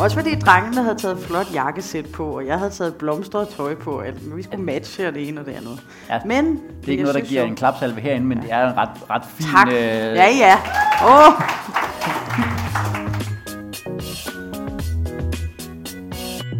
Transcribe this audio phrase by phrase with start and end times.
[0.00, 3.90] Også fordi drengene havde taget flot jakkesæt på, og jeg havde taget blomstret tøj på,
[3.90, 5.80] og men vi skulle matche det ene og det andet.
[6.08, 8.76] Ja, men Det er ikke noget, der giver en klapsalve herinde, men det er en
[8.76, 9.46] ret, ret fin...
[9.46, 9.68] Tak.
[9.68, 10.56] Øh, Ja, ja.
[11.04, 11.32] Åh.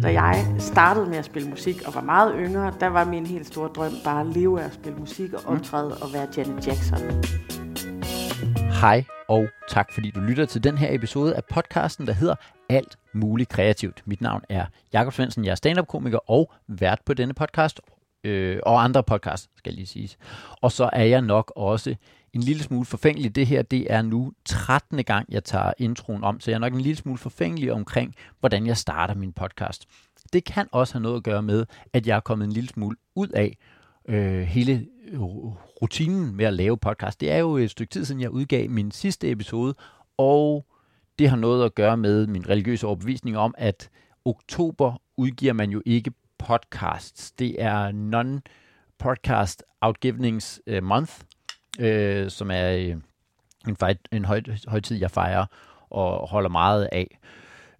[0.03, 3.47] Da jeg startede med at spille musik og var meget yngre, der var min helt
[3.47, 6.99] store drøm bare at leve af at spille musik og optræde og være Janet Jackson.
[8.81, 12.35] Hej og tak fordi du lytter til den her episode af podcasten, der hedder
[12.69, 14.03] Alt Muligt Kreativt.
[14.05, 17.81] Mit navn er Jakob Svendsen, jeg er stand-up-komiker og vært på denne podcast,
[18.23, 20.17] øh, og andre podcasts, skal lige siges.
[20.61, 21.95] Og så er jeg nok også
[22.33, 23.35] en lille smule forfængelig.
[23.35, 25.03] Det her, det er nu 13.
[25.03, 28.67] gang, jeg tager introen om, så jeg er nok en lille smule forfængelig omkring, hvordan
[28.67, 29.85] jeg starter min podcast.
[30.33, 32.97] Det kan også have noget at gøre med, at jeg er kommet en lille smule
[33.15, 33.57] ud af
[34.07, 35.21] øh, hele Øh,
[35.81, 37.21] rutinen med at lave podcast.
[37.21, 39.75] Det er jo et stykke tid siden, jeg udgav min sidste episode,
[40.17, 40.65] og
[41.19, 43.89] det har noget at gøre med min religiøse overbevisning om, at
[44.25, 47.31] oktober udgiver man jo ikke podcasts.
[47.31, 51.13] Det er non-podcast outgivnings øh, month,
[51.79, 52.95] øh, som er øh,
[53.67, 55.45] en, fej, en høj, højtid, jeg fejrer
[55.89, 57.19] og holder meget af.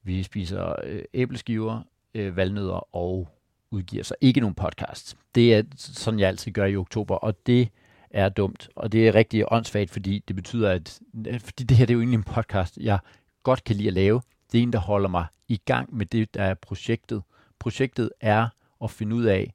[0.03, 1.81] Vi spiser øh, æbleskiver,
[2.15, 3.34] øh, valnødder og
[3.75, 5.17] udgiver så ikke nogen podcast.
[5.35, 7.69] Det er sådan, jeg altid gør i oktober, og det
[8.09, 10.99] er dumt, og det er rigtig åndssvagt, fordi det betyder, at
[11.39, 12.99] fordi det her det er jo egentlig en podcast, jeg
[13.43, 14.21] godt kan lide at lave.
[14.51, 17.23] Det er en, der holder mig i gang med det, der er projektet.
[17.59, 18.47] Projektet er
[18.83, 19.53] at finde ud af,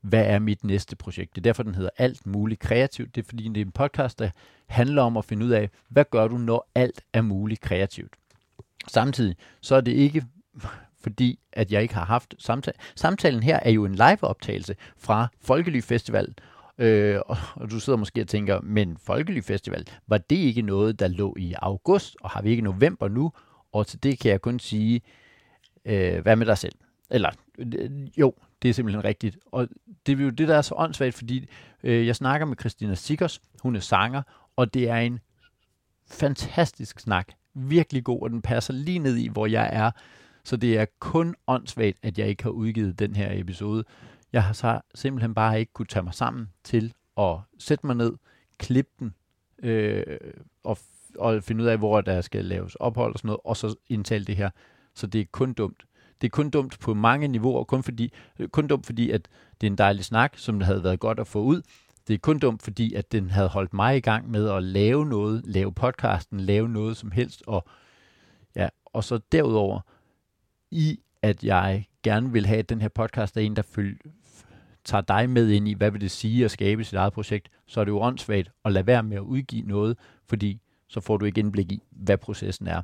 [0.00, 1.34] hvad er mit næste projekt.
[1.34, 3.14] Det er derfor, den hedder Alt Muligt Kreativt.
[3.14, 4.30] Det er fordi, det er en podcast, der
[4.66, 8.14] handler om at finde ud af, hvad gør du, når alt er muligt kreativt.
[8.88, 10.24] Samtidig så er det ikke
[11.02, 12.76] fordi, at jeg ikke har haft samtale.
[12.94, 16.34] Samtalen her er jo en live-optagelse fra Folkely Festival,
[16.78, 21.08] øh, og, du sidder måske og tænker, men Folkely Festival, var det ikke noget, der
[21.08, 23.32] lå i august, og har vi ikke november nu?
[23.72, 25.00] Og til det kan jeg kun sige,
[25.84, 26.74] øh, hvad med dig selv?
[27.10, 29.38] Eller, øh, jo, det er simpelthen rigtigt.
[29.46, 29.68] Og
[30.06, 31.48] det er jo det, der er så åndssvagt, fordi
[31.82, 34.22] øh, jeg snakker med Christina Sikkers, hun er sanger,
[34.56, 35.20] og det er en
[36.10, 37.28] fantastisk snak.
[37.54, 39.90] Virkelig god, og den passer lige ned i, hvor jeg er.
[40.44, 43.84] Så det er kun åndssvagt, at jeg ikke har udgivet den her episode.
[44.32, 48.12] Jeg har så simpelthen bare ikke kunne tage mig sammen til at sætte mig ned,
[48.58, 49.14] klippe den,
[49.62, 50.02] øh,
[50.64, 50.78] og,
[51.18, 54.24] og finde ud af, hvor der skal laves ophold og sådan noget, og så indtale
[54.24, 54.50] det her.
[54.94, 55.84] Så det er kun dumt.
[56.20, 59.28] Det er kun dumt på mange niveauer, kun, fordi, øh, kun dumt fordi, at
[59.60, 61.62] det er en dejlig snak, som det havde været godt at få ud.
[62.08, 65.06] Det er kun dumt, fordi at den havde holdt mig i gang med at lave
[65.06, 67.64] noget, lave podcasten, lave noget som helst, og,
[68.56, 69.80] ja, og så derudover,
[70.72, 73.96] i at jeg gerne vil have, at den her podcast er en, der følger,
[74.84, 77.80] tager dig med ind i, hvad vil det sige at skabe sit eget projekt, så
[77.80, 81.24] er det jo åndssvagt at lade være med at udgive noget, fordi så får du
[81.24, 82.82] ikke indblik i, hvad processen er.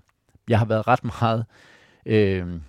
[0.48, 1.44] Jeg har været ret meget
[2.06, 2.60] øh,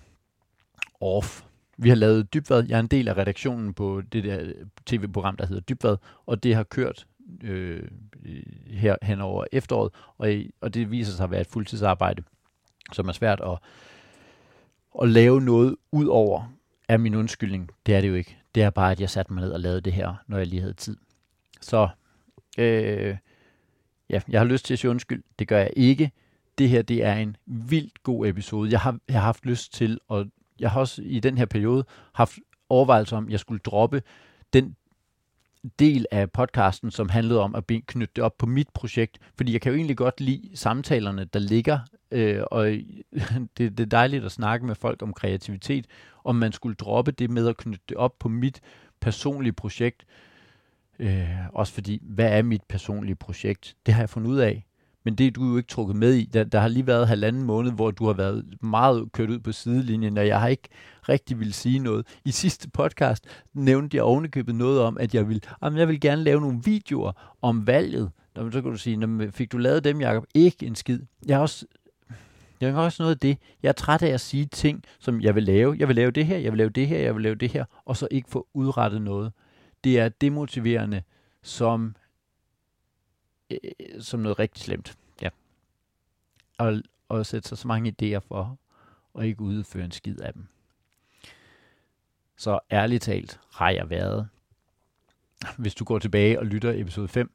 [1.00, 1.42] off.
[1.76, 2.64] Vi har lavet Dybvad.
[2.68, 4.54] Jeg er en del af redaktionen på det der øh,
[4.86, 7.06] tv-program, der hedder Dybvad, og det har kørt
[7.42, 7.82] øh,
[8.66, 10.28] her hen over efteråret, og,
[10.60, 12.22] og det viser sig at være et fuldtidsarbejde,
[12.92, 13.58] som er svært at,
[15.02, 16.52] at lave noget ud over
[16.88, 17.70] er min undskyldning.
[17.86, 18.38] Det er det jo ikke.
[18.54, 20.60] Det er bare, at jeg satte mig ned og lavede det her, når jeg lige
[20.60, 20.96] havde tid.
[21.60, 21.88] Så
[22.58, 23.16] øh,
[24.10, 25.22] ja, jeg har lyst til at sige undskyld.
[25.38, 26.12] Det gør jeg ikke.
[26.58, 28.70] Det her, det er en vildt god episode.
[28.70, 30.26] Jeg har, jeg har haft lyst til, og
[30.60, 31.84] jeg har også i den her periode
[32.14, 34.02] haft overvejelser om, at jeg skulle droppe
[34.52, 34.76] den
[35.78, 39.60] del af podcasten, som handlede om at knytte det op på mit projekt, fordi jeg
[39.60, 41.78] kan jo egentlig godt lide samtalerne, der ligger,
[42.10, 42.66] øh, og
[43.58, 45.86] det, det er dejligt at snakke med folk om kreativitet,
[46.24, 48.60] om man skulle droppe det med at knytte det op på mit
[49.00, 50.04] personlige projekt,
[50.98, 53.76] øh, også fordi, hvad er mit personlige projekt?
[53.86, 54.66] Det har jeg fundet ud af,
[55.04, 56.24] men det er du jo ikke trukket med i.
[56.24, 59.52] Der, der har lige været halvanden måned, hvor du har været meget kørt ud på
[59.52, 60.68] sidelinjen, og jeg har ikke
[61.08, 62.06] rigtig vil sige noget.
[62.24, 63.24] I sidste podcast
[63.54, 67.12] nævnte jeg ovenikøbet noget om, at jeg vil, jamen, jeg vil gerne lave nogle videoer
[67.42, 68.10] om valget.
[68.36, 70.24] Nå, så kan du sige, fik du lavet dem, Jacob?
[70.34, 71.00] Ikke en skid.
[71.26, 71.66] Jeg har også
[72.60, 73.38] jeg har også noget af det.
[73.62, 75.76] Jeg er træt af at sige ting, som jeg vil lave.
[75.78, 77.64] Jeg vil lave det her, jeg vil lave det her, jeg vil lave det her,
[77.84, 79.32] og så ikke få udrettet noget.
[79.84, 81.02] Det er demotiverende
[81.42, 81.94] som
[83.50, 84.98] Øh, øh, som noget rigtig slemt.
[85.22, 85.28] Ja.
[86.58, 88.58] Og, og sætte sig så mange idéer for,
[89.14, 90.46] og ikke udføre en skid af dem.
[92.36, 94.28] Så ærligt talt har jeg været,
[95.58, 97.30] hvis du går tilbage og lytter episode 5,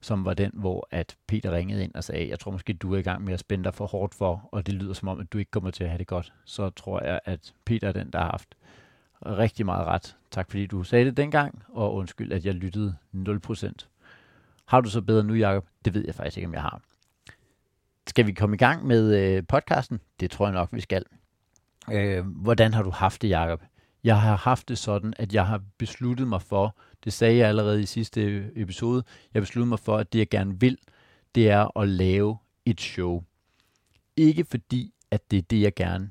[0.00, 2.98] som var den, hvor at Peter ringede ind og sagde, jeg tror måske, du er
[2.98, 5.32] i gang med at spænde dig for hårdt for, og det lyder som om, at
[5.32, 6.32] du ikke kommer til at have det godt.
[6.44, 8.54] Så tror jeg, at Peter er den, der har haft
[9.26, 10.16] rigtig meget ret.
[10.30, 13.72] Tak fordi du sagde det dengang, og undskyld, at jeg lyttede 0%.
[14.68, 15.66] Har du så bedre nu, Jacob?
[15.84, 16.82] Det ved jeg faktisk ikke, om jeg har.
[18.06, 20.00] skal vi komme i gang med øh, podcasten?
[20.20, 21.04] Det tror jeg nok, vi skal.
[21.92, 23.62] Øh, hvordan har du haft det, Jacob?
[24.04, 27.82] Jeg har haft det sådan, at jeg har besluttet mig for, det sagde jeg allerede
[27.82, 29.04] i sidste øh, episode,
[29.34, 30.78] jeg besluttede mig for, at det jeg gerne vil,
[31.34, 33.22] det er at lave et show.
[34.16, 36.10] Ikke fordi, at det er det, jeg gerne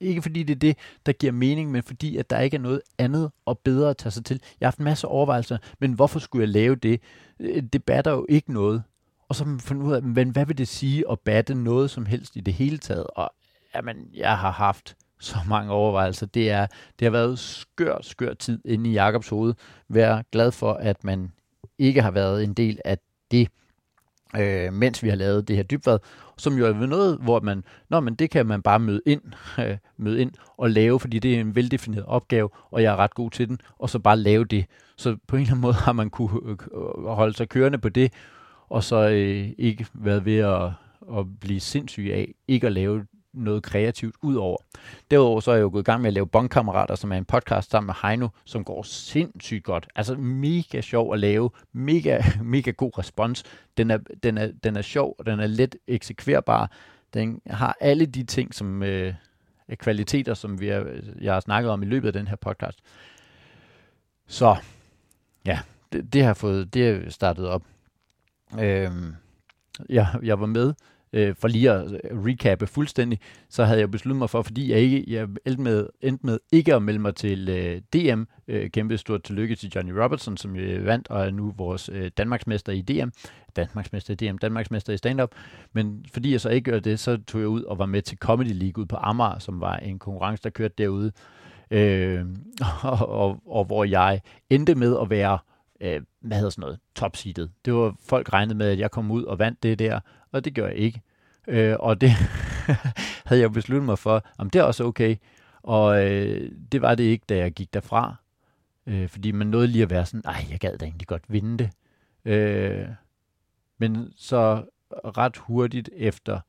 [0.00, 0.76] ikke fordi det er det,
[1.06, 4.10] der giver mening, men fordi at der ikke er noget andet og bedre at tage
[4.10, 4.40] sig til.
[4.60, 7.00] Jeg har haft masser af overvejelser, men hvorfor skulle jeg lave det?
[7.40, 8.82] Øh, det batter jo ikke noget.
[9.28, 12.06] Og så man fundet ud af, men hvad vil det sige at batte noget som
[12.06, 13.06] helst i det hele taget?
[13.06, 13.30] Og
[13.74, 16.26] jamen, jeg har haft så mange overvejelser.
[16.26, 16.66] Det, er,
[16.98, 19.54] det har været skør, skør tid inde i Jakobs hoved.
[19.88, 21.32] Vær glad for, at man
[21.78, 22.98] ikke har været en del af
[23.30, 23.48] det,
[24.36, 25.98] øh, mens vi har lavet det her dybvad,
[26.36, 29.22] som jo er noget, hvor man, nå, men det kan man bare møde ind,
[29.64, 33.14] øh, møde ind og lave, fordi det er en veldefineret opgave, og jeg er ret
[33.14, 34.64] god til den, og så bare lave det.
[34.96, 38.12] Så på en eller anden måde har man kunne øh, holde sig kørende på det,
[38.68, 40.70] og så øh, ikke været ved at,
[41.18, 44.56] at blive sindssyg af ikke at lave noget kreativt ud over.
[45.10, 47.24] Derudover så er jeg jo gået i gang med at lave Bondkammerater, som er en
[47.24, 49.88] podcast sammen med Heino, som går sindssygt godt.
[49.96, 53.44] Altså mega sjov at lave, mega, mega god respons.
[53.76, 56.70] Den er, den, er, den er sjov, og den er let eksekverbar.
[57.14, 59.14] Den har alle de ting, som øh,
[59.74, 60.86] kvaliteter, som vi har,
[61.20, 62.78] jeg har snakket om i løbet af den her podcast.
[64.26, 64.56] Så
[65.46, 65.60] ja,
[65.92, 67.62] det, det har fået, det har startet op.
[68.60, 69.14] Øhm,
[69.88, 70.74] jeg, jeg var med
[71.12, 74.78] øh, for lige at øh, recappe fuldstændig, så havde jeg besluttet mig for, fordi jeg
[74.78, 78.22] ikke jeg endte med, endte med ikke at melde mig til øh, DM.
[78.48, 82.10] Øh, kæmpe stort tillykke til Johnny Robertson, som øh, vandt og er nu vores øh,
[82.16, 83.08] Danmarksmester i DM.
[83.56, 85.30] Danmarksmester i DM, Danmarksmester i stand-up.
[85.72, 88.18] Men fordi jeg så ikke gjorde det, så tog jeg ud og var med til
[88.18, 91.12] Comedy League ud på Amager, som var en konkurrence, der kørte derude.
[91.70, 92.24] Øh,
[92.82, 94.20] og, og, og hvor jeg
[94.50, 95.38] endte med at være
[95.80, 97.50] øh, hvad hedder sådan noget, topseedet.
[97.64, 100.00] Det var, folk regnede med, at jeg kom ud og vandt det der,
[100.32, 101.02] og det gør jeg ikke.
[101.48, 102.10] Øh, og det
[103.26, 105.16] havde jeg besluttet mig for, om det er også okay.
[105.62, 108.16] Og øh, det var det ikke, da jeg gik derfra.
[108.86, 111.58] Øh, fordi man nåede lige at være sådan, nej, jeg gad da egentlig godt vinde
[111.58, 111.70] det.
[112.24, 112.88] Øh,
[113.78, 116.40] men så ret hurtigt efter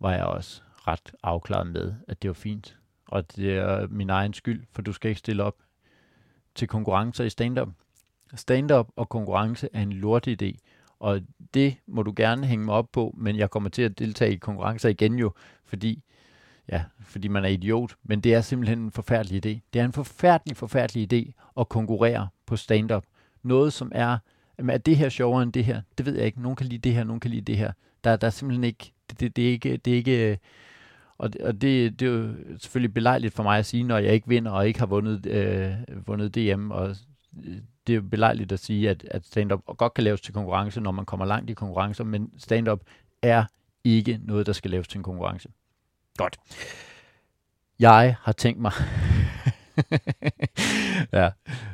[0.00, 2.78] var jeg også ret afklaret med, at det var fint.
[3.08, 5.56] Og det er min egen skyld, for du skal ikke stille op
[6.54, 7.68] til konkurrencer i stand-up.
[8.34, 10.56] Stand-up og konkurrence er en lortidé,
[11.00, 11.20] og
[11.54, 14.36] det må du gerne hænge mig op på, men jeg kommer til at deltage i
[14.36, 15.32] konkurrencer igen jo,
[15.64, 16.02] fordi,
[16.68, 17.94] ja, fordi man er idiot.
[18.02, 19.60] Men det er simpelthen en forfærdelig idé.
[19.72, 23.04] Det er en forfærdelig, forfærdelig idé at konkurrere på stand-up.
[23.42, 24.18] Noget, som er,
[24.58, 25.82] jamen, er det her sjovere end det her?
[25.98, 26.42] Det ved jeg ikke.
[26.42, 27.72] Nogen kan lide det her, nogen kan lide det her.
[28.04, 30.38] Der, der er simpelthen ikke, det, det, det er ikke, det er ikke,
[31.18, 34.12] og, det, og det, det er jo selvfølgelig belejligt for mig at sige, når jeg
[34.12, 35.72] ikke vinder og ikke har vundet, øh,
[36.06, 36.96] vundet DM, og
[37.86, 40.90] det er jo belejligt at sige, at, at stand-up godt kan laves til konkurrence, når
[40.90, 42.80] man kommer langt i konkurrencer, men stand-up
[43.22, 43.44] er
[43.84, 45.48] ikke noget, der skal laves til en konkurrence.
[46.16, 46.36] Godt.
[47.78, 48.72] Jeg har tænkt mig
[51.12, 51.30] ja.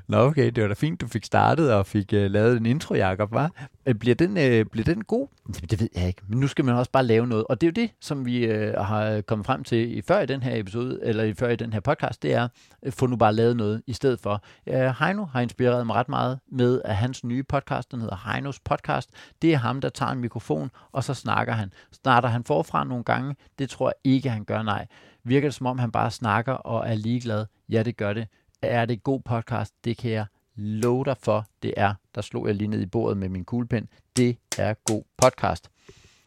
[0.09, 2.95] Nå okay, det var da fint, du fik startet og fik uh, lavet en intro,
[2.95, 3.69] Jacob, var.
[3.87, 5.29] Øh, bliver den, uh, bliver den god?
[5.71, 7.45] Det ved jeg ikke, men nu skal man også bare lave noget.
[7.49, 10.27] Og det er jo det, som vi uh, har kommet frem til i, før i
[10.27, 12.49] den her episode, eller i, før i den her podcast, det er,
[12.87, 14.43] uh, få nu bare lavet noget i stedet for.
[14.67, 18.61] Uh, Heino har inspireret mig ret meget med at hans nye podcast, den hedder Heinos
[18.61, 19.11] Podcast.
[19.43, 21.73] Det er ham, der tager en mikrofon, og så snakker han.
[21.93, 23.37] Starter han forfra nogle gange?
[23.59, 24.87] Det tror jeg ikke, han gør, nej.
[25.29, 27.47] Virker det som om, han bare snakker og er ligeglad?
[27.69, 28.29] Ja, det gør det.
[28.63, 29.75] Er det god podcast?
[29.85, 31.95] Det kan jeg love dig for, det er.
[32.15, 33.89] Der slog jeg lige ned i bordet med min kuglepen.
[34.17, 35.71] Det er god podcast.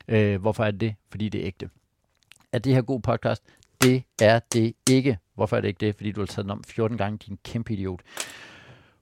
[0.08, 0.96] Øh, hvorfor er det det?
[1.10, 1.70] Fordi det er ægte.
[2.52, 3.44] Er det her god podcast?
[3.82, 5.18] Det er det ikke.
[5.36, 5.96] Hvorfor er det ikke det?
[5.96, 8.02] Fordi du har taget den om 14 gange, din kæmpe idiot.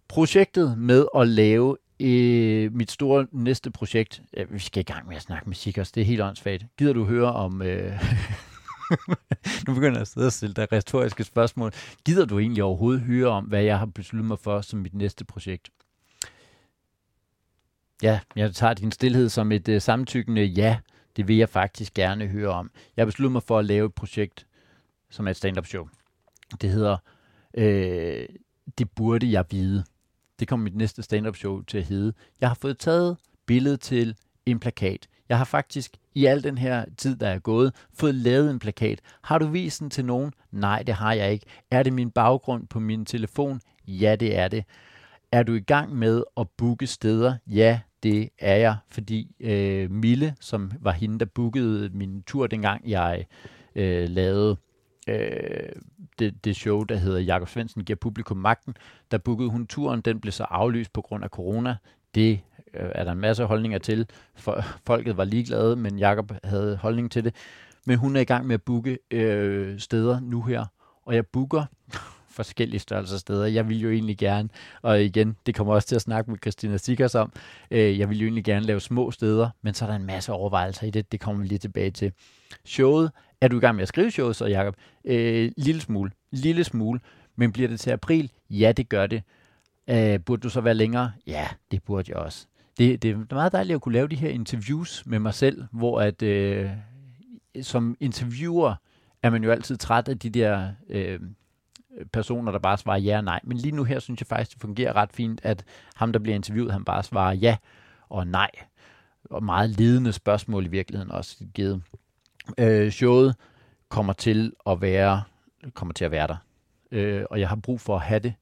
[0.08, 4.22] Projektet med at lave øh, mit store næste projekt.
[4.38, 5.92] øh, vi skal i gang med at snakke med Sikkers.
[5.92, 6.66] Det er helt åndssvagt.
[6.78, 7.62] Gider du høre om...
[7.62, 8.04] Øh,
[9.68, 11.72] nu begynder jeg at sidde og stille dig retoriske spørgsmål.
[12.06, 15.26] Gider du egentlig overhovedet høre om, hvad jeg har besluttet mig for som mit næste
[15.26, 15.70] projekt?
[18.04, 20.78] Ja, jeg tager din stillhed som et uh, samtykkende ja.
[21.16, 22.72] Det vil jeg faktisk gerne høre om.
[22.98, 24.48] Jeg har besluttet mig for at lave et projekt,
[25.10, 25.88] som er et stand-up show.
[26.62, 26.98] Det hedder
[27.54, 28.26] øh,
[28.78, 29.84] Det burde jeg vide.
[30.40, 32.14] Det kommer mit næste stand-up show til at hedde.
[32.42, 34.16] Jeg har fået taget billedet til
[34.46, 35.08] en plakat.
[35.30, 39.00] Jeg har faktisk i al den her tid, der er gået, fået lavet en plakat.
[39.22, 40.34] Har du vist den til nogen?
[40.52, 41.46] Nej, det har jeg ikke.
[41.72, 43.62] Er det min baggrund på min telefon?
[43.88, 44.64] Ja, det er det.
[45.32, 47.36] Er du i gang med at booke steder?
[47.48, 52.90] Ja, det er jeg, fordi øh, Mille, som var hende, der bookede min tur, dengang
[52.90, 53.26] jeg
[53.76, 54.58] øh, lavede
[55.08, 55.72] øh,
[56.20, 58.76] det, det show, der hedder Jakob Svendsen giver publikum magten,
[59.12, 60.02] der bookede hun turen.
[60.02, 61.76] Den blev så aflyst på grund af corona.
[62.16, 62.40] Det
[62.74, 64.08] Øh, er der en masse holdninger til.
[64.36, 67.36] For, folket var ligeglade, men Jakob havde holdning til det.
[67.86, 70.66] Men hun er i gang med at booke øh, steder nu her,
[71.06, 71.66] og jeg booker
[72.40, 73.46] forskellige størrelser steder.
[73.46, 74.50] Jeg vil jo egentlig gerne,
[74.82, 77.34] og igen, det kommer også til at snakke med Christina Sikkers om,
[77.72, 80.32] øh, jeg vil jo egentlig gerne lave små steder, men så er der en masse
[80.32, 82.12] overvejelser i det, det kommer vi lige tilbage til.
[82.66, 83.12] Showet,
[83.42, 84.76] er du i gang med at skrive showet så, Jacob?
[85.06, 87.00] Øh, lille smule, lille smule,
[87.36, 88.32] men bliver det til april?
[88.50, 89.24] Ja, det gør det.
[89.90, 91.12] Øh, burde du så være længere?
[91.28, 92.48] Ja, det burde jeg også.
[92.80, 96.02] Det, det er meget dejligt at kunne lave de her interviews med mig selv, hvor
[96.02, 96.70] at øh,
[97.62, 98.76] som interviewer
[99.24, 101.20] er man jo altid træt af de der øh,
[102.14, 103.40] personer, der bare svarer ja og nej.
[103.44, 105.64] Men lige nu her synes jeg faktisk, det fungerer ret fint, at
[105.96, 107.58] ham, der bliver interviewet, han bare svarer ja
[108.10, 108.50] og nej.
[109.30, 111.84] Og meget ledende spørgsmål i virkeligheden også givet.
[112.58, 113.36] Øh, showet
[113.90, 115.24] kommer til at være,
[115.74, 116.38] kommer til at være der.
[116.92, 118.34] Øh, og jeg har brug for at have det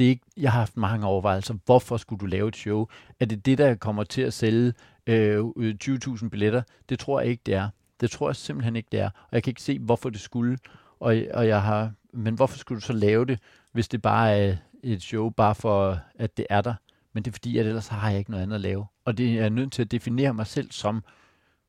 [0.00, 1.54] det er ikke, jeg har haft mange overvejelser.
[1.64, 2.86] Hvorfor skulle du lave et show?
[3.20, 4.72] Er det det, der kommer til at sælge
[5.06, 5.44] øh,
[5.84, 6.62] 20.000 billetter?
[6.88, 7.68] Det tror jeg ikke, det er.
[8.00, 9.06] Det tror jeg simpelthen ikke, det er.
[9.06, 10.58] Og jeg kan ikke se, hvorfor det skulle.
[11.00, 13.38] Og, og jeg har, men hvorfor skulle du så lave det,
[13.72, 16.74] hvis det bare er et show, bare for at det er der?
[17.12, 18.86] Men det er fordi, at ellers har jeg ikke noget andet at lave.
[19.04, 21.04] Og det er jeg nødt til at definere mig selv som,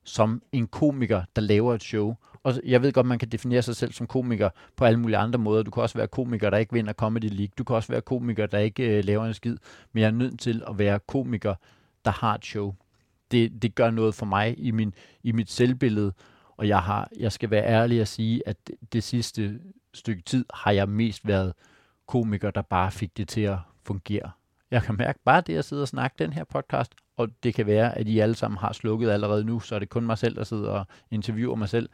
[0.03, 2.15] som en komiker, der laver et show.
[2.43, 5.39] Og jeg ved godt, man kan definere sig selv som komiker på alle mulige andre
[5.39, 5.63] måder.
[5.63, 7.53] Du kan også være komiker, der ikke vinder Comedy League.
[7.57, 9.57] Du kan også være komiker, der ikke øh, laver en skid.
[9.93, 11.55] Men jeg er nødt til at være komiker,
[12.05, 12.75] der har et show.
[13.31, 14.93] Det, det gør noget for mig i, min,
[15.23, 16.13] i mit selvbillede.
[16.57, 19.59] Og jeg, har, jeg skal være ærlig at sige, at det, det sidste
[19.93, 21.53] stykke tid har jeg mest været
[22.07, 24.31] komiker, der bare fik det til at fungere.
[24.71, 27.65] Jeg kan mærke bare det at sidde og snakke den her podcast, og det kan
[27.65, 30.35] være, at I alle sammen har slukket allerede nu, så er det kun mig selv,
[30.35, 31.89] der sidder og interviewer mig selv.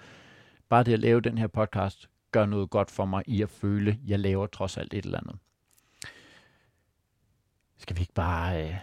[0.69, 3.91] Bare det at lave den her podcast, gør noget godt for mig i at føle,
[3.91, 5.37] at jeg laver trods alt et eller andet.
[7.77, 8.67] Skal vi ikke bare...
[8.67, 8.75] Øh,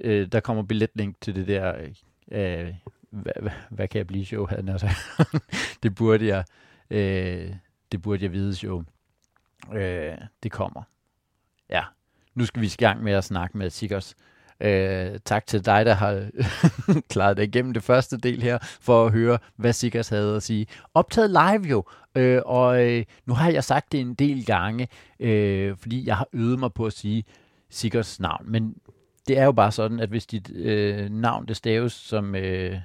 [0.00, 1.76] øh, der kommer billetlink til det der...
[1.76, 1.94] Øh,
[2.28, 2.74] øh
[3.10, 4.88] hvad, hvad, hvad kan jeg blive show, havde altså.
[5.82, 6.44] Det burde jeg...
[6.90, 7.56] Øh,
[7.92, 8.84] det burde jeg vide show.
[9.72, 10.82] Øh, det kommer.
[11.70, 11.84] Ja,
[12.34, 14.14] nu skal vi i gang med at snakke med Sikkers.
[14.60, 16.26] Øh, tak til dig, der har
[17.10, 20.66] klaret dig igennem det første del her, for at høre, hvad Sikkers havde at sige.
[20.94, 21.84] Optaget live jo,
[22.14, 24.88] øh, og øh, nu har jeg sagt det en del gange,
[25.20, 27.24] øh, fordi jeg har øvet mig på at sige
[27.70, 28.74] Sikkers navn, men
[29.28, 32.78] det er jo bare sådan, at hvis dit øh, navn det staves som øh,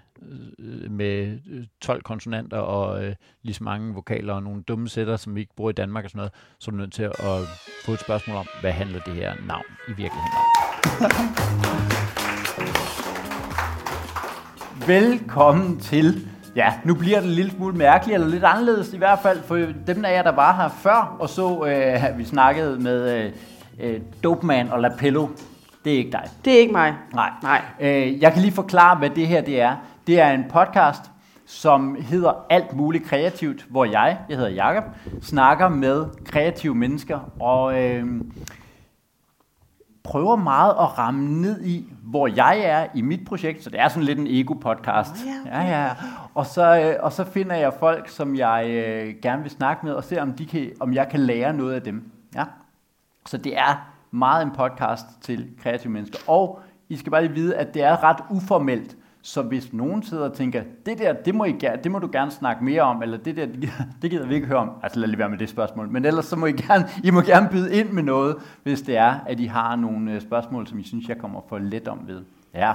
[0.89, 1.39] med
[1.81, 5.55] 12 konsonanter og øh, lige så mange vokaler og nogle dumme sætter, som vi ikke
[5.55, 7.15] bruger i Danmark og sådan noget, så er du nødt til at
[7.85, 10.45] få et spørgsmål om, hvad handler det her navn i virkeligheden om?
[14.87, 19.19] Velkommen til Ja, nu bliver det en lille smule mærkeligt, eller lidt anderledes i hvert
[19.19, 19.55] fald, for
[19.87, 23.31] dem af jer, der var her før, og så øh, vi snakkede med øh,
[23.79, 25.27] øh Dopeman og Lapello,
[25.85, 26.29] det er ikke dig.
[26.45, 26.93] Det er ikke mig.
[27.13, 27.29] Nej.
[27.43, 27.61] Nej.
[27.79, 29.75] Øh, jeg kan lige forklare, hvad det her det er.
[30.09, 31.11] Det er en podcast,
[31.45, 34.83] som hedder Alt muligt kreativt, hvor jeg, jeg hedder Jakob,
[35.21, 38.05] snakker med kreative mennesker og øh,
[40.03, 43.87] prøver meget at ramme ned i, hvor jeg er i mit projekt, så det er
[43.87, 45.11] sådan lidt en ego-podcast.
[45.11, 45.69] Oh, ja, okay.
[45.69, 45.89] ja, ja.
[46.33, 49.93] Og, så, øh, og så finder jeg folk, som jeg øh, gerne vil snakke med,
[49.93, 52.11] og se, om, de kan, om jeg kan lære noget af dem.
[52.35, 52.43] Ja.
[53.25, 56.17] Så det er meget en podcast til kreative mennesker.
[56.27, 58.95] Og I skal bare lige vide, at det er ret uformelt.
[59.21, 62.31] Så hvis nogen sidder og tænker, det der, det må, I, det må du gerne
[62.31, 63.47] snakke mere om, eller det der,
[64.01, 66.25] det gider vi ikke høre om, altså lad lige være med det spørgsmål, men ellers
[66.25, 69.39] så må I gerne, I må gerne byde ind med noget, hvis det er, at
[69.39, 72.21] I har nogle øh, spørgsmål, som I synes, jeg kommer for let om ved.
[72.53, 72.73] Ja,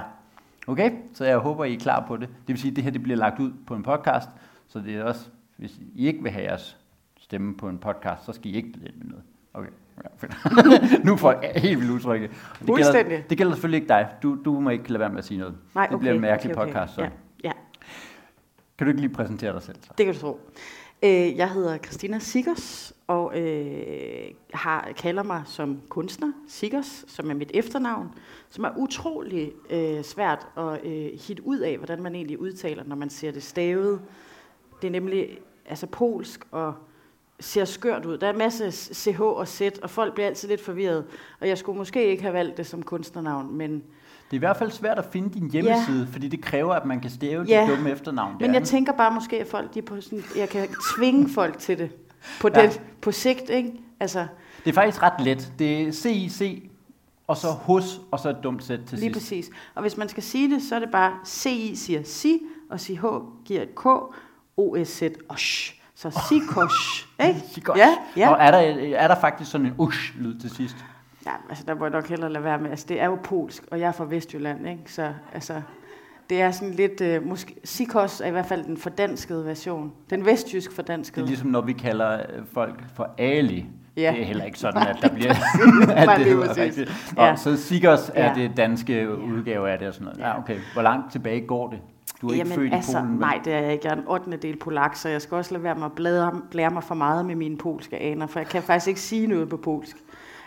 [0.67, 2.27] okay, så jeg håber, I er klar på det.
[2.29, 4.29] Det vil sige, at det her det bliver lagt ud på en podcast,
[4.67, 6.77] så det er også, hvis I ikke vil have jeres
[7.19, 9.23] stemme på en podcast, så skal I ikke byde ind med noget.
[9.53, 9.69] Okay.
[11.07, 12.29] Nu får jeg helt vildt udtrykke.
[12.59, 14.09] Det gælder, det gælder selvfølgelig ikke dig.
[14.23, 15.55] Du, du må ikke lade være med at sige noget.
[15.75, 16.73] Nej, okay, det bliver en mærkelig okay, okay.
[16.73, 16.95] podcast.
[16.95, 17.01] Så.
[17.01, 17.09] Ja,
[17.43, 17.51] ja.
[18.77, 19.77] Kan du ikke lige præsentere dig selv?
[19.81, 19.89] Så?
[19.97, 20.39] Det kan du tro.
[21.03, 27.33] Øh, jeg hedder Christina Siggers, og øh, har, kalder mig som kunstner Siggers, som er
[27.33, 28.09] mit efternavn,
[28.49, 32.95] som er utrolig øh, svært at øh, hit ud af, hvordan man egentlig udtaler, når
[32.95, 34.01] man ser det stavet.
[34.81, 36.73] Det er nemlig altså polsk og
[37.39, 38.17] ser skørt ud.
[38.17, 41.05] Der er en masse CH og Z, og folk bliver altid lidt forvirret.
[41.41, 43.71] Og jeg skulle måske ikke have valgt det som kunstnernavn, men...
[43.71, 46.13] Det er i hvert fald svært at finde din hjemmeside, ja.
[46.13, 47.61] fordi det kræver, at man kan stave ja.
[47.61, 48.35] dit dumme efternavn.
[48.39, 51.77] Men jeg tænker bare måske, at folk, de på sådan, jeg kan tvinge folk til
[51.77, 51.89] det
[52.41, 52.61] på, ja.
[52.61, 53.49] det, på sigt.
[53.49, 53.73] Ikke?
[53.99, 54.27] Altså,
[54.63, 55.53] det er faktisk ret let.
[55.59, 56.69] Det er CIC,
[57.27, 59.25] og så hos, og så et dumt sæt til Lige sidst.
[59.25, 59.49] præcis.
[59.75, 63.05] Og hvis man skal sige det, så er det bare CI siger si, og CH
[63.45, 63.85] giver et K,
[64.57, 65.81] OSZ, osh.
[65.95, 67.39] Så sikosh, ikke?
[67.53, 67.77] Sikosh.
[67.79, 68.29] Ja, ja.
[68.29, 68.57] Og er der,
[68.97, 70.75] er der faktisk sådan en ush-lyd til sidst?
[71.25, 72.69] Ja, altså der må jeg nok hellere lade være med.
[72.69, 74.81] Altså det er jo polsk, og jeg er fra Vestjylland, ikke?
[74.87, 75.61] Så altså,
[76.29, 79.91] det er sådan lidt, øh, måske, Sikos er i hvert fald den fordanskede version.
[80.09, 81.21] Den vestjysk Det fordanskede.
[81.23, 83.65] er ligesom, når vi kalder øh, folk for Ali.
[83.97, 84.11] Ja.
[84.11, 85.33] Det er heller ikke sådan, at der bliver...
[85.95, 86.57] At det præcis.
[86.63, 87.13] rigtigt.
[87.17, 87.35] Nå, Ja.
[87.35, 88.33] Så Sigos er Ja.
[88.35, 90.19] det danske udgave af det og sådan noget.
[90.19, 90.37] Ja, Ja.
[90.39, 90.57] okay.
[90.73, 91.79] Hvor langt tilbage går det?
[92.21, 93.17] Du er ikke Jamen, født altså, i Polen?
[93.17, 93.87] Nej, det er jeg ikke.
[93.87, 94.37] Jeg er en 8.
[94.37, 97.25] del polak, så jeg skal også lade være med at blære, blære mig for meget
[97.25, 99.97] med mine polske aner, for jeg kan faktisk ikke sige noget på polsk.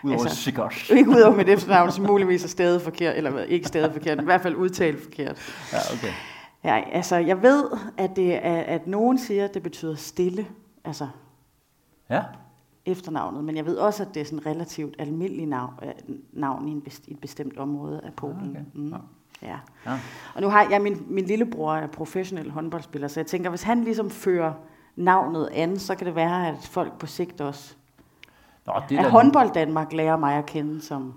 [0.03, 0.89] Udover altså- Sigos.
[0.97, 4.23] Ikke ud over mit efternavn, som muligvis er stadig forkert, eller ikke stadig forkert, men
[4.23, 5.37] i hvert fald udtalt forkert.
[5.73, 6.13] Ja, okay.
[6.63, 7.63] Ja, altså, jeg ved,
[7.97, 10.47] at, det er, at nogen siger, at det betyder stille,
[10.85, 11.07] altså
[12.09, 12.21] Ja,
[12.85, 16.71] efternavnet, men jeg ved også, at det er sådan relativt almindelig navn, øh, navn i,
[17.11, 18.39] en bestemt område af Polen.
[18.39, 18.61] Ah, okay.
[18.73, 18.89] Mm.
[18.89, 18.97] Ja.
[19.41, 19.57] Ja.
[19.85, 19.99] Ja.
[20.35, 23.83] Og nu har jeg, min, min lillebror er professionel håndboldspiller, så jeg tænker, hvis han
[23.83, 24.53] ligesom fører
[24.95, 27.75] navnet an, så kan det være, at folk på sigt også,
[28.65, 31.13] Nå, det er, da, håndbold Danmark lærer mig at kende som,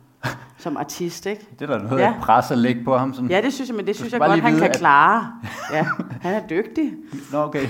[0.59, 1.47] som artist, ikke?
[1.59, 2.07] det er da noget Ja.
[2.07, 2.15] ja.
[2.21, 3.15] pres at lægge på ham.
[3.15, 3.31] Sådan.
[3.31, 5.33] Ja, det synes jeg, men det synes jeg godt, han vide, kan at- klare.
[5.73, 5.87] Ja,
[6.23, 6.93] han er dygtig.
[7.33, 7.67] Nå, okay.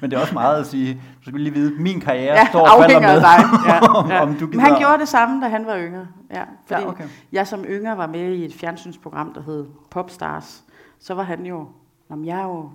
[0.00, 2.60] Men det er også meget at sige, du skal lige vide, min karriere Ja, står
[2.60, 3.44] og falder med, af dig.
[3.72, 4.22] Ja, om, ja.
[4.22, 4.62] om du Men gider.
[4.64, 6.06] han gjorde det samme, da han var yngre.
[6.34, 7.04] Ja, fordi Ja, okay.
[7.32, 10.62] jeg som yngre var med i et fjernsynsprogram, der hed Popstars.
[11.00, 11.66] Så var han jo,
[12.10, 12.70] men jeg er jo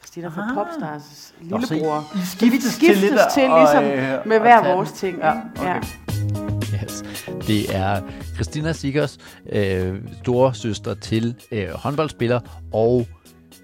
[0.00, 0.54] Christina fra Aha.
[0.54, 2.04] Popstars Nå, så I- lillebror.
[2.14, 5.18] I skiftes, skiftes til, lidt til og, ligesom øh, med og hver vores ting.
[5.18, 5.82] Ja, okay.
[7.46, 8.02] Det er
[8.34, 9.18] Christina Sikkers,
[9.52, 12.40] øh, store søster til øh, håndboldspiller,
[12.72, 13.06] og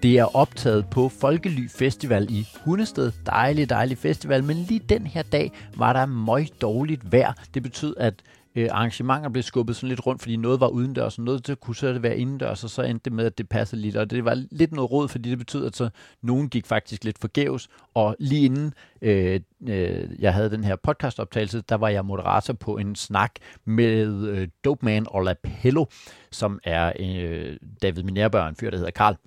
[0.03, 3.11] det er optaget på Folkely Festival i Hundested.
[3.25, 7.33] Dejlig, dejlig festival, men lige den her dag var der møg dårligt vejr.
[7.53, 8.13] Det betød, at
[8.55, 11.75] øh, arrangementer blev skubbet sådan lidt rundt, fordi noget var udendørs, og noget der kunne
[11.75, 13.95] så det være indendørs, og så endte det med, at det passede lidt.
[13.95, 15.89] Og det var lidt noget råd, fordi det betød, at så
[16.21, 21.61] nogen gik faktisk lidt forgæves, og lige inden øh, øh, jeg havde den her podcastoptagelse,
[21.61, 23.31] der var jeg moderator på en snak
[23.65, 25.85] med øh, Dope Man og Lapello,
[26.31, 29.17] som er øh, David Minerbørn, en fyr, der hedder Karl.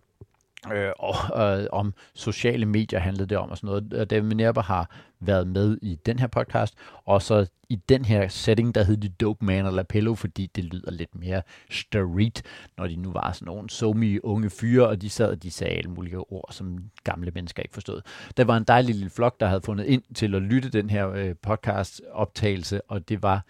[0.72, 1.14] Øh, og
[1.60, 3.94] øh, om sociale medier handlede det om og sådan noget.
[3.94, 8.28] Og David Minerva har været med i den her podcast, og så i den her
[8.28, 12.42] setting, der hed de Dope Man og Lapello, fordi det lyder lidt mere street,
[12.78, 15.74] når de nu var sådan nogle somi unge fyre, og de sad og de sagde
[15.74, 18.00] alle mulige ord, som gamle mennesker ikke forstod.
[18.36, 21.10] Der var en dejlig lille flok, der havde fundet ind til at lytte den her
[21.10, 23.44] øh, podcast-optagelse, og det var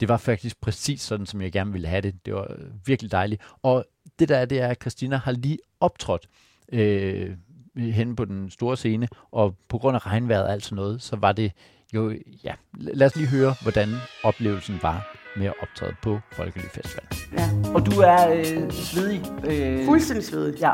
[0.00, 2.26] det var faktisk præcis sådan, som jeg gerne ville have det.
[2.26, 3.42] Det var øh, virkelig dejligt.
[3.62, 3.84] Og
[4.18, 6.28] det der er, det er, at Christina har lige optrådt
[6.72, 7.30] øh,
[7.76, 11.16] henne på den store scene, og på grund af regnvejret og alt sådan noget, så
[11.16, 11.52] var det
[11.94, 13.88] jo, ja, lad os lige høre, hvordan
[14.24, 17.04] oplevelsen var med at optræde på Folkely Festival.
[17.32, 17.48] Ja.
[17.74, 19.22] Og du er øh, svedig.
[19.46, 20.60] Øh, Fuldstændig svedig.
[20.60, 20.72] Ja,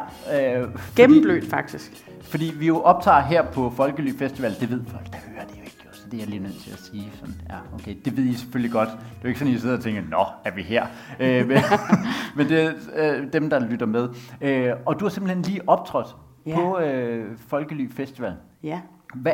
[0.62, 1.92] øh, Gennemblødt, faktisk.
[2.22, 5.62] Fordi vi jo optager her på Folkely Festival, det ved folk, der hører det
[6.12, 7.12] det er jeg lige nødt til at sige.
[7.14, 8.88] Sådan, ja, okay, det ved I selvfølgelig godt.
[8.88, 10.87] Det er jo ikke sådan, at I sidder og tænker, nå, er vi her?
[11.20, 11.57] Øh, men,
[12.37, 14.09] men det er øh, dem, der lytter med.
[14.40, 16.55] Øh, og du har simpelthen lige optrådt Ja.
[16.57, 18.35] på øh, Folkely Festival.
[18.62, 18.81] Ja.
[19.14, 19.33] Hvad,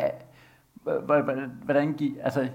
[1.63, 2.47] hvordan gik, altså,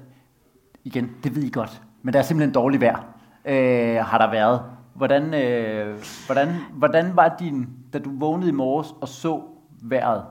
[0.84, 3.04] igen, det ved I godt, men der er simpelthen dårligt vejr,
[3.44, 4.60] øh, har der været.
[4.94, 9.42] Hvordan, øh, hvordan, hvordan var din, da du vågnede i morges og så
[9.82, 10.22] vejret?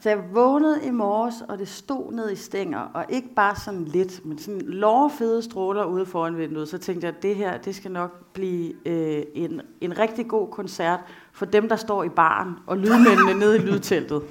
[0.00, 3.84] Så jeg vågnede i morges, og det stod ned i stænger, og ikke bare sådan
[3.84, 6.68] lidt, men sådan lårfede stråler ude foran vinduet.
[6.68, 10.48] Så tænkte jeg, at det her, det skal nok blive øh, en, en rigtig god
[10.48, 11.00] koncert
[11.32, 14.22] for dem, der står i baren, og lydmændene nede i lydteltet.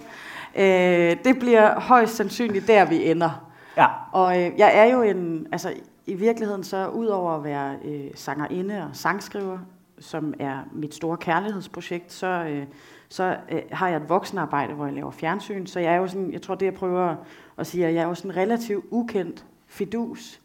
[0.56, 3.50] Øh, det bliver højst sandsynligt der, vi ender.
[3.78, 5.74] Ja, Og øh, jeg er jo en, altså
[6.06, 9.58] i virkeligheden så, udover at være øh, sangerinde og sangskriver,
[10.04, 12.66] som er mit store kærlighedsprojekt, så, øh,
[13.10, 15.66] så øh, har jeg et voksenarbejde, hvor jeg laver fjernsyn.
[15.66, 17.16] Så jeg er jo sådan, jeg tror det jeg prøver
[17.58, 20.40] at sige, at jeg er jo sådan relativt ukendt fidus,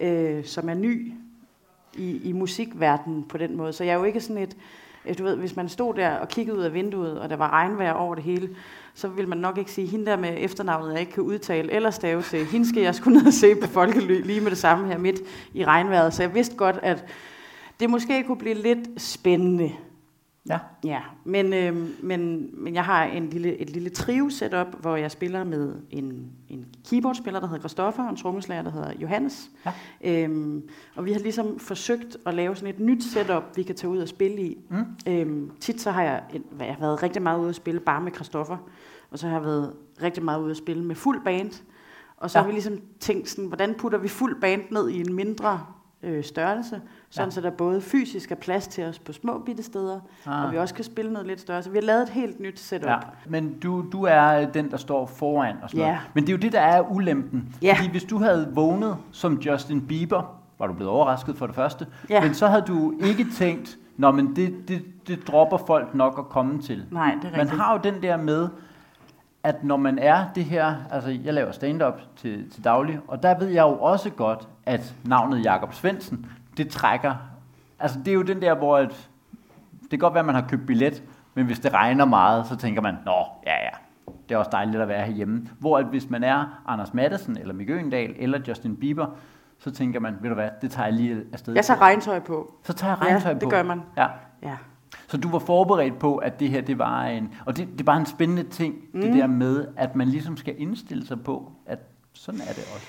[0.00, 1.12] øh, som er ny
[1.94, 3.72] i, i musikverdenen på den måde.
[3.72, 4.56] Så jeg er jo ikke sådan et,
[5.06, 7.50] øh, du ved, hvis man stod der og kiggede ud af vinduet, og der var
[7.50, 8.48] regnvejr over det hele,
[8.94, 11.90] så vil man nok ikke sige, hende der med efternavnet, jeg ikke kan udtale eller
[11.90, 14.86] stave til, hende skal jeg skulle ned og se på Folkely lige med det samme
[14.86, 15.20] her midt
[15.54, 16.14] i regnvejret.
[16.14, 17.04] Så jeg vidste godt, at
[17.80, 19.70] det måske kunne blive lidt spændende.
[20.48, 20.58] ja.
[20.84, 25.10] Ja, men, øh, men, men jeg har en lille, et lille trio setup, hvor jeg
[25.10, 29.50] spiller med en, en keyboardspiller, der hedder Christoffer, og en trommeslager, der hedder Johannes.
[29.66, 29.72] Ja.
[30.04, 33.90] Øhm, og vi har ligesom forsøgt at lave sådan et nyt setup, vi kan tage
[33.90, 34.58] ud og spille i.
[34.70, 34.84] Mm.
[35.12, 36.22] Øhm, tit så har jeg,
[36.58, 38.56] jeg har været rigtig meget ude at spille bare med Christoffer,
[39.10, 41.62] og så har jeg været rigtig meget ude at spille med fuld band.
[42.16, 42.42] Og så ja.
[42.42, 45.60] har vi ligesom tænkt sådan, hvordan putter vi fuld band ned i en mindre
[46.04, 47.30] øh, størrelse, sådan Ja.
[47.30, 50.44] så der både fysisk er plads til os på små bitte steder, Ah.
[50.46, 51.62] og vi også kan spille noget lidt større.
[51.62, 52.88] Så vi har lavet et helt nyt setup.
[52.90, 55.86] Ja, men du, du er den, der står foran og sådan Ja.
[55.86, 56.00] noget.
[56.14, 57.54] Men det er jo det, der er ulempen.
[57.62, 57.74] Ja.
[57.78, 61.86] Fordi hvis du havde vågnet som Justin Bieber, var du blevet overrasket for det første.
[62.10, 62.22] Ja.
[62.22, 66.28] Men så havde du ikke tænkt, Nå, men det, det, det dropper folk nok at
[66.28, 66.84] komme til.
[66.90, 67.60] Nej, det er Man rigtigt.
[67.60, 68.48] har jo den der med,
[69.44, 73.38] at når man er det her, altså jeg laver stand-up til, til daglig, og der
[73.38, 76.26] ved jeg jo også godt, at navnet Jakob Svendsen,
[76.56, 77.14] det trækker,
[77.78, 79.10] altså det er jo den der, hvor et,
[79.82, 81.02] det kan godt være, at man har købt billet,
[81.34, 83.12] men hvis det regner meget, så tænker man, nå,
[83.46, 83.70] ja ja,
[84.28, 85.48] det er også dejligt at være herhjemme.
[85.58, 89.06] Hvor at hvis man er Anders Madsen, eller Mikke Øgendal, eller Justin Bieber,
[89.58, 91.54] så tænker man, ved du hvad, det tager jeg lige afsted.
[91.54, 92.54] Jeg tager regntøj på.
[92.62, 93.48] så tager jeg Ja, regntøj det på.
[93.48, 93.82] gør man.
[93.96, 94.06] Ja.
[94.42, 94.56] Ja.
[95.06, 97.34] Så du var forberedt på, at det her, det var en...
[97.46, 99.00] Og det, det er bare en spændende ting, mm.
[99.00, 101.78] det der med, at man ligesom skal indstille sig på, at
[102.12, 102.86] sådan er det også.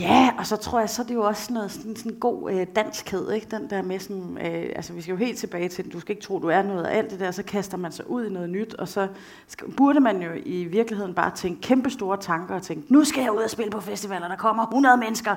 [0.00, 2.66] Ja, og så tror jeg, så er det jo også noget sådan, sådan god øh,
[2.76, 3.46] danskhed, ikke?
[3.50, 6.26] Den der med sådan, øh, altså vi skal jo helt tilbage til, du skal ikke
[6.26, 8.50] tro, du er noget af alt det der, så kaster man sig ud i noget
[8.50, 9.08] nyt, og så
[9.46, 13.22] skal, burde man jo i virkeligheden bare tænke kæmpe store tanker og tænke, nu skal
[13.22, 15.34] jeg ud og spille på festivaler, der kommer 100 mennesker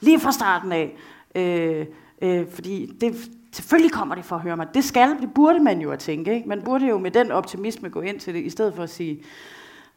[0.00, 0.96] lige fra starten af.
[1.34, 1.86] Øh,
[2.22, 4.66] øh, fordi det, selvfølgelig kommer de for at høre mig.
[4.74, 6.48] Det skal, det burde man jo at tænke, ikke?
[6.48, 9.22] Man burde jo med den optimisme gå ind til det, i stedet for at sige,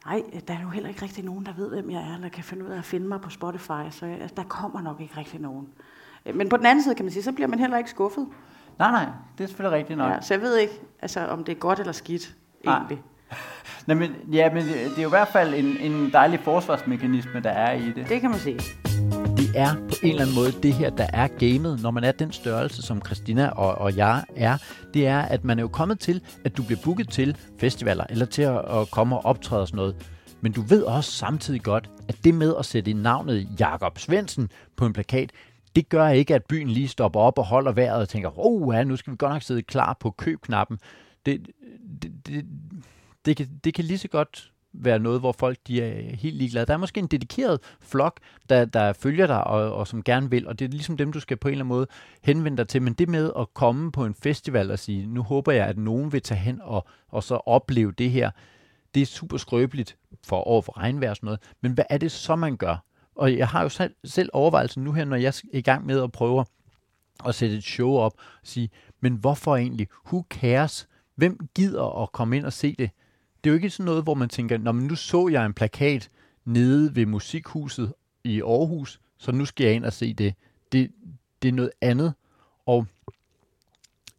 [0.05, 2.43] Nej, der er jo heller ikke rigtig nogen, der ved, hvem jeg er, eller kan
[2.43, 5.39] finde ud af at finde mig på Spotify, så jeg, der kommer nok ikke rigtig
[5.39, 5.67] nogen.
[6.25, 8.27] Øh, Men på den anden side kan man sige, så bliver man heller ikke skuffet.
[8.79, 9.05] Nej, nej,
[9.37, 10.11] det er selvfølgelig rigtigt nok.
[10.11, 12.75] Ja, så jeg ved ikke, altså, om det er godt eller skidt, Nej.
[12.75, 13.01] egentlig.
[13.87, 17.39] Nej, men, ja, men det det er jo i hvert fald en, en dejlig forsvarsmekanisme,
[17.39, 18.09] der er i det.
[18.09, 18.59] Det kan man sige
[19.51, 22.11] det er på en eller anden måde det her, der er gamet, når man er
[22.11, 24.57] den størrelse, som Christina og, og jeg er.
[24.93, 28.25] Det er, at man er jo kommet til, at du bliver booket til festivaler, eller
[28.25, 29.95] til at, at komme og optræde og sådan noget.
[30.41, 34.85] Men du ved også samtidig godt, at det med at sætte navnet Jakob Svendsen på
[34.85, 35.31] en plakat,
[35.75, 38.83] det gør ikke, at byen lige stopper op og holder vejret og tænker, oh ja,
[38.83, 40.79] nu skal vi godt nok sidde klar på købknappen.
[41.25, 41.47] Det,
[42.01, 42.45] det, det,
[43.25, 46.65] det, kan, det kan lige så godt være noget, hvor folk de er helt ligeglade.
[46.65, 50.47] Der er måske en dedikeret flok, der, der følger dig og, og som gerne vil,
[50.47, 51.87] og det er ligesom dem, du skal på en eller anden måde
[52.23, 52.81] henvende dig til.
[52.81, 56.11] Men det med at komme på en festival og sige, nu håber jeg, at nogen
[56.11, 58.31] vil tage hen og, og så opleve det her,
[58.95, 61.39] det er super skrøbeligt for over for regnvejr og sådan noget.
[61.61, 62.83] Men hvad er det så, man gør?
[63.15, 66.03] Og jeg har jo selv, selv overvejelsen nu her, når jeg er i gang med
[66.03, 66.45] at prøve
[67.25, 69.87] at sætte et show op, og sige, men hvorfor egentlig?
[70.05, 70.87] Who cares?
[71.15, 72.89] Hvem gider at komme ind og se det?
[73.43, 75.53] Det er jo ikke sådan noget, hvor man tænker, Nå, men nu så jeg en
[75.53, 76.09] plakat
[76.45, 80.33] nede ved Musikhuset i Aarhus, så nu skal jeg ind og se det.
[80.71, 80.91] Det,
[81.41, 82.13] det er noget andet.
[82.65, 82.87] Og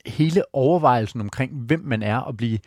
[0.07, 2.59] hele overvejelsen omkring, hvem man er, og blive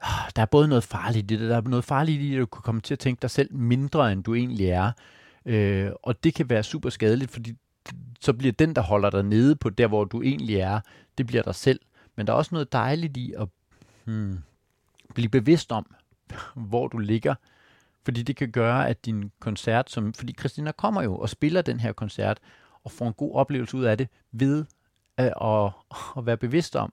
[0.00, 2.46] ah, der er både noget farligt i det, der er noget farligt i, at du
[2.46, 4.92] kan komme til at tænke dig selv mindre, end du egentlig er.
[5.46, 7.54] Øh, og det kan være super skadeligt, fordi
[8.20, 10.80] så bliver den, der holder dig nede på der, hvor du egentlig er,
[11.18, 11.80] det bliver dig selv.
[12.16, 13.48] Men der er også noget dejligt i at
[14.04, 14.38] hmm,
[15.14, 15.94] blive bevidst om,
[16.70, 17.34] hvor du ligger.
[18.04, 21.80] Fordi det kan gøre, at din koncert, som, fordi Christina kommer jo og spiller den
[21.80, 22.38] her koncert,
[22.84, 24.64] og får en god oplevelse ud af det, ved
[25.16, 25.70] at, at,
[26.18, 26.92] at være bevidst om,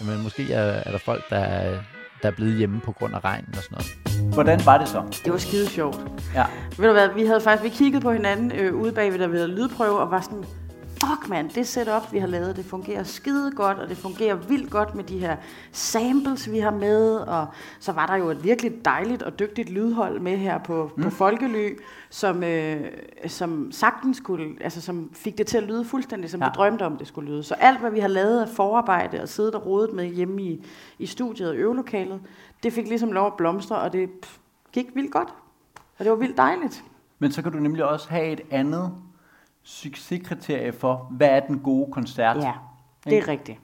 [0.00, 1.82] men måske er, er der folk, der er,
[2.22, 4.34] der er blevet hjemme på grund af regnen og sådan noget.
[4.34, 5.20] Hvordan var det så?
[5.24, 5.96] Det var skide sjovt.
[6.34, 6.46] Ja.
[6.78, 9.36] Ved du hvad, vi havde faktisk, vi kiggede på hinanden øh, ude bagved, der vi
[9.36, 10.44] havde lydprøve, og var sådan,
[11.04, 14.70] fuck mand, det setup, vi har lavet, det fungerer skide godt, og det fungerer vildt
[14.70, 15.36] godt med de her
[15.72, 17.46] samples, vi har med, og
[17.80, 21.02] så var der jo et virkelig dejligt og dygtigt lydhold med her på, mm.
[21.02, 21.78] på Folkely,
[22.10, 22.80] som, øh,
[23.26, 26.46] som sagtens skulle, altså som fik det til at lyde fuldstændig, som ja.
[26.46, 27.42] Vi drømte om, det skulle lyde.
[27.42, 30.64] Så alt, hvad vi har lavet af forarbejde og siddet og rodet med hjemme i,
[30.98, 32.20] i studiet og øvelokalet,
[32.62, 34.38] det fik ligesom lov at blomstre, og det pff,
[34.72, 35.28] gik vildt godt.
[35.98, 36.84] Og det var vildt dejligt.
[37.18, 38.92] Men så kan du nemlig også have et andet
[39.70, 42.36] succeskriterie for, hvad er den gode koncert?
[42.36, 42.52] Ja,
[43.04, 43.58] det er rigtigt.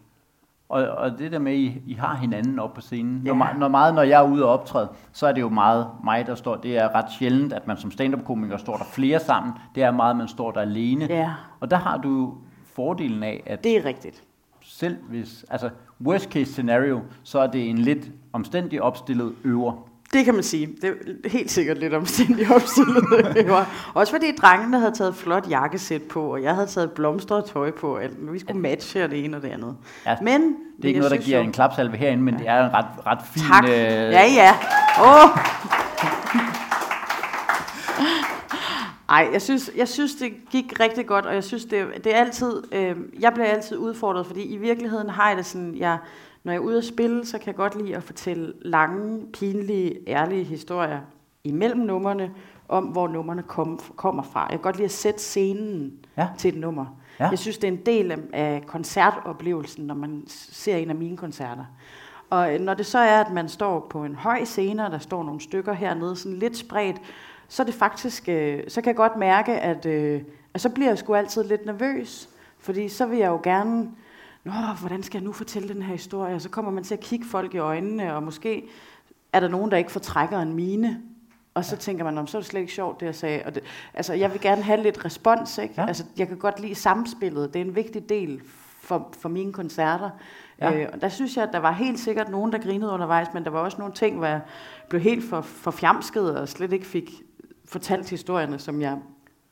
[0.68, 3.22] Og, og det der med, at I, I har hinanden op på scenen.
[3.26, 3.32] Ja.
[3.34, 6.26] Når, når meget, når jeg er ude og optræde, så er det jo meget mig,
[6.26, 6.56] der står.
[6.56, 9.52] Det er ret sjældent, at man som stand-up-komiker står der flere sammen.
[9.74, 11.04] Det er meget, man står der alene.
[11.04, 12.34] Ja, Og der har du
[12.74, 14.22] fordelen af, at det er rigtigt.
[14.60, 15.70] selv hvis, altså
[16.06, 19.88] worst case scenario, så er det en lidt omstændig opstillet øver.
[20.16, 20.66] Det kan man sige.
[20.82, 23.04] Det er helt sikkert lidt omstændigt opstillet.
[23.34, 27.44] Det var- Også fordi drengene havde taget flot jakkesæt på, og jeg havde taget blomstret
[27.44, 27.96] tøj på.
[27.96, 28.32] Alt.
[28.32, 29.76] Vi skulle matche og det ene og det andet.
[30.06, 32.74] Ja, Men Det er ikke noget, der giver en klapsalve herinde, men det er en
[32.74, 33.42] ret, ret fin...
[33.42, 33.64] Tak.
[33.64, 34.54] Øh, Ja, ja.
[35.00, 35.28] Åh.
[39.08, 42.20] Ej, jeg synes, jeg synes, det gik rigtig godt, og jeg synes, det, det er
[42.20, 45.98] altid, øh, jeg bliver altid udfordret, fordi i virkeligheden har jeg det sådan, jeg,
[46.46, 49.98] når jeg er ude at spille, så kan jeg godt lide at fortælle lange, pinlige,
[50.08, 51.00] ærlige historier
[51.44, 52.30] imellem numrene,
[52.68, 54.40] om hvor numrene kom, kommer fra.
[54.40, 56.28] Jeg kan godt lide at sætte scenen Ja.
[56.38, 56.86] til et nummer.
[57.20, 57.28] Ja.
[57.28, 61.64] Jeg synes, det er en del af- koncertoplevelsen, når man ser en af mine koncerter.
[62.30, 64.98] Og øh, når det så er, at man står på en høj scene, og der
[64.98, 66.96] står nogle stykker hernede, sådan lidt spredt,
[67.48, 70.22] så er det faktisk, øh, så kan jeg godt mærke, at, øh,
[70.54, 72.28] at så bliver jeg sgu altid lidt nervøs,
[72.58, 73.88] fordi så vil jeg jo gerne,
[74.46, 76.34] Nå, hvordan skal jeg nu fortælle den her historie?
[76.34, 78.64] Og så kommer man til at kigge folk i øjnene, og måske
[79.32, 81.02] er der nogen, der ikke fortrækker en mine.
[81.54, 83.42] Og så tænker man, om så er det slet ikke sjovt, det jeg sagde.
[83.46, 83.62] Og det,
[83.94, 85.74] altså, jeg vil gerne have lidt respons, ikke?
[85.78, 85.86] Ja.
[85.86, 87.54] Altså, jeg kan godt lide samspillet.
[87.54, 88.40] Det er en vigtig del
[88.80, 90.10] for, for mine koncerter.
[90.60, 90.82] Ja.
[90.82, 93.44] Øh, og der synes jeg, at der var helt sikkert nogen, der grinede undervejs, men
[93.44, 94.40] der var også nogle ting, hvor jeg
[94.88, 97.10] blev helt for, for fjamsket og slet ikke fik
[97.64, 98.98] fortalt historierne, som jeg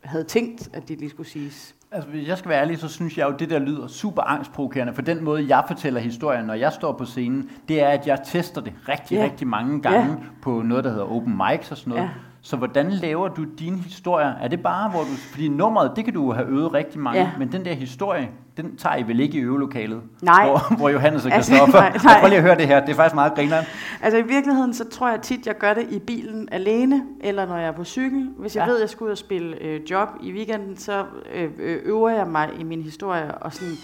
[0.00, 1.74] havde tænkt, at de lige skulle siges.
[1.94, 4.22] Altså, hvis jeg skal være ærlig, så synes jeg jo, at det der lyder super
[4.22, 8.06] angstprovokerende, for den måde, jeg fortæller historien, når jeg står på scenen, det er, at
[8.06, 9.24] jeg tester det rigtig, Ja.
[9.24, 10.16] rigtig mange gange Ja.
[10.42, 12.02] på noget, der hedder open mics og sådan noget.
[12.04, 12.08] Ja.
[12.40, 14.26] Så hvordan laver du dine historier?
[14.40, 15.06] Er det bare, hvor du...
[15.32, 17.30] Fordi nummeret, det kan du have øvet rigtig mange, Ja.
[17.38, 20.00] men den der historie, den tager I vel ikke i øvelokalet?
[20.22, 20.46] Nej.
[20.46, 21.80] Hvor, hvor Johannes og Altså, Christoffer...
[21.80, 22.20] nej, Nej, nej.
[22.20, 23.64] Prøv lige at høre det her, det er faktisk meget grineren.
[24.02, 27.56] Altså i virkeligheden, så tror jeg tit, jeg gør det i bilen alene, eller når
[27.56, 28.30] jeg er på cykel.
[28.38, 28.68] Hvis jeg Ja.
[28.68, 32.10] ved, at jeg skal ud og spille øh, job i weekenden, så øh, øh, øver
[32.10, 33.74] jeg mig i min historie, og sådan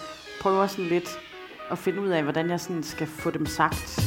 [0.43, 1.09] prøver sådan lidt
[1.71, 4.01] at finde ud af, hvordan jeg sådan skal få dem sagt.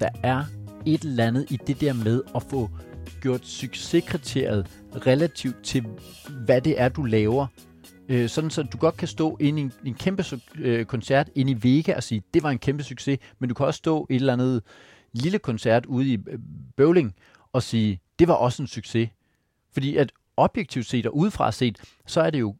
[0.00, 0.44] der er
[0.86, 2.70] et eller andet i det der med at få
[3.22, 4.66] gjort succeskriteriet
[5.06, 5.84] relativt til,
[6.44, 7.46] hvad det er, du laver.
[8.08, 11.30] Øh, sådan så du godt kan stå inde i en, en kæmpe su- øh, koncert
[11.34, 14.06] inde i Vega og sige, det var en kæmpe succes, men du kan også stå
[14.10, 14.62] i et eller andet
[15.12, 16.38] lille koncert ude i øh,
[16.76, 17.14] Bøvling
[17.52, 19.08] og sige, det var også en succes.
[19.72, 22.54] Fordi at objektivt set og udefra set, så er det jo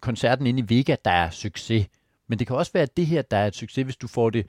[0.00, 1.86] koncerten inde i Vega, der er succes.
[2.28, 4.46] Men det kan også være det her, der er et succes, hvis du får det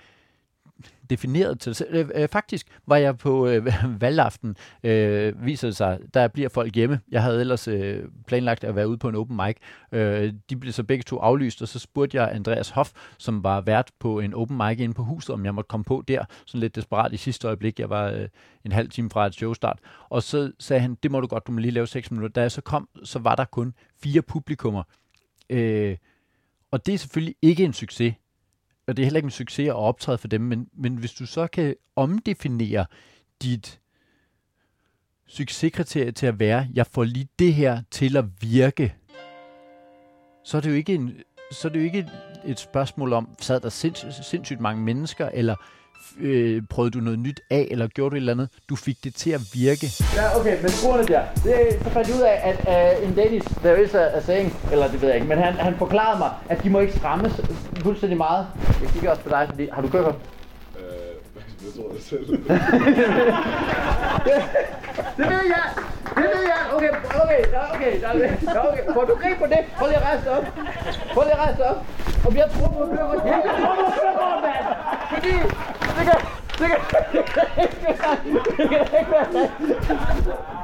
[1.10, 1.88] defineret til sig.
[1.90, 3.68] Øh, øh, faktisk var jeg på øh,
[4.02, 7.00] valgaften, øh, viser det sig, der bliver folk hjemme.
[7.12, 9.58] Jeg havde ellers øh, planlagt at være ude på en open mic.
[9.92, 13.62] Øh, de blev så begge to aflyst, og så spurgte jeg Andreas Hoff, som var
[13.62, 16.62] vært på en open mic inde på huset, om jeg måtte komme på der, sådan
[16.62, 17.80] lidt desperat i sidste øjeblik.
[17.80, 18.28] Jeg var øh,
[18.66, 19.80] en halv time fra et showstart.
[20.10, 22.30] Og så sagde han, det må du godt, du må lige lave 6 minutter.
[22.30, 24.84] Da jeg så kom, så var der kun fire publikummer.
[25.50, 25.98] Øh,
[26.72, 28.14] og det er selvfølgelig ikke en succes
[28.88, 31.26] og det er heller ikke en succes at optræde for dem, men, men hvis du
[31.26, 32.86] så kan omdefinere
[33.42, 33.80] dit
[35.28, 38.96] succeskriterie til at være, jeg får lige det her til at virke,
[40.44, 41.14] så er det jo ikke, en,
[41.52, 42.10] så er det jo ikke
[42.46, 45.56] et spørgsmål om, sad der sinds, sindssygt mange mennesker, eller
[46.20, 49.16] øh, prøvede du noget nyt af, eller gjorde du et eller andet, du fik det
[49.16, 49.88] til at virke.
[50.16, 51.22] Ja, okay, men skruerne der.
[51.36, 52.58] Det, så fandt jeg ud af, at
[52.96, 55.38] øh, uh, in Danish, there is a, a saying, eller det ved jeg ikke, men
[55.38, 57.42] han, han forklarede mig, at de må ikke strammes
[57.78, 58.48] fuldstændig meget.
[58.82, 60.16] Jeg kigger også på dig, fordi har du kørt?
[61.66, 62.26] Hvad tror du selv?
[65.18, 65.68] Det ved jeg!
[66.16, 66.62] Det ved jeg!
[66.76, 66.92] Okay,
[67.24, 68.84] okay, ja, okay, ja, ja, okay.
[68.94, 69.60] Får du greb på det?
[69.78, 70.46] Prøv lige at rejse op.
[71.14, 71.78] Prøv lige at rejse op.
[72.28, 73.26] Om jeg tror, du kører godt.
[73.26, 74.66] Ja, jeg tror, kører godt, mand!
[75.14, 75.34] Fordi,
[75.98, 76.20] det kan,
[76.60, 76.80] det kan,
[77.14, 78.18] det kan ikke være,
[78.58, 79.28] det kan ikke være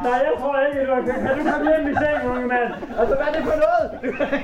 [0.06, 1.16] Nej, jeg tror ikke, du kan.
[1.26, 2.70] Kan du komme hjem i seng, unge mand?
[3.00, 3.86] Altså, hvad er det for noget?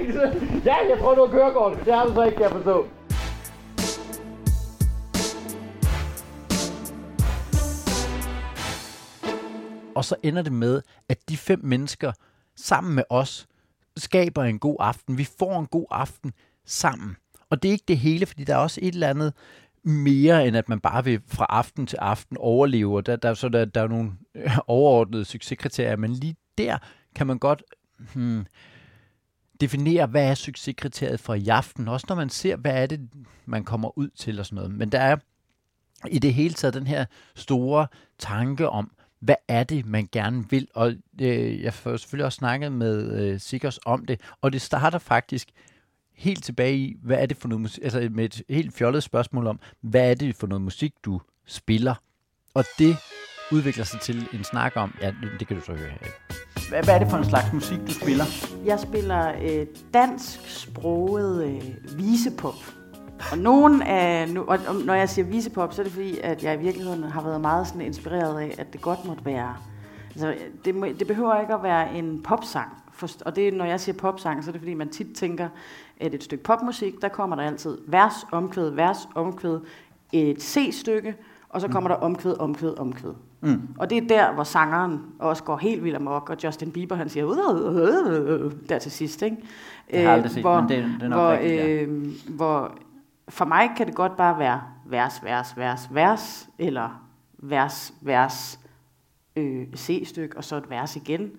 [0.69, 1.73] ja, jeg tror, du har kørekort.
[1.85, 2.77] Det har du så ikke, kan jeg forstå.
[9.97, 12.11] Og så ender det med, at de fem mennesker
[12.55, 13.47] sammen med os
[13.97, 15.17] skaber en god aften.
[15.17, 16.33] Vi får en god aften
[16.65, 17.15] sammen.
[17.49, 19.33] Og det er ikke det hele, fordi der er også et eller andet
[19.83, 22.95] mere, end at man bare vil fra aften til aften overleve.
[22.95, 24.11] Og der, der, så der, der er nogle
[24.67, 26.77] overordnede succeskriterier, men lige der
[27.15, 27.63] kan man godt
[28.13, 28.45] hmm,
[29.61, 31.87] definere, hvad er succeskriteriet for i aften.
[31.87, 33.09] Også når man ser, hvad er det,
[33.45, 34.71] man kommer ud til og sådan noget.
[34.71, 35.17] Men der er
[36.09, 37.05] i det hele taget den her
[37.35, 37.87] store
[38.19, 40.67] tanke om, hvad er det, man gerne vil?
[40.73, 44.99] Og øh, jeg får selvfølgelig også snakket med øh, Sikkers om det, og det starter
[44.99, 45.47] faktisk
[46.13, 49.47] helt tilbage i, hvad er det for noget musik, altså med et helt fjollet spørgsmål
[49.47, 51.95] om, hvad er det for noget musik, du spiller?
[52.53, 52.97] Og det
[53.51, 55.97] udvikler sig til en snak om, ja, det kan du så høre her.
[56.69, 58.25] Hvad, hvad er det for en slags musik, du spiller?
[58.65, 62.55] Jeg spiller øh, dansk sproget øh, visepop.
[63.31, 66.53] Og nogen af, nu, og, når jeg siger visepop, så er det fordi, at jeg
[66.53, 69.55] i virkeligheden har været meget sådan inspireret af, at det godt måtte være.
[70.09, 72.69] Altså, det, det behøver ikke at være en popsang.
[72.91, 75.49] For, og det, når jeg siger popsang, så er det fordi, man tit tænker,
[75.99, 79.59] at et stykke popmusik, der kommer der altid vers, omkvæd, vers, omkvæd,
[80.11, 81.15] et C-stykke,
[81.49, 83.13] og så kommer der omkvæd, omkvæd, omkvæd.
[83.41, 83.61] Mm.
[83.77, 87.09] Og det er der, hvor sangeren også går helt vildt amok, og Justin Bieber, han
[87.09, 89.37] siger, "Øh, øh, øh," der til sidst, ikke?
[89.91, 91.67] Det har jeg aldrig set, hvor, men det, det er nok hvor, rigtigt, ja.
[91.67, 92.77] øh, hvor
[93.29, 98.59] for mig kan det godt bare være vers, vers, vers, vers, eller vers, vers,
[99.35, 101.31] øh, C-stykke, og så et vers igen.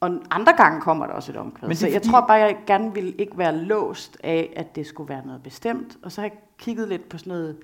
[0.00, 1.62] Og andre gange kommer der også et omkvæd.
[1.68, 4.76] Men det Så jeg fordi- tror bare, jeg gerne ville ikke være låst af, at
[4.76, 5.98] det skulle være noget bestemt.
[6.02, 7.56] Og så har jeg kigget lidt på sådan noget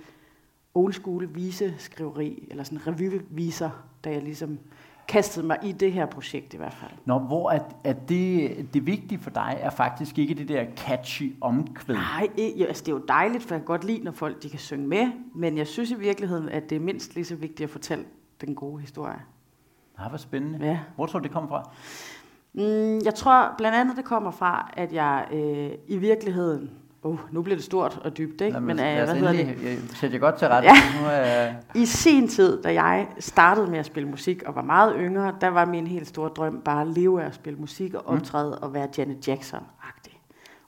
[0.75, 3.71] old school viseskriveri, eller sådan revyviser,
[4.05, 4.59] da jeg ligesom
[5.09, 6.91] kastede mig i det her projekt i hvert fald.
[7.05, 11.35] Nå, hvor at, at det, det vigtige for dig er faktisk ikke det der catchy
[11.41, 11.95] omkvæd.
[11.95, 12.29] Nej,
[12.69, 14.87] altså det er jo dejligt, for jeg kan godt lide, når folk de kan synge
[14.87, 18.05] med, men jeg synes i virkeligheden, at det er mindst lige så vigtigt at fortælle
[18.41, 19.23] den gode historie.
[19.99, 20.67] Nej, hvor spændende.
[20.67, 20.79] Ja.
[20.97, 21.71] Hvor tror du, det kommer fra?
[22.53, 26.71] Mm, jeg tror blandt andet, det kommer fra, at jeg øh, i virkeligheden...
[27.03, 28.53] Uh, nu bliver det stort og dybt, ikke?
[28.53, 29.63] Lad Men øh, lad os hvad hedder det?
[29.65, 30.69] Jeg sætter jer godt til rette.
[30.69, 30.75] Ja.
[31.01, 34.95] Nu er, I sin tid, da jeg startede med at spille musik og var meget
[34.99, 38.03] yngre, der var min helt store drøm bare at leve af at spille musik og
[38.07, 40.21] optræde og være Janet Jackson-agtig.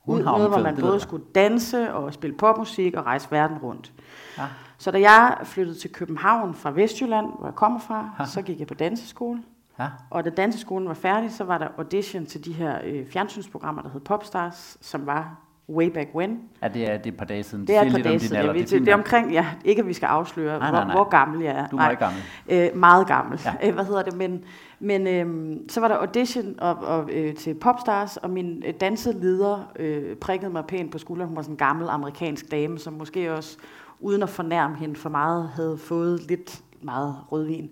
[0.06, 3.92] Ud noget, hvor man både skulle danse og spille popmusik og rejse verden rundt.
[4.38, 4.44] Ja.
[4.78, 8.66] Så da jeg flyttede til København fra Vestjylland, hvor jeg kommer fra, så gik jeg
[8.66, 9.42] på danseskole.
[9.78, 9.88] ja.
[10.10, 13.90] Og da danseskolen var færdig, så var der audition til de her øh, fjernsynsprogrammer, der
[13.90, 15.36] hed Popstars, som var
[15.70, 16.40] way back when.
[16.62, 17.66] ja, det er, det er et par dage siden.
[17.66, 18.36] Det er et par dage siden.
[18.36, 18.52] alder.
[18.52, 20.86] Er det, fint det er omkring, ja, ikke at vi skal afsløre, Nej, hvor, nej,
[20.86, 20.94] nej.
[20.94, 21.66] hvor gammel jeg er.
[21.68, 22.22] Du er meget gammel.
[22.48, 23.40] Øh, meget gammel.
[23.44, 23.52] Ja.
[23.62, 23.68] Ja.
[23.68, 24.16] Øh, hvad hedder det?
[24.16, 24.44] Men,
[24.80, 29.72] men øh, så var der audition og, og, øh, til Popstars, og min øh, danseleder
[29.76, 31.28] øh, prikkede mig pænt på skulderen.
[31.28, 33.56] Hun var sådan en gammel amerikansk dame, som måske også,
[34.00, 37.70] uden at fornærme hende for meget, havde fået lidt meget rødvin.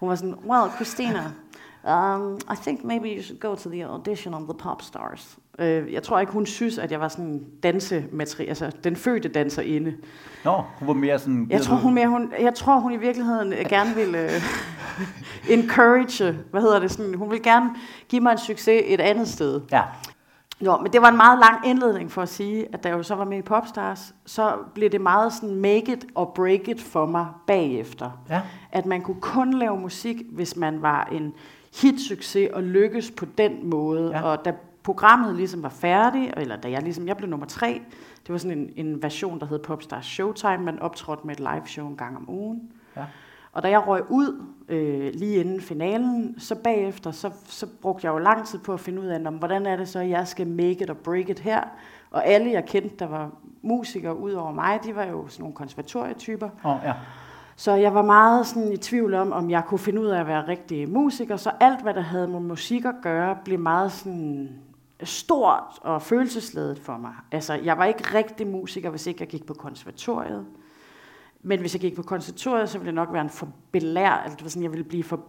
[0.00, 1.24] Hun var sådan, well, Christina,
[1.88, 5.38] um, I think maybe you should go to the audition on the Popstars.
[5.58, 9.94] Øh, jeg tror ikke, hun synes, at jeg var sådan dansemateriale, altså den fødte danserinde.
[10.44, 11.46] Nå, hun var mere sådan...
[11.50, 14.30] Jeg tror, hun mere, hun, jeg tror, hun i virkeligheden øh, gerne vil øh,
[15.58, 17.70] encourage, hvad hedder det, sådan, hun vil gerne
[18.08, 19.60] give mig en succes et andet sted.
[19.72, 19.82] Ja,
[20.60, 23.02] Jo, men det var en meget lang indledning for at sige, at da jeg jo
[23.02, 26.82] så var med i Popstars, så blev det meget sådan make it or break it
[26.82, 28.10] for mig bagefter.
[28.30, 28.40] ja.
[28.72, 31.32] At man kunne kun lave musik, hvis man var en
[31.80, 34.10] hitsucces og lykkes på den måde.
[34.10, 34.18] Ja.
[34.18, 34.22] Ja.
[34.22, 34.52] Og da
[34.84, 37.82] programmet ligesom var færdigt, eller da jeg ligesom, jeg blev nummer tre,
[38.26, 41.66] det var sådan en, en version, der hed Popstars Showtime, man optrådte med et live
[41.66, 42.72] show en gang om ugen.
[42.96, 43.04] Ja.
[43.52, 48.12] Og da jeg røg ud øh, lige inden finalen, så bagefter, så, så brugte jeg
[48.12, 50.28] jo lang tid på at finde ud af, "Nå, men hvordan er det så, jeg
[50.28, 51.60] skal make it or break it her.
[52.10, 53.30] Og alle jeg kendte, der var
[53.62, 56.48] musikere ud over mig, de var jo sådan nogle konservatorietyper.
[56.64, 56.92] Oh, ja.
[57.56, 60.26] Så jeg var meget sådan i tvivl om, om jeg kunne finde ud af at
[60.26, 61.36] være rigtig musiker.
[61.36, 64.48] Så alt, hvad der havde med musik at gøre, blev meget sådan
[65.02, 67.12] stort og følelsesladet for mig.
[67.32, 70.46] Altså, jeg var ikke rigtig musiker, hvis ikke jeg gik på konservatoriet.
[71.42, 74.36] Men hvis jeg gik på konservatoriet, så ville jeg nok være en for belært, altså
[74.36, 75.20] det var sådan, jeg ville blive for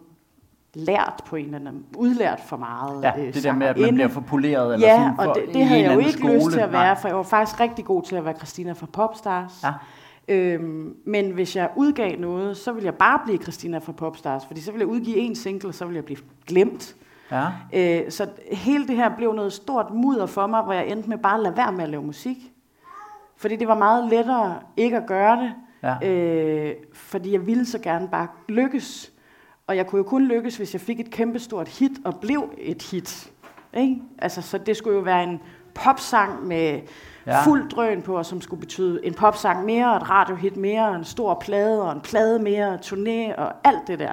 [0.73, 3.03] lært på en eller anden, udlært for meget.
[3.03, 4.73] ja øh, det der med, at man bliver for poleret.
[4.73, 6.63] Eller Ja, sådan for, og det, det havde jeg jo ikke anden lyst til at
[6.69, 6.71] skole.
[6.71, 9.63] være, for jeg var faktisk rigtig god til at være Christina fra Popstars.
[9.63, 9.71] Ja.
[10.27, 14.61] Øhm, men hvis jeg udgav noget, så ville jeg bare blive Christina fra Popstars, fordi
[14.61, 16.95] så ville jeg udgive en single, og så ville jeg blive glemt.
[17.31, 17.45] Ja.
[17.73, 21.17] Øh, så hele det her blev noget stort mudder for mig, hvor jeg endte med
[21.17, 22.37] bare at lade være med at lave musik.
[23.37, 26.09] Fordi det var meget lettere ikke at gøre det, Ja.
[26.11, 29.11] øh, fordi jeg ville så gerne bare lykkes.
[29.67, 32.81] Og jeg kunne jo kun lykkes, hvis jeg fik et kæmpestort hit og blev et
[32.91, 33.31] hit.
[33.73, 34.01] Ikke?
[34.19, 35.39] Altså, så det skulle jo være en
[35.73, 36.79] popsang med
[37.27, 37.43] Ja.
[37.45, 40.95] fuld drøn på, og som skulle betyde en popsang mere, og et radiohit mere, og
[40.95, 44.11] en stor plade, og en plade mere, og turné, og alt det der.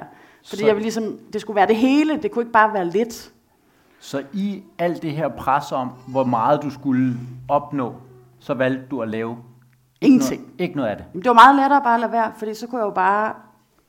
[0.49, 2.85] Fordi Så- jeg ville ligesom, det skulle være det hele, det kunne ikke bare være
[2.89, 3.31] lidt.
[3.99, 7.95] Så i alt det her pres om, hvor meget du skulle opnå,
[8.39, 9.37] så valgte du at lave
[10.01, 10.41] Ingenting.
[10.41, 11.05] Noget, ikke noget af det.
[11.13, 13.33] Men det var meget lettere bare at lade være, fordi så kunne jeg jo bare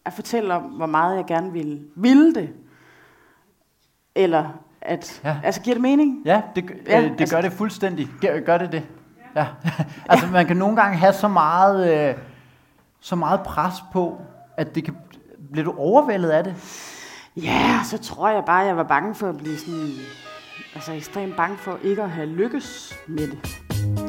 [0.04, 2.48] at fortælle om, hvor meget jeg gerne ville, ville det.
[4.14, 4.44] Eller
[4.80, 5.28] at, Ja.
[5.30, 5.36] ja.
[5.44, 6.22] altså giver det mening?
[6.24, 8.08] Ja, det, ja, Ja, øh, det altså- gør det fuldstændig.
[8.20, 8.82] Gør, gør det det?
[9.36, 9.46] Ja.
[10.10, 12.14] altså, man kan nogle gange have så meget, øh,
[13.00, 14.20] så meget pres på,
[14.56, 14.96] at det kan...
[15.54, 16.54] Bliver du overvældet af det?
[17.36, 19.90] Ja, så tror jeg bare, at jeg var bange for at blive sådan,
[20.74, 23.38] altså ekstremt bange for ikke at have lykkes med det.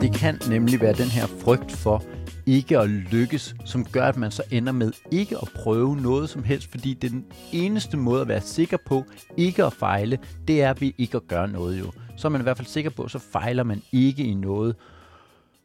[0.01, 2.03] Det kan nemlig være den her frygt for
[2.45, 6.43] ikke at lykkes, som gør, at man så ender med ikke at prøve noget som
[6.43, 9.05] helst, fordi det er den eneste måde at være sikker på
[9.37, 11.91] ikke at fejle, det er ved ikke at gøre noget jo.
[12.17, 14.75] Så er man i hvert fald sikker på, så fejler man ikke i noget.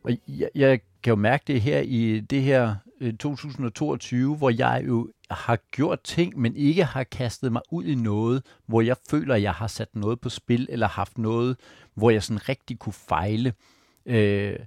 [0.04, 4.84] Og jeg, jeg kan jo mærke det her i det her øh, 2022, hvor jeg
[4.86, 9.34] jo har gjort ting, men ikke har kastet mig ud i noget, hvor jeg føler,
[9.34, 11.56] at jeg har sat noget på spil, eller haft noget,
[11.94, 13.52] hvor jeg sådan rigtig kunne fejle.
[14.06, 14.58] Øh,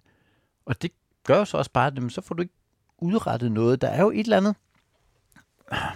[0.65, 0.91] og det
[1.23, 2.53] gør jo så også bare, at så får du ikke
[2.97, 3.81] udrettet noget.
[3.81, 4.55] Der er jo et eller andet,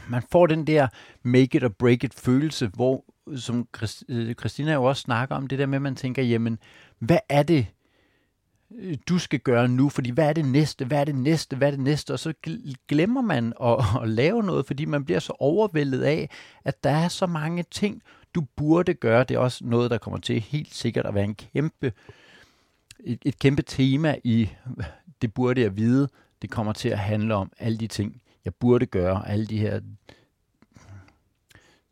[0.10, 0.88] man får den der
[1.24, 3.68] make it or break it følelse, hvor, som
[4.10, 6.60] øh, Christina jo også snakker om, det der med, at man tænker, jamen,
[7.00, 7.68] hvad er det,
[9.10, 11.72] du skal gøre nu, fordi hvad er det næste, hvad er det næste, hvad er
[11.72, 12.34] det næste, og så
[12.88, 16.30] glemmer man at, at lave noget, fordi man bliver så overvældet af,
[16.64, 18.02] at der er så mange ting,
[18.36, 19.24] du burde gøre.
[19.24, 21.94] Det er også noget, der kommer til helt sikkert at være en kæmpe,
[23.00, 24.50] et, et kæmpe tema i,
[25.22, 26.10] det burde jeg vide,
[26.42, 29.80] Det kommer til at handle om alle de ting, jeg burde gøre, alle de her...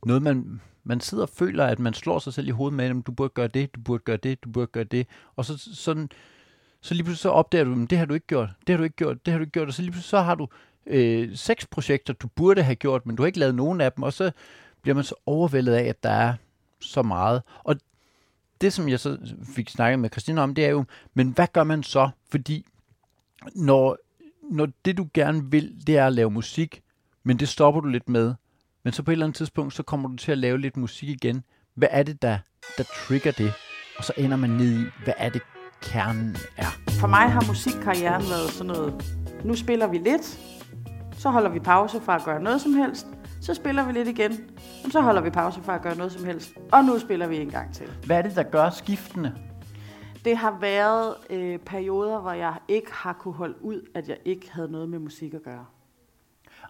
[0.06, 2.96] Noget, man, man sidder og føler, at man slår sig selv i hovedet med, at
[3.08, 5.08] du burde gøre det, du burde gøre det, du burde gøre det.
[5.36, 6.10] Og så, sådan,
[6.86, 8.84] så lige pludselig så opdager du, at det har du ikke gjort, det har du
[8.84, 9.68] ikke gjort, det har du ikke gjort.
[9.68, 10.48] Og så lige pludselig så har du
[10.86, 14.04] øh, seks projekter, du burde have gjort, men du har ikke lavet nogen af dem.
[14.04, 14.32] Og så
[14.82, 16.34] bliver man så overvældet af, at der er
[16.80, 17.42] så meget.
[17.64, 17.76] Og
[18.62, 19.18] det, som jeg så
[19.56, 22.10] fik snakket med Christina om, det er jo, men hvad gør man så?
[22.32, 22.66] Fordi
[23.56, 23.98] når,
[24.52, 26.82] når det, du gerne vil, det er at lave musik,
[27.24, 28.34] men det stopper du lidt med,
[28.84, 31.10] men så på et eller andet tidspunkt, så kommer du til at lave lidt musik
[31.10, 31.44] igen.
[31.74, 32.38] Hvad er det, der,
[32.78, 33.54] der trigger det?
[33.98, 35.42] Og så ender man ned i, hvad er det,
[35.86, 36.72] kernen er?
[37.00, 39.06] For mig har musikkarrieren været sådan noget,
[39.44, 40.40] nu spiller vi lidt,
[41.18, 43.08] så holder vi pause fra at gøre noget som helst,
[43.42, 44.32] så spiller vi lidt igen,
[44.86, 47.38] og så holder vi pause fra at gøre noget som helst, og nu spiller vi
[47.38, 47.88] en gang til.
[48.06, 49.34] Hvad er det, der gør skiftende?
[50.26, 54.52] Det har været øh, perioder, hvor jeg ikke har kunne holde ud, at jeg ikke
[54.52, 55.66] havde noget med musik at gøre.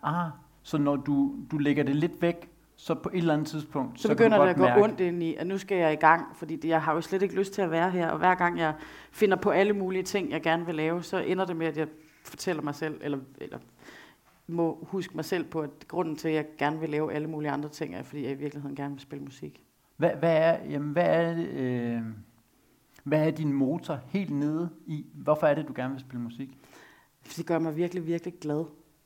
[0.03, 0.29] Ah,
[0.63, 4.01] så når du, du lægger det lidt væk, så på et eller andet tidspunkt, Så,
[4.01, 6.35] så begynder det at gå mærke, ondt ind i, at nu skal jeg i gang,
[6.35, 8.59] fordi det- jeg har jo slet ikke lyst til at være her, og hver gang
[8.59, 8.73] jeg
[9.11, 11.87] finder på alle mulige ting, jeg gerne vil lave, så ender det med, at jeg
[12.23, 13.57] fortæller mig selv, eller, eller
[14.47, 17.51] må huske mig selv på, at grunden til, at jeg gerne vil lave alle mulige
[17.51, 19.61] andre ting, er, fordi jeg i virkeligheden gerne vil spille musik.
[19.97, 22.01] Hvad, hvad, er, jamen, hvad, er, øh,
[23.03, 25.05] hvad er din motor helt nede i?
[25.13, 26.57] Hvorfor er det, du gerne vil spille musik?
[27.37, 28.65] Det gør mig virkelig, virkelig glad.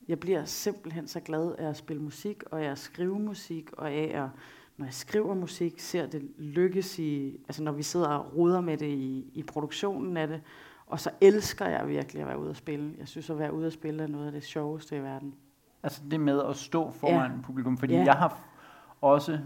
[0.09, 3.89] Jeg bliver simpelthen så glad af at spille musik, og af at skrive musik, og
[3.91, 4.29] af at,
[4.77, 8.77] når jeg skriver musik, ser det lykkes i, altså når vi sidder og roder med
[8.77, 10.41] det i, i produktionen af det,
[10.87, 12.93] og så elsker jeg virkelig at være ude og spille.
[12.99, 15.33] Jeg synes, at være ude og spille er noget af det sjoveste i verden.
[15.83, 17.37] Altså det med at stå foran ja.
[17.43, 18.03] publikum, fordi Ja.
[18.03, 18.41] jeg har
[19.01, 19.39] også,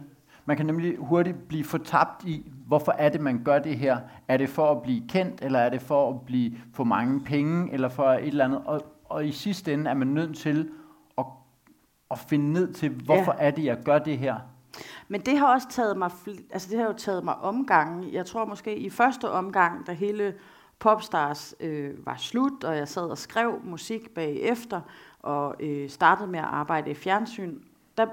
[0.46, 3.98] man kan nemlig hurtigt blive fortabt i, hvorfor er det, man gør det her?
[4.28, 7.74] Er det for at blive kendt, eller er det for at blive for mange penge,
[7.74, 8.62] eller for et eller andet?
[8.66, 8.82] Og,
[9.14, 10.72] og i sidste ende er man nødt til
[11.18, 11.26] at,
[12.12, 13.48] at finde ned til, hvorfor ja.
[13.48, 14.36] er det, jeg gør det her?
[15.08, 16.12] Men det har også taget mig,
[16.52, 18.10] altså det har jo taget mig omgange.
[18.12, 20.34] Jeg tror måske i første omgang, da hele
[20.80, 24.82] Popstars øh, var slut, og jeg sad og skrev musik bagefter,
[25.20, 27.60] og øh, startede med at arbejde i fjernsyn,
[27.98, 28.06] der,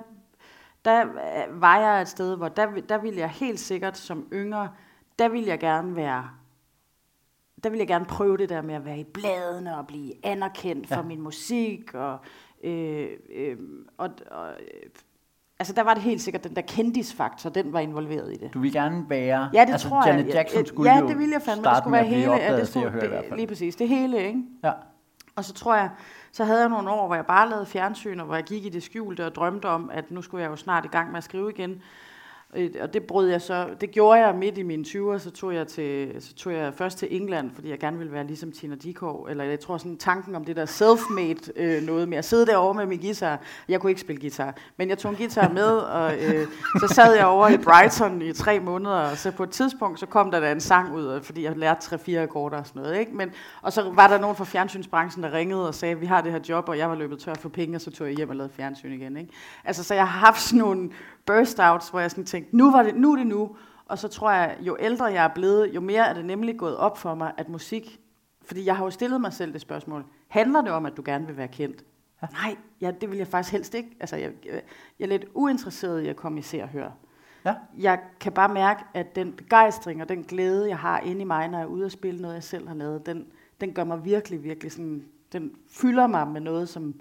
[0.85, 4.69] der øh, var jeg et sted, hvor der, der ville jeg helt sikkert som yngre,
[5.19, 6.31] der ville jeg gerne være
[7.65, 10.89] der ville jeg gerne prøve det der med at være i bladene og blive anerkendt
[10.89, 11.03] for Ja.
[11.03, 11.95] min musik.
[11.95, 12.19] Og,
[12.65, 13.07] øh,
[13.37, 13.57] øh,
[13.99, 14.91] og, og, øh,
[15.59, 18.55] altså der var det helt sikkert den der kendisfaktor, den var involveret i det.
[18.55, 19.51] Du vil gerne være...
[19.55, 20.35] Ja, det altså, tror Janet jeg.
[20.35, 21.65] Jackson Ja, skulle ja, jo det ville jeg fandme.
[21.65, 23.77] Det skulle være hele, ja, det skulle, det, lige præcis.
[23.77, 24.43] Det hele, ikke?
[24.65, 24.73] Ja.
[25.37, 25.91] Og så tror jeg,
[26.33, 28.69] så havde jeg nogle år, hvor jeg bare lavede fjernsyn, og hvor jeg gik i
[28.69, 31.25] det skjulte og drømte om, at nu skulle jeg jo snart i gang med at
[31.25, 31.83] skrive igen.
[32.83, 35.67] Og det brød jeg så, det gjorde jeg midt i mine 20'er, så tog jeg,
[35.67, 39.25] til, så tog jeg først til England, fordi jeg gerne ville være ligesom Tina Dickow,
[39.25, 42.75] eller jeg tror sådan tanken om det der self-made øh, noget med at sidde derovre
[42.75, 43.41] med min guitar.
[43.69, 46.47] Jeg kunne ikke spille guitar, men jeg tog en guitar med, og øh,
[46.81, 50.07] så sad jeg over i Brighton i tre måneder, og så på et tidspunkt, så
[50.07, 53.17] kom der da en sang ud, fordi jeg lærte tre-fire akkorder og sådan noget, ikke?
[53.17, 53.31] Men,
[53.63, 56.41] og så var der nogen fra fjernsynsbranchen, der ringede og sagde, vi har det her
[56.49, 58.53] job, og jeg var løbet tør for penge, og så tog jeg hjem og lavede
[58.53, 59.33] fjernsyn igen, ikke?
[59.65, 60.91] Altså, så jeg har haft sådan nogle
[61.27, 63.57] burst-outs, hvor jeg sådan tænkte, nu, var det, nu er det nu.
[63.87, 66.77] Og så tror jeg, jo ældre jeg er blevet, jo mere er det nemlig gået
[66.77, 68.01] op for mig, at musik,
[68.43, 71.27] fordi jeg har jo stillet mig selv det spørgsmål, handler det om, at du gerne
[71.27, 71.85] vil være kendt?
[72.23, 72.27] Ja.
[72.33, 73.97] Nej, ja, det vil jeg faktisk helst ikke.
[74.01, 74.33] Altså, jeg,
[74.99, 76.93] jeg er lidt uinteresseret i at komme i se og høre.
[77.45, 77.55] Ja.
[77.79, 81.49] Jeg kan bare mærke, at den begejstring og den glæde, jeg har inde i mig,
[81.49, 83.27] når jeg er ude og spille noget, jeg selv har lavet, den,
[83.61, 86.95] den gør mig virkelig, virkelig sådan, den fylder mig med noget, som,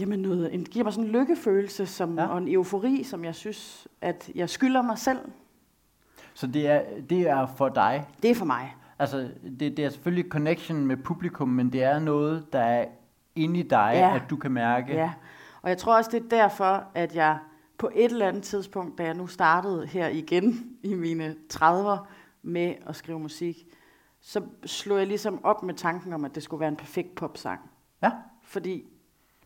[0.00, 2.22] jamen noget, en, giver mig sådan en lykkefølelse som, Ja.
[2.22, 2.28] ja.
[2.28, 5.18] og en eufori, som jeg synes, at jeg skylder mig selv.
[6.34, 8.06] Så det er, det er for dig.
[8.22, 8.76] Det er for mig.
[8.98, 9.30] Altså,
[9.60, 12.84] det, det er selvfølgelig connection med publikum, men det er noget, der er
[13.36, 14.14] inde i dig, Ja.
[14.16, 14.92] at du kan mærke.
[14.92, 15.12] Ja,
[15.62, 17.38] og jeg tror også, det er derfor, at jeg
[17.78, 21.98] på et eller andet tidspunkt, da jeg nu startede her igen i mine 30'er
[22.42, 23.66] med at skrive musik,
[24.20, 27.60] så slog jeg ligesom op med tanken om, at det skulle være en perfekt popsang.
[28.02, 28.10] ja.
[28.42, 28.84] Fordi,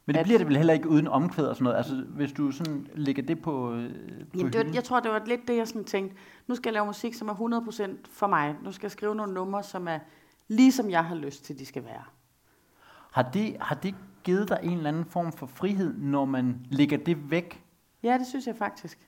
[0.07, 1.76] Men det At- bliver det vel heller ikke uden omkvæd og sådan noget.
[1.76, 5.11] Altså, hvis du sådan lægger det på, øh, på jamen, det var, jeg tror, det
[5.11, 8.26] var lidt det, jeg sådan tænkte, nu skal jeg lave musik, som er 100% for
[8.26, 8.55] mig.
[8.62, 9.98] Nu skal jeg skrive nogle numre, som er
[10.48, 12.03] ligesom jeg har lyst til, de skal være.
[13.12, 13.94] Har det, har det
[14.24, 17.64] givet dig en eller anden form for frihed, når man lægger det væk?
[18.03, 18.98] Ja, det synes jeg faktisk.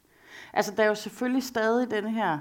[0.53, 2.39] Altså, der er jo selvfølgelig stadig denne her...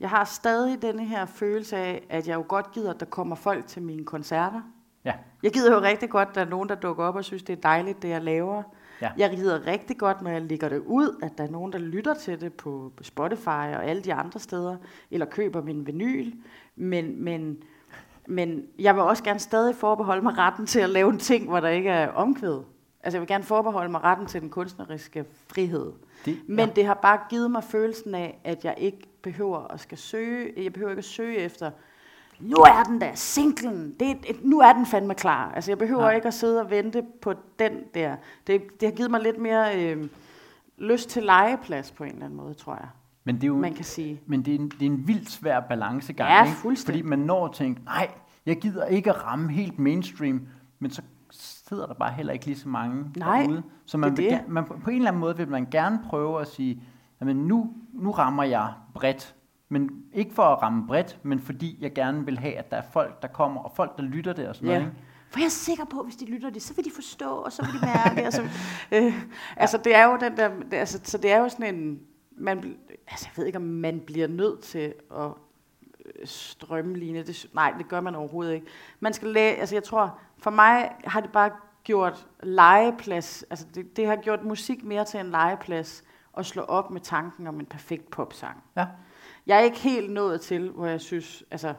[0.00, 3.36] Jeg har stadig denne her følelse af, at jeg jo godt gider, at der kommer
[3.36, 4.60] folk til mine koncerter.
[5.04, 5.12] Ja.
[5.42, 7.52] Jeg gider jo rigtig godt, at der er nogen, der dukker op og synes, det
[7.52, 8.62] er dejligt, det jeg laver.
[9.02, 9.10] Ja.
[9.16, 12.14] Jeg gider rigtig godt, når jeg lægger det ud, at der er nogen, der lytter
[12.14, 14.76] til det på Spotify og alle de andre steder,
[15.10, 16.32] eller køber min vinyl.
[16.76, 17.62] Men, men
[18.26, 21.60] Men jeg vil også gerne stadig forbeholde mig retten til at lave en ting, hvor
[21.60, 22.62] der ikke er omkvæd.
[23.02, 25.92] Altså jeg vil gerne forbeholde mig retten til den kunstneriske frihed.
[26.24, 29.98] Det, Men det har bare givet mig følelsen af, at jeg ikke behøver at skal
[29.98, 31.70] søge, jeg behøver ikke at søge efter,
[32.40, 35.52] nu er den der, singlen, det, er et- nu er den fandme klar.
[35.54, 36.10] Altså jeg behøver Ja.
[36.10, 38.16] ikke at sidde og vente på den der.
[38.46, 40.08] Det, det har givet mig lidt mere øh,
[40.78, 42.88] lyst til legeplads på en eller anden måde, tror jeg,
[43.24, 44.20] men det er jo, man kan sige.
[44.26, 46.56] Men det er, en, det er en vildt svær balancegang, Ja, ikke?
[46.56, 47.02] fuldstændig.
[47.04, 48.08] Fordi man når at tænke, nej,
[48.46, 50.46] jeg gider ikke at ramme helt mainstream,
[50.78, 53.62] men så sidder der bare heller ikke lige så mange Nej, derude.
[53.86, 54.40] Så man, det vil, det.
[54.48, 56.82] man, på en eller anden måde vil man gerne prøve at sige,
[57.20, 59.34] jamen nu, nu rammer jeg bredt.
[59.72, 62.82] Men ikke for at ramme bredt, men fordi jeg gerne vil have, at der er
[62.92, 64.74] folk, der kommer, og folk, der lytter det og sådan Ja.
[64.78, 64.90] noget.
[64.90, 65.02] Ikke?
[65.30, 67.52] For jeg er sikker på, at hvis de lytter det, så vil de forstå, og
[67.52, 68.22] så vil de mærke.
[68.24, 68.42] altså,
[68.92, 69.14] øh,
[69.56, 72.00] altså, det er jo den der, det, altså, så det er jo sådan en,
[72.36, 72.76] man,
[73.08, 75.26] altså, jeg ved ikke, om man bliver nødt til at
[76.06, 77.22] øh, strømline.
[77.22, 78.66] Det, nej, det gør man overhovedet ikke.
[79.00, 81.50] Man skal læ- altså, jeg tror, for mig har det bare
[81.84, 86.90] gjort legeplads, altså det, det har gjort musik mere til en legeplads, og slå op
[86.90, 88.62] med tanken om en perfekt popsang.
[88.76, 88.86] Ja.
[89.46, 91.74] Jeg er ikke helt nået til, hvor jeg synes, altså,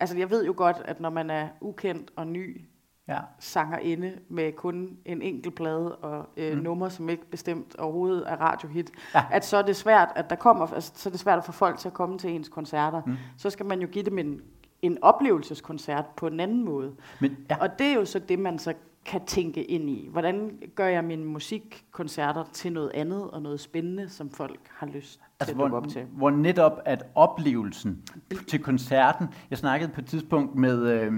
[0.00, 2.60] altså jeg ved jo godt, at når man er ukendt og ny
[3.08, 3.18] Ja.
[3.38, 6.56] sangerinde med kun en enkelt plade og øh, Mm.
[6.58, 6.62] mm.
[6.64, 9.24] nummer, som ikke bestemt overhovedet er radiohit, Ja.
[9.30, 11.52] at så er det svært, at der kommer, altså, så er det svært at få
[11.52, 13.02] folk til at komme til ens koncerter.
[13.06, 13.14] Mm.
[13.38, 14.40] Så skal man jo give dem en,
[14.82, 16.94] en oplevelseskoncert på en anden måde.
[17.20, 17.56] Men, ja.
[17.60, 18.74] Og det er jo så det, man så
[19.06, 20.08] kan tænke ind i.
[20.12, 25.20] Hvordan gør jeg mine musikkoncerter til noget andet og noget spændende, som folk har lyst
[25.40, 26.04] Altså, til at dukke hvor, op til?
[26.04, 28.02] hvor netop at oplevelsen
[28.48, 31.12] til koncerten, jeg snakkede på et tidspunkt med øh,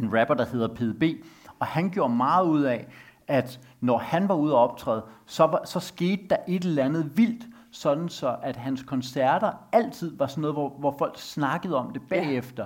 [0.00, 1.24] en rapper, der hedder PDB,
[1.58, 2.86] og han gjorde meget ud af,
[3.28, 7.12] at når han var ude og optræde, så, var, så skete der et eller andet
[7.16, 11.92] vildt, sådan så at hans koncerter altid var sådan noget, hvor, hvor folk snakkede om
[11.92, 12.64] det Ja.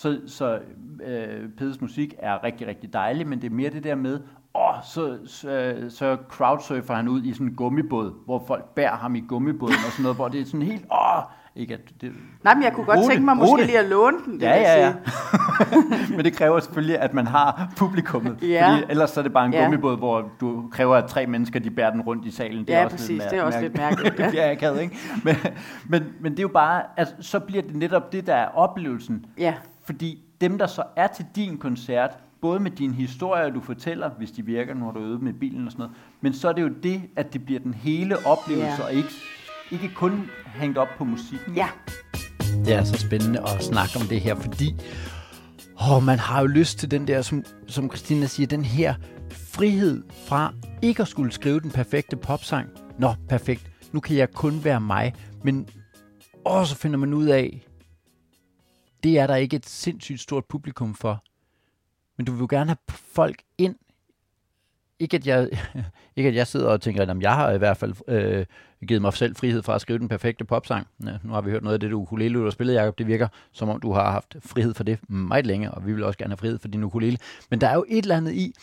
[0.00, 0.58] Så, så
[1.06, 4.20] øh, Pedes musik er rigtig, rigtig dejlig, men det er mere det der med,
[4.54, 9.14] åh, så, så, så crowdsurfer han ud i sådan en gummibåd, hvor folk bærer ham
[9.14, 11.22] i gummibåden og sådan noget, hvor det er sådan helt, åh,
[11.56, 12.12] ikke at det,
[12.44, 13.66] Nej, men jeg kunne godt tænke mig måske det.
[13.66, 14.34] lige at låne den.
[14.34, 14.94] det Ja, ja, ja.
[16.16, 18.38] Men det kræver selvfølgelig, at man har publikummet.
[18.42, 18.70] Ja.
[18.72, 19.62] Fordi ellers så er det bare en Ja.
[19.62, 22.58] gummibåd, hvor du kræver, at tre mennesker de bærer den rundt i salen.
[22.60, 23.08] Det Ja, er også præcis.
[23.10, 24.96] Lidt Det er også lidt mærkeligt, det bliver akavet, ikke?
[25.24, 25.34] Men,
[25.88, 29.26] men, men det er jo bare, at så bliver det netop det, der er oplevelsen.
[29.38, 29.54] Ja,
[29.88, 32.10] Fordi dem, der så er til din koncert,
[32.40, 35.66] både med dine historier, du fortæller, hvis de virker, når du er ude med bilen
[35.66, 38.66] og sådan noget, men så er det jo det, at det bliver den hele oplevelse,
[38.82, 38.84] Ja.
[38.84, 39.08] og ikke,
[39.70, 41.54] ikke kun hængt op på musikken.
[41.56, 41.68] ja.
[42.64, 44.74] Det er så spændende at snakke om det her, fordi
[45.90, 48.94] åh, man har jo lyst til den der, som, som Christina siger, den her
[49.30, 52.68] frihed fra ikke at skulle skrive den perfekte popsang.
[52.98, 53.70] Nå, perfekt.
[53.92, 55.14] Nu kan jeg kun være mig.
[55.44, 55.66] Men
[56.46, 57.64] åh, så finder man ud af,
[59.02, 61.24] det er der ikke et sindssygt stort publikum for.
[62.16, 63.76] Men du vil jo gerne have folk ind.
[64.98, 65.48] Ikke at jeg,
[66.16, 68.46] ikke at jeg sidder og tænker, at jeg har i hvert fald øh,
[68.88, 70.86] givet mig selv frihed fra at skrive den perfekte popsang.
[71.04, 72.98] Ja, nu har vi hørt noget af det, du ukulele, du har spillet, Jacob.
[72.98, 76.04] Det virker, som om du har haft frihed for det meget længe, og vi vil
[76.04, 77.18] også gerne have frihed for din ukulele.
[77.50, 78.54] Men der er jo et eller andet i,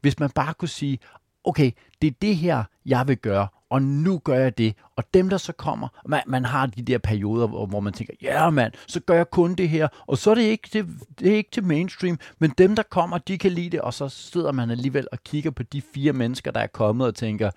[0.00, 0.98] hvis man bare kunne sige,
[1.44, 1.70] okay,
[2.02, 4.74] det er det her, jeg vil gøre, og nu gør jeg det.
[4.96, 8.14] Og dem, der så kommer, man, man har de der perioder, hvor, hvor man tænker,
[8.22, 10.86] ja mand, så gør jeg kun det her, og så er det ikke det,
[11.18, 14.08] det er ikke til mainstream, men dem, der kommer, de kan lide det, og så
[14.08, 17.50] sidder man alligevel og kigger på de fire mennesker, der er kommet og tænker,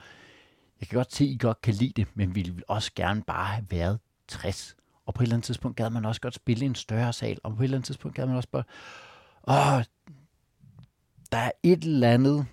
[0.80, 3.24] jeg kan godt se, at I godt kan lide det, men vi vil også gerne
[3.28, 4.76] bare have været 60.
[5.06, 7.38] Og på et eller andet tidspunkt gad man også godt spille i en større sal,
[7.44, 8.64] og på et eller andet tidspunkt gad man også bare,
[9.48, 9.84] åh,
[11.32, 12.46] der er et eller andet,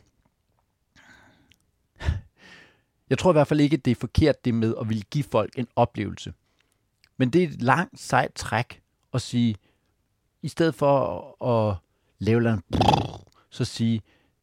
[3.10, 5.24] jeg tror i hvert fald ikke, at det er forkert det med at ville give
[5.24, 6.32] folk en oplevelse.
[7.16, 8.82] Men det er et langt, sejt træk
[9.14, 9.56] at sige,
[10.42, 11.76] i stedet for at,
[12.18, 12.62] lave en
[13.50, 14.02] så sige,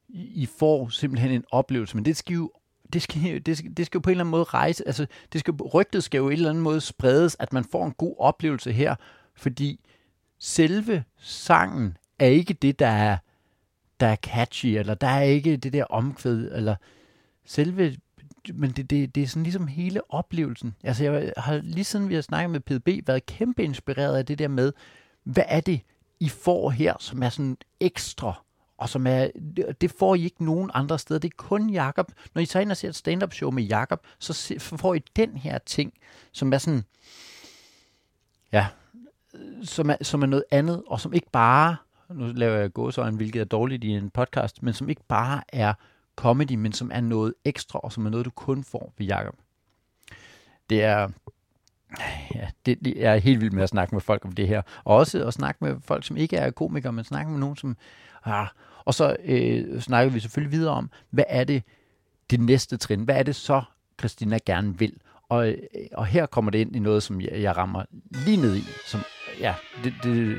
[0.10, 2.52] I I får simpelthen en oplevelse, men det skal jo
[2.94, 5.40] det skal, det, skal, det skal jo på en eller anden måde rejse, altså det
[5.40, 8.16] skal, rygtet skal jo på en eller anden måde spredes, at man får en god
[8.20, 8.96] oplevelse her,
[9.36, 9.80] fordi
[10.40, 13.18] selve sangen er ikke det, der er,
[14.00, 16.76] der er catchy, eller der er ikke det der omkvæd, eller
[17.46, 17.98] selve,
[18.54, 20.76] men det, det, det er sådan ligesom hele oplevelsen.
[20.84, 24.40] Altså jeg har lige siden vi har snakket med PDB, været kæmpe inspireret af det
[24.40, 24.74] der med,
[25.24, 25.82] hvad er det,
[26.20, 28.44] I får her, som er sådan ekstra,
[28.78, 29.28] og som er,
[29.82, 31.20] det- får I ikke nogen andre steder.
[31.20, 32.12] Det er kun Jakob.
[32.36, 35.38] Når I tager ind og ser et stand-up show med Jakob, så får I den
[35.38, 35.94] her ting,
[36.32, 36.84] som er sådan,
[38.52, 38.68] ja,
[39.64, 41.76] som er, som er noget andet, og som ikke bare,
[42.10, 45.74] nu laver jeg gåsøjne, hvilket er dårligt i en podcast, men som ikke bare er
[46.16, 49.36] comedy, men som er noget ekstra, og som er noget, du kun får ved Jakob.
[50.70, 51.10] Det er,
[52.36, 54.62] Ja, det, det, jeg er helt vild med at snakke med folk om det her.
[54.84, 57.78] Og også at snakke med folk, som ikke er komikere, men snakke med nogen, som...
[58.26, 58.48] Ah,
[58.86, 61.64] og så øh, snakker vi selvfølgelig videre om, hvad er det,
[62.30, 63.04] det næste trin?
[63.04, 63.62] Hvad er det så,
[64.00, 64.94] Christina gerne vil?
[65.30, 65.58] Og, øh,
[65.94, 67.84] og her kommer det ind i noget, som jeg, jeg rammer
[68.26, 69.00] lige ned i, som
[69.40, 70.38] ja, det, det,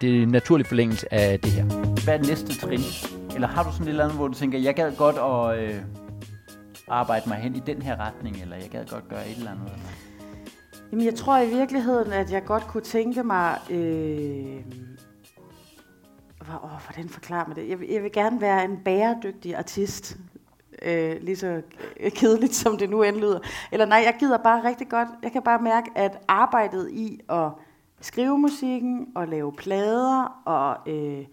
[0.00, 1.64] det er en naturlig forlængelse af det her.
[2.04, 2.80] Hvad er næste trin?
[3.34, 5.80] Eller har du sådan et eller andet, hvor du tænker, jeg gad godt at øh,
[6.88, 9.64] arbejde mig hen i den her retning, eller jeg gad godt gøre et eller andet?
[9.66, 9.78] Eller?
[10.92, 13.58] Jamen, jeg tror i virkeligheden, at jeg godt kunne tænke mig...
[13.70, 14.56] Øh,
[16.46, 17.68] hvor, åh, hvordan forklarer man det?
[17.68, 20.16] Jeg, vil- jeg vil gerne være en bæredygtig artist.
[20.82, 21.62] Øh, lige så
[22.20, 23.38] kedeligt, som det nu end lyder.
[23.72, 25.08] Eller nej, jeg gider bare rigtig godt.
[25.22, 27.50] Jeg kan bare mærke, at arbejdet i at
[28.00, 31.24] skrive musikken og lave plader og øh,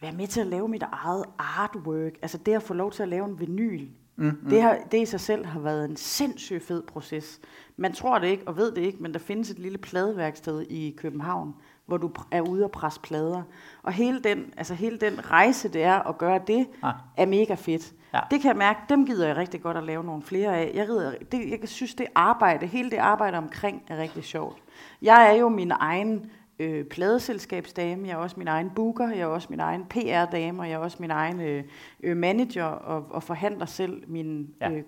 [0.00, 3.08] være med til at lave mit eget artwork, altså det at få lov til at
[3.08, 4.50] lave en vinyl, mm, mm.
[4.50, 7.40] Det, har, det i sig selv har været en sindssygt fed proces.
[7.76, 10.94] Man tror det ikke og ved det ikke, men der findes et lille pladeværksted i
[10.98, 11.54] København,
[11.88, 13.42] hvor du er ude og presse plader.
[13.82, 16.94] Og hele den, altså hele den rejse, det er at gøre det, Ah.
[17.16, 17.92] er mega fedt.
[18.14, 18.20] Ja.
[18.30, 20.70] Det kan jeg mærke, dem gider jeg rigtig godt at lave nogle flere af.
[20.74, 24.56] Jeg, rider, det, jeg synes, det arbejde, hele det arbejde omkring er rigtig sjovt.
[25.02, 29.26] Jeg er jo min egen øh, pladeselskabsdame, jeg er også min egen booker, jeg er
[29.26, 31.64] også min egen PR-dame, og jeg er også min egen øh,
[32.02, 34.70] øh, manager og, og forhandler selv mine Ja.
[34.70, 34.84] øh, viser-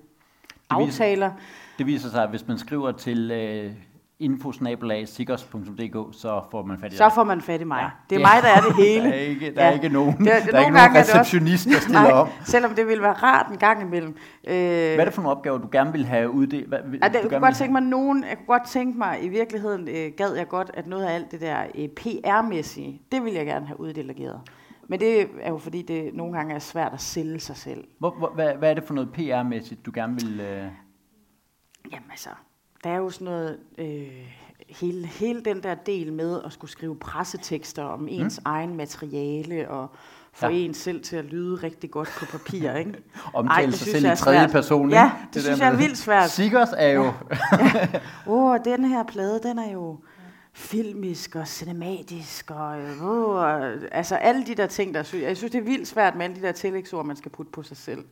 [0.70, 1.32] aftaler.
[1.78, 3.72] Det viser sig, at hvis man skriver til øh,
[4.20, 7.12] infosnabelag.sikkers.dk, så får man fat i Så dig.
[7.14, 7.76] får man fat i mig.
[7.76, 7.82] Ja.
[7.82, 7.90] Ja.
[8.10, 9.04] Det er Det- mig, der er det hele.
[9.04, 11.66] Der er ikke, der er ikke nogen, Det- der er nogle ikke nogen er receptionist,
[11.68, 12.28] der stiller Nej, op.
[12.44, 14.16] selvom det ville være rart en gang imellem.
[14.48, 16.68] Øh, Hvad er det for nogle opgaver, du gerne vil have uddelt?
[16.68, 19.28] Hvad, Ja, det, jeg kunne godt tænke mig nogen, jeg kunne godt tænke mig, i
[19.28, 23.32] virkeligheden øh, gad jeg godt, at noget af alt det der øh, PR-mæssige, det vil
[23.32, 24.40] jeg gerne have uddelegeret.
[24.88, 27.84] Men det er jo fordi, det nogle gange er svært at sælge sig selv.
[27.98, 30.40] Hvor, hvor, hvad, hvad er det for noget PR-mæssigt, du gerne vil...
[30.40, 30.64] Øh...
[31.92, 32.28] Jamen altså,
[32.84, 34.32] der er jo sådan noget, øh,
[34.68, 38.50] hele, hele den der del med at skulle skrive pressetekster om ens mm.
[38.50, 39.88] egen materiale, og
[40.32, 40.52] få Ja.
[40.52, 40.58] ja.
[40.58, 42.94] en selv til at lyde rigtig godt på papir, ikke?
[43.34, 45.16] Omtale det sig selv i tredje person, Ja, ikke?
[45.34, 46.30] det synes jeg er vildt svært.
[46.30, 47.04] Sikkers er jo...
[48.26, 49.98] Åh, oh, den her plade, den er jo
[50.52, 53.62] filmisk og cinematisk, og, og
[53.92, 56.36] altså alle de der ting, der synes, jeg synes, det er vildt svært med alle
[56.36, 58.04] de der tillægsord, man skal putte på sig selv.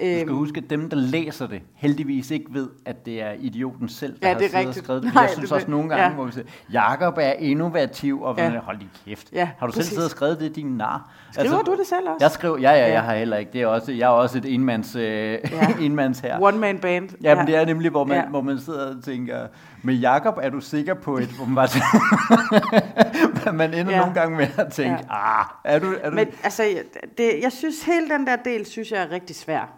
[0.00, 3.32] Du skal Øhm, huske, at dem, der læser det, heldigvis ikke ved, at det er
[3.38, 5.14] idioten selv, der Ja, har det er siddet og skrevet det.
[5.14, 6.10] Nej, Jeg synes det- også nogle gange, ja.
[6.12, 8.50] hvor vi siger, Jakob er innovativ, og Ja.
[8.52, 8.58] ja.
[8.58, 9.32] hold lige kæft.
[9.32, 9.88] Ja, har du selv præcis.
[9.92, 11.10] siddet og skrevet det, din nar?
[11.32, 12.16] skriver du det selv også?
[12.20, 12.92] Jeg skriver, ja, ja, Ja.
[12.92, 13.52] jeg har heller ikke.
[13.52, 15.38] Det er også, jeg er også et enmands, øh, ja.
[15.86, 16.40] enmands her.
[16.42, 17.08] One man band.
[17.22, 18.22] Ja, men det er nemlig, hvor man, Ja.
[18.22, 18.28] ja.
[18.28, 19.46] hvor man sidder og tænker,
[19.82, 23.98] med Jakob er du sikker på et, hvor man bare man ender ja.
[23.98, 25.40] Nogle gange med at tænke, ja.
[25.40, 26.82] ah, er du, er du Men altså,
[27.18, 29.72] det, jeg synes, hele den der del, synes jeg er rigtig svær.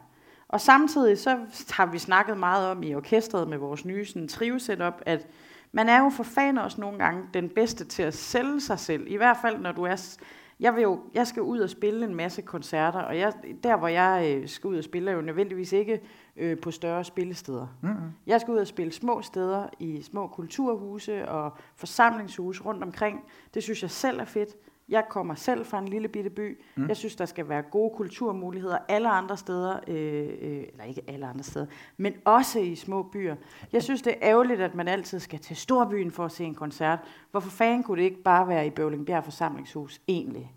[0.48, 1.38] Og samtidig så
[1.70, 5.26] har vi snakket meget om i orkestret med vores nye sådan, trio-setup, at
[5.72, 9.05] man er jo for fan også nogle gange den bedste til at sælge sig selv.
[9.07, 10.16] I hvert fald, når du er...
[10.61, 13.32] Jeg, vil jo, jeg skal ud og spille en masse koncerter, og jeg,
[13.62, 16.00] der, hvor jeg øh, skal ud og spille, er jo nødvendigvis ikke
[16.37, 17.66] øh, på større spillesteder.
[17.80, 18.11] Mm-hmm.
[18.26, 23.24] Jeg skal ud og spille små steder i små kulturhuse og forsamlingshuse rundt omkring.
[23.55, 24.57] Det synes jeg selv er fedt.
[24.89, 26.61] Jeg kommer selv fra en lille bitte by.
[26.76, 26.89] Mm.
[26.89, 29.80] Jeg synes, der skal være gode kulturmuligheder alle andre steder.
[29.89, 31.66] Øh, øh, eller ikke alle andre steder,
[31.97, 33.37] men også i små byer.
[33.72, 36.55] Jeg synes, det er ærgerligt, at man altid skal til storbyen for at se en
[36.55, 36.99] koncert.
[37.30, 40.53] Hvorfor fanden kunne det ikke bare være i Bøvlingbjerg forsamlingshus egentlig?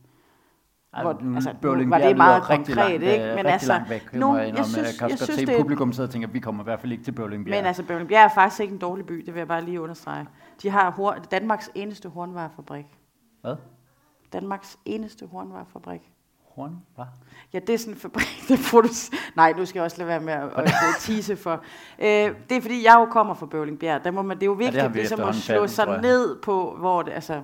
[1.01, 3.29] Hvor, altså, nu Bøvlingbjerg var det meget konkret, langt, ikke?
[3.29, 5.59] øh, Men altså, langt væk, nogen- jeg, synes- jeg kan jeg synes, se, det at
[5.61, 7.57] publikum sidder og tænker, vi kommer i hvert fald ikke til Bøvlingbjerg.
[7.57, 10.25] Men altså, Bøvlingbjerg er faktisk ikke en dårlig by, det vil jeg bare lige understrege.
[10.61, 12.85] De har hor- Danmarks eneste hornvarefabrik.
[13.41, 13.55] Hvad?
[14.33, 16.01] Danmarks eneste hornvarefabrik.
[16.55, 16.75] Horn?
[16.95, 17.05] Hvad?
[17.53, 19.17] Ja, det er sådan en fabrik, der producerer...
[19.35, 21.61] Nej, nu skal jeg også lade være med at, at, at tease for.
[21.99, 22.05] Øh,
[22.49, 24.03] det er fordi, jeg jo kommer fra Bøvlingbjerg.
[24.03, 26.75] Der må man, det er jo vigtigt ja, vi ligesom at slå sig ned på,
[26.79, 27.11] hvor det...
[27.11, 27.41] Altså,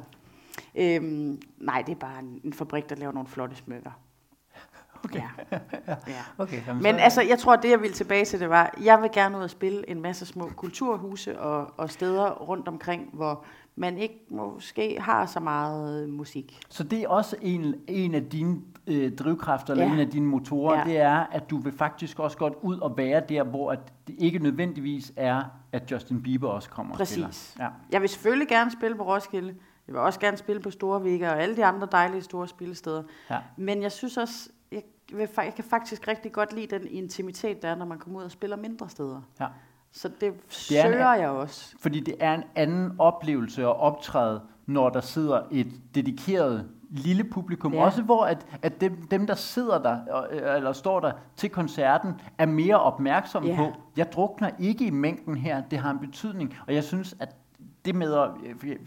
[0.76, 3.92] øhm, nej, det er bare en, en fabrik, der laver nogle flotte smykker.
[5.06, 5.22] Okay.
[5.52, 5.58] Ja.
[6.08, 6.14] ja.
[6.38, 9.02] Okay, jamen, Men så, altså, jeg tror, det jeg ville tilbage til, det var, jeg
[9.02, 13.46] vil gerne ud og spille en masse små kulturhuse og, og steder rundt omkring, hvor
[13.76, 16.60] man ikke måske har så meget musik.
[16.70, 19.94] Så det er også en, en af dine øh, drivkræfter, eller Ja.
[19.94, 20.84] en af dine motorer, Ja.
[20.84, 24.16] det er, at du vil faktisk også godt ud og være der, hvor at det
[24.18, 27.28] ikke nødvendigvis er, at Justin Bieber også kommer og spiller.
[27.28, 27.56] Præcis.
[27.60, 27.68] Ja.
[27.92, 29.56] Jeg vil selvfølgelig gerne spille på Roskilde.
[29.88, 33.04] Jeg vil også gerne spille på Store Vega og alle de andre dejlige store spillesteder.
[33.30, 33.38] Ja.
[33.58, 34.82] Men jeg synes også, jeg,
[35.14, 38.24] vil, jeg kan faktisk rigtig godt lide den intimitet, der er, når man kommer ud
[38.24, 39.22] og spiller mindre steder.
[39.40, 39.48] Ja.
[39.92, 41.76] Så det, Det er en- søger jeg også.
[41.80, 47.74] Fordi det er en anden oplevelse at optræde, når der sidder et dedikeret lille publikum.
[47.74, 47.84] Ja.
[47.86, 50.00] Også hvor at, at dem, dem, der sidder der,
[50.32, 53.56] øh, eller står der til koncerten, er mere opmærksomme Ja.
[53.56, 56.56] på, jeg drukner ikke i mængden her, det har en betydning.
[56.68, 57.36] Og jeg synes, at
[57.86, 58.30] det med, at,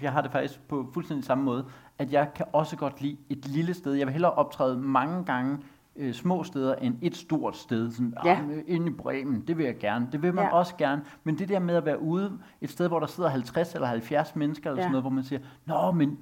[0.02, 1.64] jeg- har det faktisk på fuldstændig samme måde,
[1.98, 3.92] at jeg kan også godt lide et lille sted.
[3.92, 5.58] Jeg vil hellere optræde mange gange
[5.96, 7.90] øh, små steder end et stort sted.
[7.90, 8.30] Sådan, Ja.
[8.30, 8.60] ja.
[8.66, 10.08] inde i Bremen, det vil jeg gerne.
[10.12, 10.52] Det vil man ja.
[10.54, 11.02] også gerne.
[11.24, 14.36] Men det der med at være ude et sted, hvor der sidder 50 eller 70
[14.36, 14.82] mennesker, eller Ja.
[14.84, 16.18] sådan noget, hvor man siger, Nå, men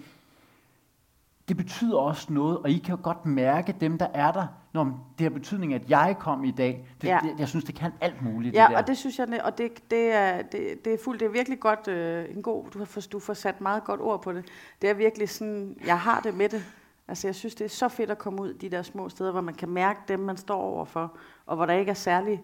[1.48, 4.46] det betyder også noget, og I kan jo godt mærke dem, der er der.
[4.72, 6.88] Nå, men det har betydning, at jeg kom i dag.
[7.02, 7.18] Det, Ja.
[7.22, 8.54] det, jeg synes, det kan alt muligt.
[8.54, 8.78] Ja, det der.
[8.78, 11.60] og det synes jeg, og det, det, er, det, det er fuldt, det er virkelig
[11.60, 14.44] godt, øh, en god, du har, for, du får sat meget godt ord på det.
[14.82, 16.64] Det er virkelig sådan, jeg har det med det.
[17.08, 19.40] Altså jeg synes, det er så fedt at komme ud de der små steder, hvor
[19.40, 21.16] man kan mærke dem, man står overfor,
[21.46, 22.42] og hvor der ikke er særlig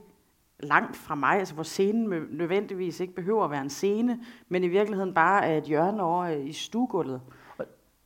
[0.59, 4.69] langt fra mig, altså hvor scenen nødvendigvis ikke behøver at være en scene, men i
[4.69, 7.21] virkeligheden bare er et hjørne over øh, i stuegulvet.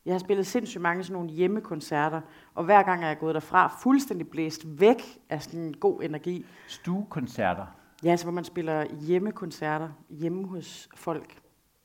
[0.05, 2.21] Jeg har spillet sindssygt mange sådan nogle hjemmekoncerter,
[2.55, 6.45] og hver gang er jeg gået derfra fuldstændig blæst væk af sådan en god energi.
[6.67, 7.65] Stuekoncerter.
[8.03, 11.41] Ja, altså hvor man spiller hjemmekoncerter hjemme hos folk.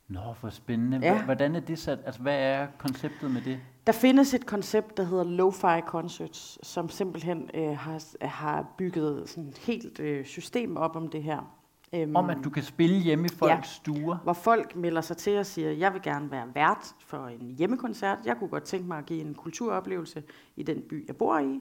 [0.09, 0.99] Nå, hvor spændende.
[1.03, 1.25] Ja.
[1.25, 1.99] Hvordan er det sat?
[2.07, 3.61] Altså, hvad er konceptet med det?
[3.87, 9.49] Der findes et koncept, der hedder Lo-Fi Concerts, som simpelthen øh, har, har bygget sådan
[9.49, 11.60] et helt øh, system op om det her.
[11.93, 13.63] Øhm, Om at du kan spille hjemme i folks ja.
[13.63, 14.17] stuer.
[14.17, 18.19] Hvor folk melder sig til og siger, jeg vil gerne være vært for en hjemmekoncert.
[18.25, 20.23] Jeg kunne godt tænke mig at give en kulturoplevelse
[20.57, 21.61] i den by, jeg bor i.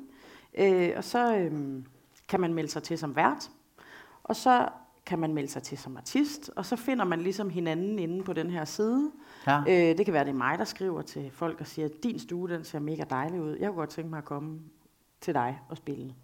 [0.57, 1.83] Øh, og så øh,
[2.27, 3.51] kan man melde sig til som vært.
[4.23, 4.69] Og så
[5.05, 6.51] kan man melde sig til som artist.
[6.55, 9.11] Og så finder man ligesom hinanden inde på den her side.
[9.47, 9.59] Ja.
[9.59, 12.49] Øh, det kan være, det er mig, der skriver til folk og siger, din stue,
[12.49, 13.57] den ser mega dejlig ud.
[13.59, 14.59] Jeg kunne godt tænke mig at komme
[15.21, 16.15] til dig og spille.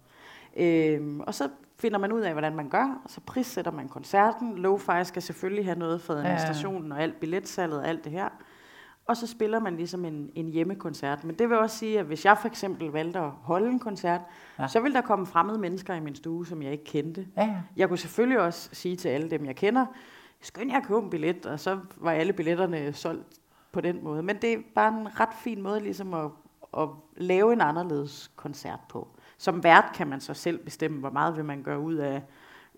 [0.56, 1.48] Øhm, og så
[1.78, 4.58] finder man ud af, hvordan man gør, og så prissætter man koncerten.
[4.58, 8.28] Lo-fi skal selvfølgelig have noget for administrationen og alt billetsalget og alt det her.
[9.06, 11.24] Og så spiller man ligesom en, en hjemmekoncert.
[11.24, 14.20] Men det vil også sige, at hvis jeg for eksempel valgte at holde en koncert,
[14.58, 14.68] Ja.
[14.68, 17.26] så vil der komme fremmede mennesker i min stue, som jeg ikke kendte.
[17.36, 17.56] Ja, ja.
[17.76, 19.86] Jeg kunne selvfølgelig også sige til alle dem, jeg kender,
[20.40, 23.26] skynd jer at købe en billet, og så var alle billetterne solgt
[23.72, 24.22] på den måde.
[24.22, 26.30] Men det er bare en ret fin måde ligesom at,
[26.78, 29.08] at lave en anderledes koncert på.
[29.38, 32.22] Som vært kan man så selv bestemme, hvor meget vil man gøre ud af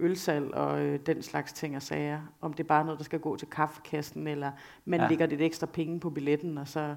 [0.00, 2.20] ølsalg og øh, den slags ting og sager.
[2.40, 4.50] Om det er bare noget, der skal gå til kaffekassen, eller
[4.84, 5.08] man Ja.
[5.08, 6.94] lægger lidt ekstra penge på billetten, og så,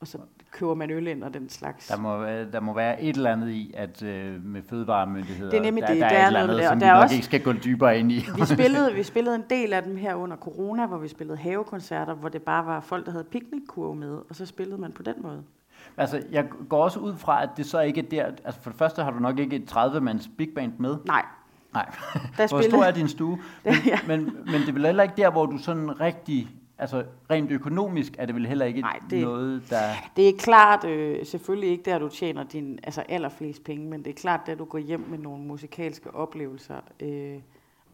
[0.00, 0.18] og så
[0.50, 1.86] køber man øl ind og den slags.
[1.86, 5.58] Der må, være- der må være et eller andet i, at øh, med fødevaremyndigheder, Det
[5.58, 6.00] er nemlig der, det.
[6.00, 7.42] der, Der er er et eller andet, der, som der vi nok også- ikke skal
[7.42, 8.14] gå dybere ind i.
[8.36, 12.14] Vi spillede, vi spillede en del af dem her under corona, hvor vi spillede havekoncerter,
[12.14, 15.14] hvor det bare var folk, der havde piknikkurve med, og så spillede man på den
[15.22, 15.42] måde.
[15.96, 18.24] Altså, jeg går også ud fra, at det så ikke er der...
[18.44, 20.96] Altså, for det første har du nok ikke et 30-mands big band med.
[21.04, 21.24] Nej,
[21.74, 21.86] Nej.
[22.38, 23.38] der Hvor stor er din stue?
[23.64, 23.98] Men, Ja.
[24.06, 26.48] men, men det er vel heller ikke der, hvor du sådan rigtig...
[26.78, 29.78] Altså, rent økonomisk er det vel heller ikke Nej, det- noget, der...
[30.16, 34.10] Det er klart, øh, selvfølgelig ikke der, du tjener din altså allerflest penge, men det
[34.10, 37.34] er klart, der du går hjem med nogle musikalske oplevelser øh,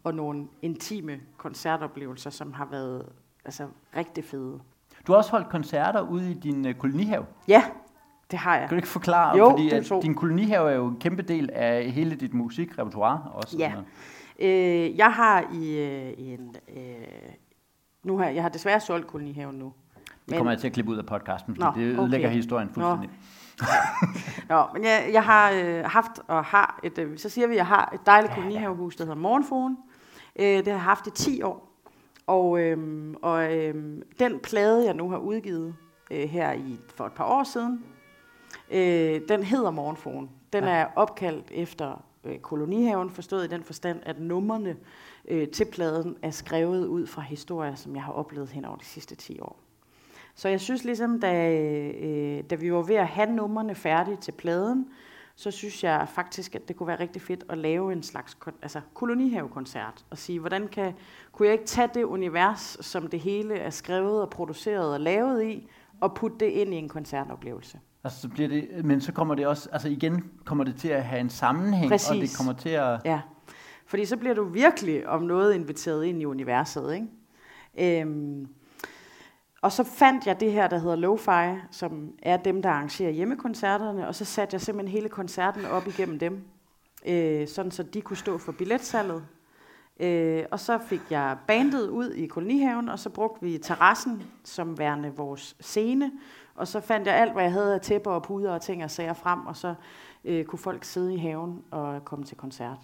[0.05, 3.07] og nogle intime koncertoplevelser, som har været
[3.45, 4.59] altså, rigtig fede.
[5.07, 7.25] Du har også holdt koncerter ude i din øh, kolonihave.
[7.49, 7.63] Ja,
[8.33, 8.69] det har jeg.
[8.69, 9.37] Kan du ikke forklare?
[9.39, 13.57] Jo, fordi at din kolonihave er jo en kæmpe del af hele dit musikrepertoire også.
[13.59, 13.73] Ja.
[14.39, 16.57] Øh, jeg har i øh, en...
[16.77, 16.83] Øh,
[18.03, 19.73] nu har, jeg har desværre solgt kolonihaven nu.
[20.29, 22.37] Det kommer jeg til at klippe ud af podcasten, fordi Nå, det ødelægger okay.
[22.37, 23.11] historien fuldstændig.
[24.49, 27.57] Nå, men jeg, jeg har øh, haft og har et, øh, så siger vi, at
[27.57, 29.77] jeg har et dejligt kolonihavehus, der hedder Morgenfruen.
[30.39, 31.69] Øh, det har jeg haft i 10 år.
[32.27, 35.75] Og, øhm, og øhm, den plade, jeg nu har udgivet
[36.11, 37.85] øh, her i for et par år siden,
[38.71, 40.31] øh, den hedder Morgenfruen.
[40.53, 40.71] Den Ja.
[40.71, 44.77] er opkaldt efter øh, kolonihaven, forstået i den forstand, at numrene
[45.29, 48.85] øh, til pladen er skrevet ud fra historier, som jeg har oplevet hen over de
[48.85, 49.59] sidste 10 år.
[50.35, 54.33] Så jeg synes ligesom, da, øh, da vi var ved at have numrene færdige til
[54.33, 54.87] pladen,
[55.35, 58.81] så synes jeg faktisk, at det kunne være rigtig fedt at lave en slags altså,
[58.95, 60.05] kolonihavekoncert.
[60.11, 60.93] Og sige, hvordan kan,
[61.33, 65.45] kunne jeg ikke tage det univers, som det hele er skrevet og produceret og lavet
[65.45, 65.69] i,
[66.01, 67.81] og putte det ind i en koncertoplevelse.
[68.05, 71.05] Altså, så bliver det, men så kommer det også, altså igen kommer det til at
[71.05, 72.37] have en sammenhæng, og det Præcis.
[72.37, 73.01] kommer til at...
[73.05, 73.21] Ja,
[73.87, 78.01] fordi så bliver du virkelig om noget inviteret ind i universet, ikke?
[78.01, 78.49] Øhm,
[79.63, 84.09] og så fandt jeg det her, der hedder Lo-Fi, som er dem, der arrangerer hjemmekoncerterne,
[84.09, 86.43] og så satte jeg simpelthen hele koncerten op igennem dem,
[87.07, 89.25] øh, sådan så de kunne stå for billetsalget.
[90.01, 94.79] Øh, og så fik jeg bandet ud i kolonihaven, og så brugte vi terrassen som
[94.79, 96.13] værende vores scene,
[96.55, 98.91] og så fandt jeg alt, hvad jeg havde af tæpper og puder og ting og
[98.91, 99.75] sager frem, og så
[100.25, 102.79] øh, kunne folk sidde i haven og komme til koncert.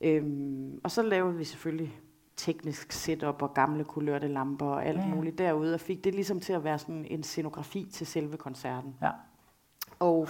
[0.00, 2.00] Øhm, og så lavede vi selvfølgelig
[2.36, 5.06] teknisk setup og gamle kulørte lamper og alt ja.
[5.06, 8.94] muligt derude, og fik det ligesom til at være sådan en scenografi til selve koncerten.
[9.02, 9.10] Ja.
[9.98, 10.28] Og,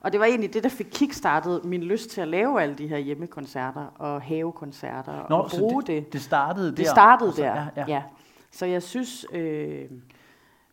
[0.00, 2.86] og det var egentlig det, der fik kickstartet min lyst til at lave alle de
[2.88, 6.12] her hjemmekoncerter og havekoncerter Nå, og bruge det, det.
[6.12, 6.74] det startede der?
[6.74, 7.84] Det startede og så- der, Ja, ja.
[7.88, 8.02] ja.
[8.52, 9.84] Så jeg synes, øh,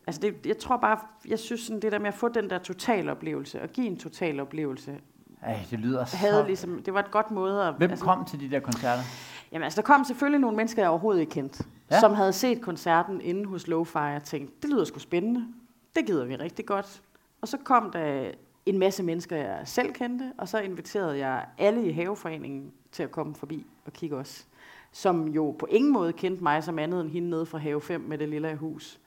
[0.08, 2.58] altså det, jeg tror bare, jeg synes sådan det der med at få den der
[2.58, 5.00] totaloplevelse, og give en totaloplevelse,
[5.44, 6.48] Ej, det lyder havde så...
[6.48, 7.74] ligesom, det var et godt måde at...
[7.74, 9.04] Hvem altså, kom til de der koncerter?
[9.52, 12.00] Jamen altså, der kom selvfølgelig nogle mennesker, jeg overhovedet ikke kendte, Ja.
[12.00, 15.48] som havde set koncerten inde hos Lo-Fi og tænkt, det lyder sgu spændende,
[15.96, 17.02] det gider vi rigtig godt.
[17.42, 18.32] Og så kom der
[18.66, 23.12] en masse mennesker, jeg selv kendte, og så inviterede jeg alle i haveforeningen til at
[23.12, 24.48] komme forbi og kigge os.
[24.92, 28.02] Som jo på ingen måde kendte mig som andet end hende nede fra have 5
[28.02, 29.00] med det lille hus.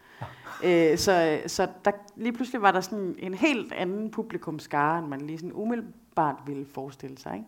[0.65, 5.21] Øh, så så der, lige pludselig var der sådan en helt anden publikumskare, end man
[5.21, 7.35] lige sådan umiddelbart ville forestille sig.
[7.35, 7.47] Ikke?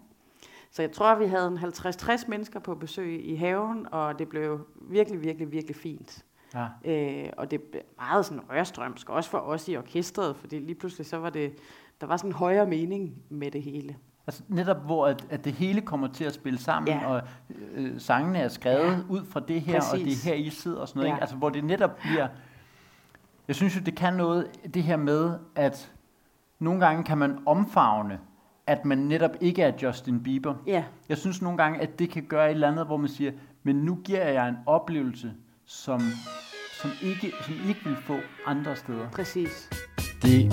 [0.71, 4.67] Så jeg tror, vi havde en 50-60 mennesker på besøg i haven, og det blev
[4.81, 6.25] virkelig, virkelig, virkelig fint.
[6.55, 6.67] Ja.
[7.25, 11.07] Øh, og det blev meget sådan rørstrømsk, også for os i orkestret, fordi lige pludselig
[11.07, 11.53] så var det,
[12.01, 13.97] der var sådan en højere mening med det hele.
[14.27, 17.07] Altså netop hvor at, at det hele kommer til at spille sammen, Ja.
[17.07, 17.23] og
[17.75, 18.99] øh, sangene er skrevet Ja.
[19.09, 20.27] ud fra det her, og det Præcis.
[20.27, 21.09] er her, I sidder og sådan noget.
[21.09, 21.15] Ja.
[21.15, 21.21] Ikke?
[21.21, 22.29] Altså hvor det netop bliver...
[23.53, 25.93] Jeg synes jo, det kan noget, det her med, at
[26.59, 28.19] nogle gange kan man omfavne,
[28.67, 30.55] at man netop ikke er Justin Bieber.
[30.67, 33.33] Ja, Jeg synes nogle gange, at det kan gøre et eller andet, hvor man siger,
[33.63, 35.33] men nu giver jeg en oplevelse,
[35.65, 36.01] som,
[36.83, 39.11] som, ikke, som I ikke vil få andre steder.
[39.11, 39.71] præcis.
[40.23, 40.53] det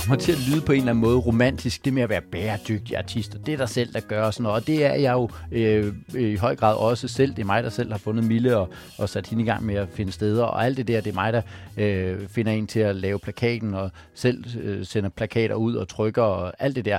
[0.00, 2.96] kommer til at lyde på en eller anden måde romantisk, det med at være bæredygtig
[2.96, 5.30] artist, og det er der selv, der gør sådan noget, og det er jeg jo
[5.52, 7.30] øh, øh, i høj grad også selv.
[7.30, 9.74] Det er mig, der selv har fundet Mille og, og sat hende i gang med
[9.74, 11.42] at finde steder, og alt det der, det er mig, der
[11.76, 16.22] øh, finder en til at lave plakaten, og selv øh, sender plakater ud og trykker,
[16.22, 16.98] og alt det der.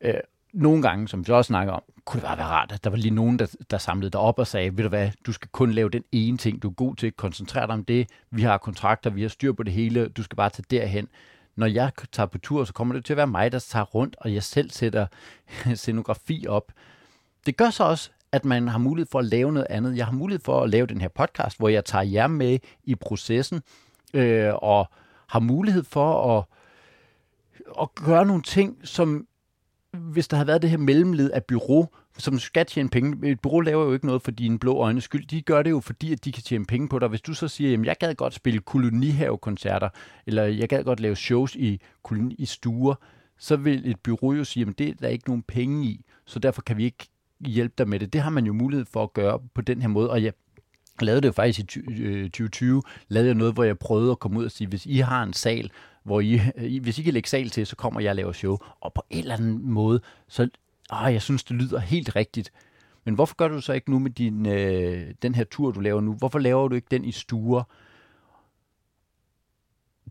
[0.00, 0.14] Øh,
[0.52, 2.96] nogle gange, som vi også snakker om, kunne det bare være rart, at der var
[2.96, 5.72] lige nogen, der, der samlede dig op og sagde, ved du hvad, du skal kun
[5.72, 9.10] lave den ene ting, du er god til, koncentrere dig om det, vi har kontrakter,
[9.10, 11.08] vi har styr på det hele, du skal bare tage derhen.
[11.56, 14.16] Når jeg tager på tur, så kommer det til at være mig, der tager rundt,
[14.18, 15.06] og jeg selv sætter
[15.74, 16.72] scenografi op.
[17.46, 19.96] Det gør så også, at man har mulighed for at lave noget andet.
[19.96, 22.94] Jeg har mulighed for at lave den her podcast, hvor jeg tager jer med i
[22.94, 23.62] processen,
[24.14, 24.90] øh, og
[25.26, 26.44] har mulighed for at,
[27.80, 29.26] at gøre nogle ting, som
[29.92, 31.88] hvis der havde været det her mellemled af bureau,
[32.18, 33.30] som skal tjene penge.
[33.30, 35.26] Et bureau laver jo ikke noget for dine blå øjne skyld.
[35.26, 37.08] De gør det jo, fordi at de kan tjene penge på dig.
[37.08, 39.88] Hvis du så siger, at jeg gad godt spille kolonihave-koncerter,
[40.26, 42.94] eller jeg gad godt lave shows i, koloni- i stuer,
[43.38, 46.38] så vil et bureau jo sige, at det er der ikke nogen penge i, så
[46.38, 47.08] derfor kan vi ikke
[47.40, 48.12] hjælpe dig med det.
[48.12, 50.32] Det har man jo mulighed for at gøre på den her måde, og jeg
[51.00, 54.38] lavede det jo faktisk i 2020, øh, lavede jeg noget, hvor jeg prøvede at komme
[54.38, 55.70] ud og sige, hvis I har en sal,
[56.04, 58.58] hvor I, I hvis I kan lægge sal til, så kommer jeg og laver show.
[58.80, 60.48] Og på en eller anden måde, så
[60.92, 62.52] ah, jeg synes, det lyder helt rigtigt.
[63.04, 66.00] Men hvorfor gør du så ikke nu med din, øh, den her tur, du laver
[66.00, 66.12] nu?
[66.12, 67.62] Hvorfor laver du ikke den i stuer?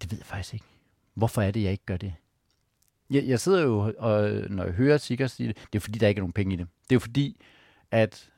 [0.01, 0.65] Det ved jeg faktisk ikke.
[1.13, 2.13] Hvorfor er det, jeg ikke gør det?
[3.09, 6.07] Jeg, jeg sidder jo, og når jeg hører Sikker sige det, det er fordi, der
[6.07, 6.67] ikke er nogen penge i det.
[6.84, 7.41] Det er jo fordi,
[7.91, 8.29] at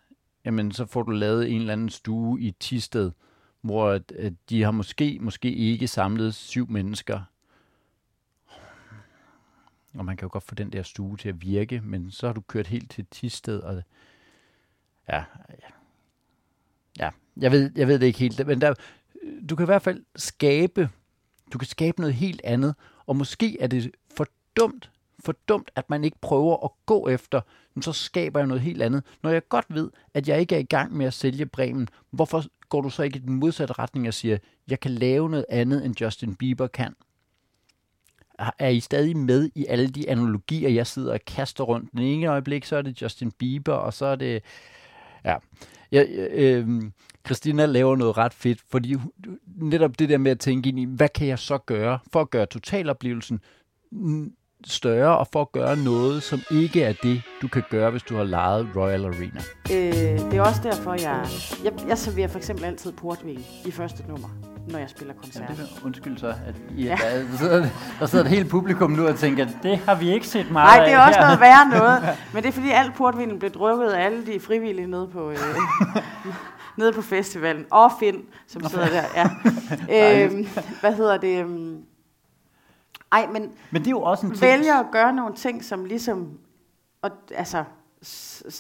[0.46, 3.12] jamen, så får du lavet en eller anden stue i Tisted,
[3.62, 7.22] hvor at, at de har måske, måske ikke samlet syv mennesker.
[9.94, 12.34] Og man kan jo godt få den der stue til at virke, men så har
[12.34, 13.84] du kørt helt til Tisted, og
[15.10, 15.70] ja, ja,
[17.00, 18.74] ja jeg, ved, jeg ved det ikke helt, men der,
[19.50, 20.90] du kan i hvert fald skabe,
[21.54, 22.76] du kan skabe noget helt andet,
[23.06, 27.42] og måske er det for dumt, for dumt, at man ikke prøver at gå efter,
[27.74, 29.04] men så skaber jeg noget helt andet.
[29.24, 32.44] Når jeg godt ved, at jeg ikke er i gang med at sælge Bremen, hvorfor
[32.70, 34.38] går du så ikke i den modsatte retning og siger,
[34.68, 36.96] jeg kan lave noget andet, end Justin Bieber kan?
[38.60, 41.92] Er I stadig med i alle de analogier, jeg sidder og kaster rundt?
[41.92, 44.44] Den ene øjeblik, så er det Justin Bieber, og så er det...
[45.26, 45.36] Ja,
[45.92, 46.68] jeg, øh,
[47.26, 48.96] Christina laver noget ret fedt, fordi
[49.56, 52.30] netop det der med at tænke ind i, hvad kan jeg så gøre for at
[52.30, 53.40] gøre totaloplevelsen
[54.68, 58.16] større, og for at gøre noget, som ikke er det, du kan gøre, hvis du
[58.16, 59.42] har lejet Royal Arena.
[59.72, 61.28] Øh, det er også derfor, jeg,
[61.64, 64.30] jeg, jeg serverer for eksempel altid portvin i første nummer,
[64.68, 65.50] når jeg spiller koncert.
[65.50, 66.98] det er, undskyld så, at I, ja.
[67.02, 67.68] der, der, sidder,
[68.00, 70.86] der sidder et helt publikum nu og tænker, det har vi ikke set meget Nej,
[70.86, 72.18] det er også her." noget værre noget.
[72.34, 75.38] Men det er fordi, alt portvinen blev drukket af alle de frivillige nede på, øh,
[76.78, 77.66] nede på festivalen.
[77.72, 79.04] Og Finn, som sidder der.
[79.16, 80.24] Ja.
[80.26, 80.48] øhm,
[80.80, 81.40] hvad hedder det?
[81.40, 81.78] øhm,
[83.12, 84.42] Ej, men Men det er jo også en ting...
[84.42, 86.30] vælger at gøre nogle ting, som ligesom...
[87.02, 87.64] Og, altså,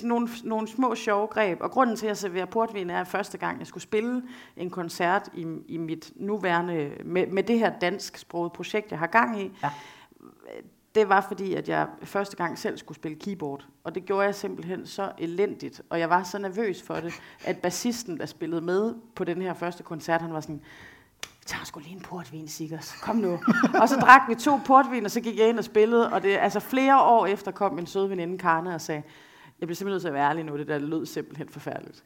[0.03, 1.61] nogle, nogle små sjove greb.
[1.61, 4.23] Og grunden til, at jeg serverer portvin, er, at første gang, jeg skulle spille
[4.57, 6.91] en koncert i, i mit nuværende...
[7.05, 9.69] Med, med det her dansksproget projekt, jeg har gang i, Ja.
[10.95, 13.65] det var fordi, at jeg første gang selv skulle spille keyboard.
[13.83, 15.81] Og det gjorde jeg simpelthen så elendigt.
[15.89, 17.13] Og jeg var så nervøs for det,
[17.43, 20.61] at bassisten, der spillede med på den her første koncert, han var sådan,
[21.45, 22.95] tager sgu lige en portvin, Sikkers.
[23.01, 23.39] Kom nu.
[23.81, 26.13] og så drak vi to portvin, og så gik jeg ind og spillede.
[26.13, 29.03] Og det, altså flere år efter kom min søde veninde Karne og sagde,
[29.63, 32.03] Jeg bliver simpelthen nødt til at være ærlig nu, det der lød simpelthen forfærdeligt.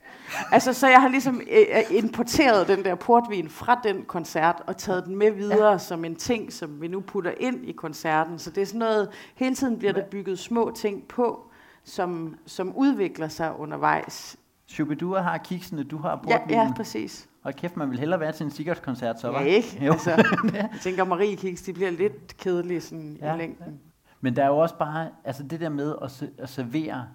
[0.51, 5.05] Altså, så jeg har ligesom øh, importeret den der portvin fra den koncert, og taget
[5.05, 5.77] den med videre ja.
[5.77, 8.39] som en ting, som vi nu putter ind i koncerten.
[8.39, 11.51] Så det er sådan noget, hele tiden bliver der bygget små ting på,
[11.83, 14.37] som, som udvikler sig undervejs.
[14.67, 16.67] Shubidua har kiksene, du har Ja, portvinen.
[16.67, 17.29] ja, præcis.
[17.43, 19.39] Og kæft, man vil hellere være til en Sigurds-koncert, så Ja, var.
[19.41, 19.85] ikke?
[19.85, 19.91] Jo.
[19.91, 20.11] Altså,
[20.53, 23.79] jeg tænker, Marie Kiks, de bliver lidt kedelige sådan Ja, i længden.
[24.21, 27.05] Men der er jo også bare, altså det der med at, se- at servere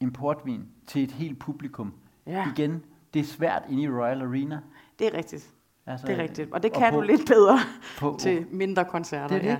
[0.00, 1.94] en portvin til et helt publikum.
[2.26, 2.84] Ja, Igen,
[3.14, 4.60] det er svært inde i Royal Arena.
[4.98, 5.50] det er rigtigt.
[5.86, 6.52] Altså, Det er rigtigt.
[6.52, 7.58] Og det og kan på- du lidt bedre
[7.98, 9.28] på, til mindre koncerter.
[9.28, 9.48] Det er det.
[9.48, 9.58] Ja.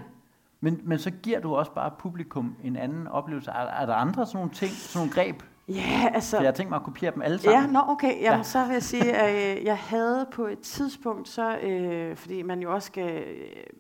[0.61, 3.51] Men, men så giver du også bare publikum en anden oplevelse.
[3.51, 5.43] Er, er der andre sådan nogle ting, sådan nogle greb?
[5.69, 6.31] Ja, altså...
[6.31, 7.73] Så jeg har tænkt mig at kopiere dem alle Ja, sammen.
[7.73, 8.09] nå, okay.
[8.09, 8.37] Jamen, Ja.
[8.37, 8.43] ja.
[8.43, 12.61] så vil jeg sige, at øh, jeg havde på et tidspunkt, så, øh, fordi man
[12.61, 13.25] jo også skal,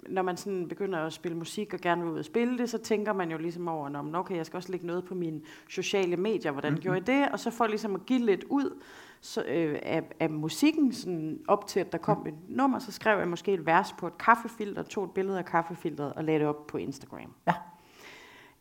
[0.08, 2.78] når man sådan begynder at spille musik og gerne vil ud og spille det, så
[2.78, 5.40] tænker man jo ligesom over, "Nå, men okay, jeg skal også lægge noget på mine
[5.68, 6.74] sociale medier, hvordan Mhm.
[6.76, 6.82] mm-hmm.
[6.82, 7.32] gjorde jeg det?
[7.32, 8.82] Og så for ligesom at give lidt ud
[9.20, 13.18] så, øh, af, af musikken, sådan op til at der kom et nummer, så skrev
[13.18, 16.48] jeg måske et vers på et kaffefilter, tog et billede af kaffefilteret og lagde det
[16.48, 17.32] op på Instagram.
[17.46, 17.52] Ja.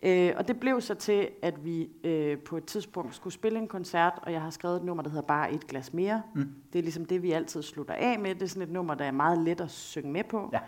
[0.04, 3.68] Øh, og det blev så til, at vi øh, på et tidspunkt skulle spille en
[3.68, 6.22] koncert, og jeg har skrevet et nummer, der hedder Bare et glas mere.
[6.36, 6.50] Mm.
[6.74, 8.36] Det er ligesom det, vi altid slutter af med.
[8.36, 10.50] Det er sådan et nummer, der er meget let at synge med på.
[10.54, 10.60] Ja.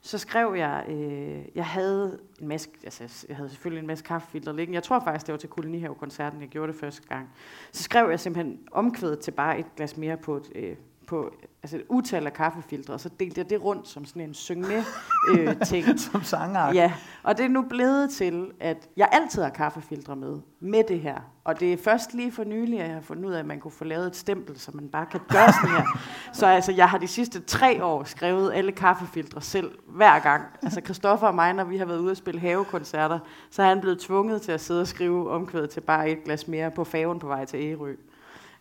[0.00, 4.52] Så skrev jeg, øh, jeg havde en masse, altså jeg havde selvfølgelig en masse kaffefilter
[4.52, 4.74] liggende.
[4.74, 7.28] Jeg tror faktisk, det var til Kolonihave-koncerten, jeg gjorde det første gang.
[7.72, 10.76] Så skrev jeg simpelthen omkvædet til bare et glas mere på et, øh,
[11.08, 14.34] på altså et utal af kaffefiltre, og så delte jeg det rundt som sådan en
[14.34, 14.82] syng med
[15.30, 16.00] øh, ting.
[16.00, 16.72] Som sanger.
[16.72, 16.92] Ja,
[17.22, 21.16] og det er nu blevet til, at jeg altid har kaffefiltre med, med det her.
[21.44, 23.60] Og det er først lige for nylig, at jeg har fundet ud af, at man
[23.60, 25.98] kunne få lavet et stempel, så man bare kan gøre sådan her.
[26.32, 30.44] Så altså, jeg har de sidste tre år skrevet alle kaffefiltre selv, hver gang.
[30.62, 33.18] Altså, Christoffer og mig, når vi har været ude og spille havekoncerter,
[33.50, 36.48] så er han blevet tvunget til at sidde og skrive omkvædet til bare et glas
[36.48, 37.94] mere på færgen på vej til Ærø.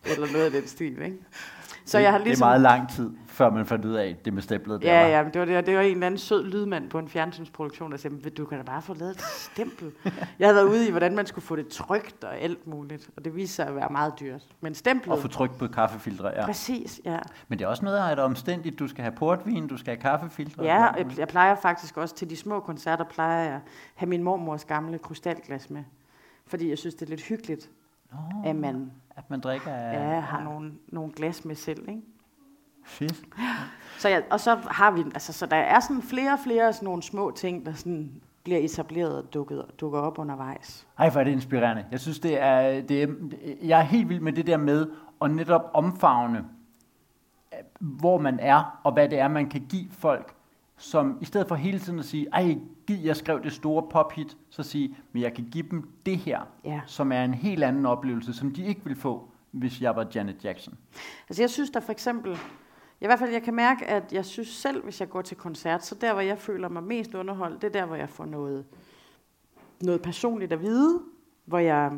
[0.05, 1.17] Eller noget af den stil, ikke?
[1.87, 2.47] Så det, jeg har det er ligesom...
[2.47, 4.81] meget lang tid, før man fandt ud af det med stemplet.
[4.81, 5.07] Der Ja, var.
[5.09, 7.91] ja, men det var, det, det var en eller anden sød lydmand på en fjernsynsproduktion,
[7.91, 9.91] der sagde, "Men du kan da bare få lavet et stempel.
[10.39, 13.25] Jeg havde været ude i, hvordan man skulle få det trygt og alt muligt, og
[13.25, 14.41] det viste sig at være meget dyrt.
[14.61, 16.45] Men stemplet, Og få tryk på kaffefiltre, ja.
[16.45, 17.19] præcis, ja.
[17.47, 18.79] Men det er også noget, der er omstændigt.
[18.79, 20.63] Du skal have portvin, du skal have kaffefiltre.
[20.63, 23.61] Ja, og jeg, plejer faktisk også til de små koncerter, plejer jeg at
[23.95, 25.83] have min mormors gamle krystalglas med.
[26.47, 27.69] Fordi jeg synes, det er lidt hyggeligt,
[28.11, 28.17] Nå,
[28.49, 29.93] at man at man drikker af...
[29.93, 32.01] ja, har nogle, nogle glas med selv, ikke?
[32.85, 33.21] Fedt.
[33.97, 36.85] Så ja, og så har vi, altså, så der er sådan flere og flere sådan
[36.85, 38.11] nogle små ting, der sådan
[38.43, 40.87] bliver etableret og dukket, dukker op undervejs.
[40.97, 41.85] Ej, hvor er det inspirerende.
[41.91, 43.07] Jeg synes, det er, det er,
[43.61, 44.87] jeg er helt vild med det der med
[45.21, 46.45] at netop omfavne,
[47.79, 50.33] hvor man er, og hvad det er, man kan give folk,
[50.77, 52.57] som i stedet for hele tiden at sige, ej,
[52.87, 56.41] gid, jeg skrev det store pophit, så sige, men jeg kan give dem det her,
[56.65, 56.81] Ja.
[56.85, 60.43] som er en helt anden oplevelse, som de ikke vil få, hvis jeg var Janet
[60.45, 60.77] Jackson.
[61.29, 62.37] Altså jeg synes der for eksempel,
[63.01, 65.85] i hvert fald jeg kan mærke, at jeg synes selv, hvis jeg går til koncert,
[65.85, 68.65] så der, hvor jeg føler mig mest underholdt, det er der, hvor jeg får noget,
[69.81, 70.99] noget personligt at vide,
[71.45, 71.91] hvor jeg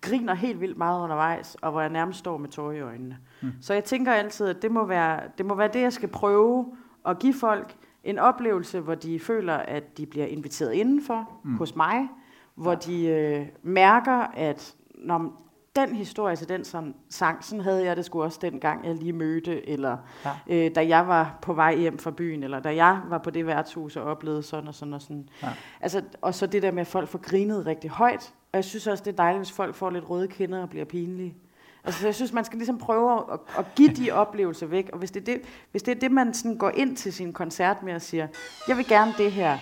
[0.00, 3.18] griner helt vildt meget undervejs, og hvor jeg nærmest står med tårer i øjnene.
[3.42, 3.52] Mm.
[3.60, 6.76] Så jeg tænker altid, at det må, være, det må være det, jeg skal prøve
[7.08, 11.56] at give folk en oplevelse, hvor de føler, at de bliver inviteret indenfor mm.
[11.56, 12.08] hos mig,
[12.54, 15.42] hvor de øh, mærker, at når
[15.76, 19.12] den historie til den sådan, sang, sådan havde jeg det sgu også dengang, jeg lige
[19.12, 20.30] mødte, eller Ja.
[20.48, 20.66] ja.
[20.66, 23.46] øh, da jeg var på vej hjem fra byen, eller da jeg var på det
[23.46, 25.28] værtshus og oplevede sådan og sådan og sådan.
[25.42, 25.48] Ja.
[25.80, 28.34] Altså, og så det der med, at folk får grinet rigtig højt.
[28.52, 30.84] Og jeg synes også, det er dejligt, hvis folk får lidt røde kinder og bliver
[30.84, 31.36] pinlige.
[31.84, 34.90] Altså, så jeg synes, man skal ligesom prøve at, at give de oplevelser væk.
[34.92, 37.32] Og hvis det er det, hvis det, er det man sådan går ind til sin
[37.32, 38.26] koncert med og siger,
[38.68, 39.58] jeg vil gerne det her.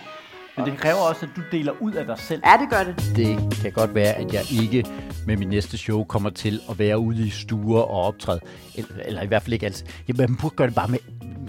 [0.57, 2.41] Men det kræver også, at du deler ud af dig selv.
[2.45, 3.15] Ja, det gør det.
[3.15, 4.85] Det kan godt være, at jeg ikke
[5.27, 8.39] med min næste show kommer til at være ude i stuer og optræde.
[8.75, 9.85] Eller, eller i hvert fald ikke altid.
[10.07, 10.99] Ja, man burde gøre det bare med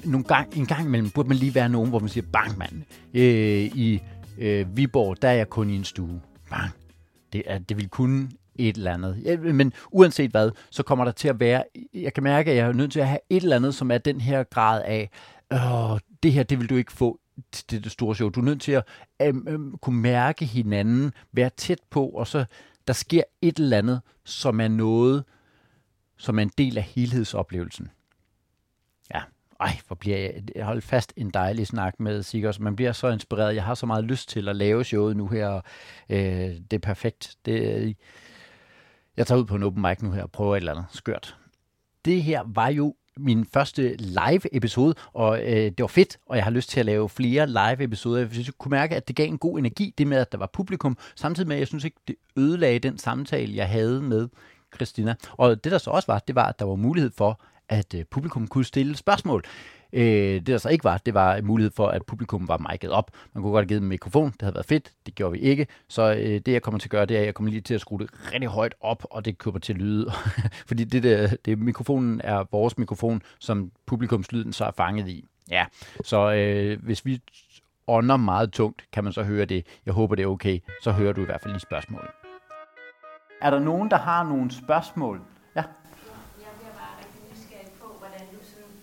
[0.04, 1.10] nogle gang, en gang imellem.
[1.10, 2.82] Burde man lige være nogen, hvor man siger, bang mand.
[3.14, 3.22] Øh,
[3.64, 4.02] I
[4.38, 6.20] øh, Viborg, der er jeg kun i en stue.
[6.50, 6.70] Bang.
[7.32, 8.28] Det, er, det vil kunne
[8.58, 9.40] et eller andet.
[9.54, 12.72] Men uanset hvad, så kommer der til at være, jeg kan mærke, at jeg er
[12.72, 15.10] nødt til at have et eller andet, som er den her grad af,
[15.52, 17.20] Åh, det her, det vil du ikke få
[17.52, 18.28] til det, det store show.
[18.28, 18.84] Du er nødt til at
[19.22, 22.44] øhm, øhm, kunne mærke hinanden, være tæt på, og så
[22.86, 25.24] der sker et eller andet, som er noget,
[26.16, 27.90] som er en del af helhedsoplevelsen.
[29.14, 29.22] Ja,
[29.60, 32.60] ej, hvor bliver jeg, jeg holdt fast en dejlig snak med Sigurd.
[32.60, 33.54] Man bliver så inspireret.
[33.54, 35.48] Jeg har så meget lyst til at lave showet nu her.
[35.48, 35.62] Og,
[36.08, 37.36] øh, det er perfekt.
[37.44, 37.96] Det,
[39.18, 41.36] jeg tager ud på en open mic nu her og prøver et eller andet skørt.
[42.04, 46.44] Det her var jo min første live episode, og øh, det var fedt, og jeg
[46.44, 48.20] har lyst til at lave flere live episoder.
[48.20, 50.38] Jeg synes, jeg kunne mærke, at det gav en god energi, det med, at der
[50.38, 54.28] var publikum, samtidig med, at jeg synes ikke, det ødelagde den samtale, jeg havde med
[54.74, 55.14] Christina.
[55.30, 58.04] Og det der så også var, det var, at der var mulighed for, at øh,
[58.10, 59.44] publikum kunne stille spørgsmål.
[59.92, 60.02] Øh,
[60.34, 63.10] det der så ikke var, det var mulighed for, at publikum var mic'et op.
[63.34, 65.38] Man kunne godt have givet dem en mikrofon, det havde været fedt, det gjorde vi
[65.38, 65.66] ikke.
[65.88, 67.74] Så øh, det jeg kommer til at gøre, det er, at jeg kommer lige til
[67.74, 70.12] at skrue det rigtig højt op, og det kommer til at lyde.
[70.68, 75.24] Fordi det der, det, mikrofonen er vores mikrofon, som publikumslyden så er fanget i.
[75.50, 75.64] Ja,
[76.04, 77.20] så øh, hvis vi
[77.86, 79.66] ånder meget tungt, kan man så høre det.
[79.86, 80.60] Jeg håber, det er okay.
[80.82, 82.10] Så hører du i hvert fald lige spørgsmålet.
[83.46, 85.16] Er der nogen, der har nogle spørgsmål?
[85.58, 85.64] Ja.
[86.44, 88.76] Jeg bliver bare rigtig nysgerrig på, hvordan du sådan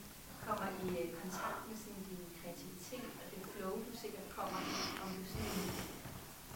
[0.48, 4.76] kommer i øh, kontakt med sådan din kreativitet og det flow, du sikkert kommer i.
[5.04, 5.64] Om du, sådan,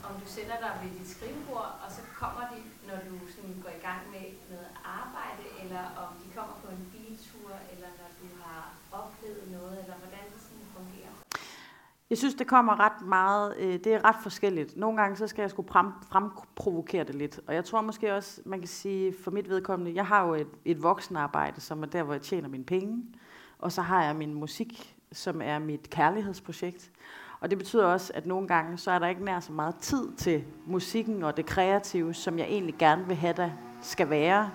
[0.07, 3.73] om du sætter dig ved dit skrivebord, og så kommer de, når du sådan går
[3.79, 4.69] i gang med noget
[5.01, 8.61] arbejde, eller om de kommer på en biltur, eller når du har
[9.01, 11.13] oplevet noget, eller hvordan det sådan fungerer.
[12.09, 14.77] Jeg synes, det kommer ret meget, øh, det er ret forskelligt.
[14.77, 17.39] Nogle gange, så skal jeg sgu frem, fremprovokere det lidt.
[17.47, 20.47] Og jeg tror måske også, man kan sige, for mit vedkommende, jeg har jo et,
[20.65, 23.03] et voksenarbejde, som er der, hvor jeg tjener mine penge.
[23.59, 26.91] Og så har jeg min musik, som er mit kærlighedsprojekt.
[27.39, 30.11] Og det betyder også, at nogle gange, så er der ikke nær så meget tid
[30.17, 33.49] til musikken og det kreative, som jeg egentlig gerne vil have, der
[33.81, 34.51] skal være.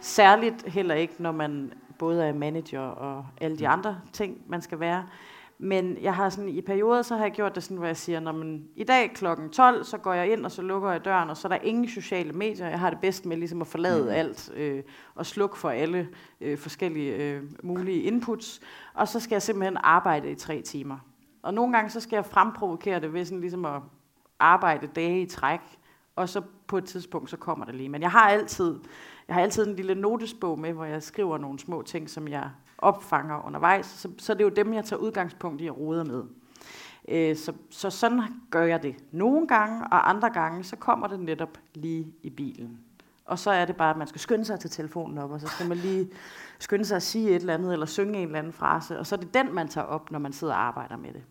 [0.00, 4.80] Særligt heller ikke, når man både er manager og alle de andre ting, man skal
[4.80, 5.06] være.
[5.62, 8.20] Men jeg har sådan, i perioder, så har jeg gjort det sådan, hvor jeg siger,
[8.20, 11.30] når man, i dag klokken 12, så går jeg ind, og så lukker jeg døren,
[11.30, 12.68] og så er der ingen sociale medier.
[12.68, 14.08] Jeg har det bedst med ligesom at forlade mm.
[14.08, 14.82] alt, øh,
[15.14, 16.08] og slukke for alle
[16.40, 18.60] øh, forskellige øh, mulige inputs.
[18.94, 20.98] Og så skal jeg simpelthen arbejde i tre timer.
[21.42, 23.82] Og nogle gange, så skal jeg fremprovokere det ved sådan ligesom at
[24.38, 25.60] arbejde dage i træk,
[26.16, 27.88] og så på et tidspunkt, så kommer det lige.
[27.88, 28.78] Men jeg har altid,
[29.28, 32.50] jeg har altid en lille notesbog med, hvor jeg skriver nogle små ting, som jeg
[32.82, 36.24] opfanger undervejs, så, så det er jo dem, jeg tager udgangspunkt i at rode med.
[37.08, 41.20] Øh, så, så sådan gør jeg det nogle gange, og andre gange, så kommer det
[41.20, 42.80] netop lige i bilen.
[43.24, 45.46] Og så er det bare, at man skal skynde sig til telefonen op, og så
[45.46, 46.10] skal man lige
[46.58, 49.14] skynde sig at sige et eller andet, eller synge en eller anden frase, og så
[49.14, 51.24] er det den, man tager op, når man sidder og arbejder med det.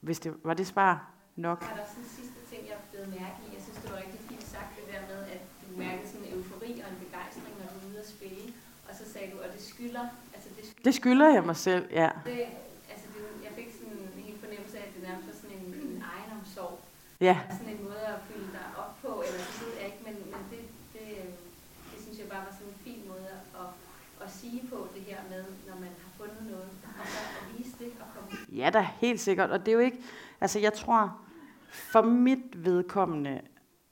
[0.00, 1.62] Hvis det var det svar nok?
[1.62, 3.48] Er der sådan en sidste ting, jeg blev mærke i?
[3.56, 6.32] Jeg synes, det var rigtig fint sagt, det der med, at du mærkede sådan en
[6.36, 8.44] eufori og en begejstring, når du er ude at spille.
[8.88, 10.48] Og så sagde du, at det skylder, altså
[10.86, 12.10] det skylder jeg mig selv, ja.
[12.30, 12.40] Det,
[12.92, 15.66] altså det, jeg fik sådan en helt fornemmelse af, at det nærmest var sådan en,
[15.86, 16.76] en egenomsorg.
[17.28, 20.16] Ja, Sådan en måde at fylde dig op på, eller det ved jeg ikke, men,
[20.32, 20.62] men det,
[20.94, 21.30] det, øh,
[21.90, 23.28] det synes jeg bare var sådan en fin måde
[23.62, 23.68] at,
[24.24, 26.70] at sige på det her med, når man har fundet noget,
[27.00, 28.28] og så at vise det og komme
[28.60, 29.50] Ja, da helt sikkert.
[29.50, 30.00] Og det er jo ikke,
[30.40, 31.02] altså jeg tror,
[31.92, 33.40] for mit vedkommende,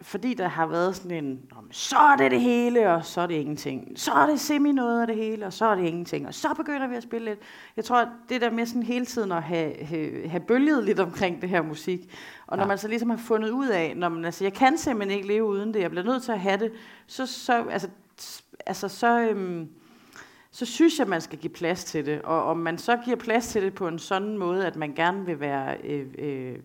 [0.00, 3.20] fordi der har været sådan en, "Nå, men så er det det hele, og så
[3.20, 3.92] er det ingenting.
[3.96, 6.26] Så er det semi noget af det hele, og så er det ingenting.
[6.26, 7.38] Og så begynder vi at spille lidt.
[7.76, 11.00] Jeg tror, at det der med sådan hele tiden at have, have, have bølget lidt
[11.00, 12.14] omkring det her musik,
[12.46, 12.68] og når Ja.
[12.68, 15.44] man så ligesom har fundet ud af, når man, altså jeg kan simpelthen ikke leve
[15.44, 16.72] uden det, jeg bliver nødt til at have det,
[17.06, 17.88] så, så altså,
[18.66, 19.68] altså så, øhm,
[20.50, 22.22] så synes jeg, man skal give plads til det.
[22.22, 25.26] Og om man så giver plads til det på en sådan måde, at man gerne
[25.26, 26.56] vil være, øh, øh,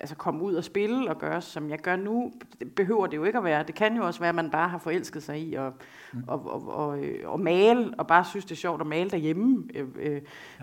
[0.00, 2.32] altså komme ud og spille og gøre, som jeg gør nu,
[2.76, 3.62] behøver det jo ikke at være.
[3.62, 5.72] Det kan jo også være, at man bare har forelsket sig i at
[6.12, 6.24] mm.
[6.26, 9.68] og, og, og, øh, og male, og bare synes, det er sjovt at male derhjemme.
[9.74, 10.12] Øh, øh.
[10.12, 10.20] Ja.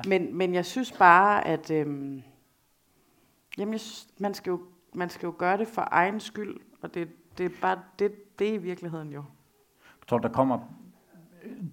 [0.08, 1.78] Men, men jeg synes bare, at øh,
[3.58, 4.62] jamen, jeg synes, man, skal jo,
[4.94, 7.08] man skal jo gøre det for egen skyld, og det,
[7.38, 9.24] det er bare det, det er i virkeligheden jo.
[9.84, 10.60] Jeg tror, der kommer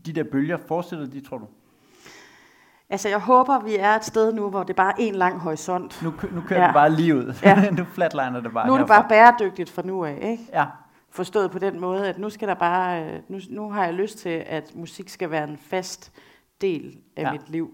[0.07, 1.47] de der bølger, forestiller de, tror du?
[2.95, 6.03] Altså, jeg håber, vi er et sted nu, hvor det bare er en lang horisont.
[6.03, 6.69] Nu, nu kører Ja.
[6.69, 7.35] du bare lige ud.
[7.43, 7.71] Ja.
[7.79, 9.01] Nu flatliner det bare Nu er det herfra.
[9.01, 10.49] bare bæredygtigt fra nu af, ikke?
[10.53, 10.65] Ja,
[11.11, 14.19] Forstået på den måde, at nu skal der bare, øh, nu, nu har jeg lyst
[14.19, 16.13] til, at musik skal være en fast
[16.61, 17.33] del af ja.
[17.33, 17.71] Mit liv.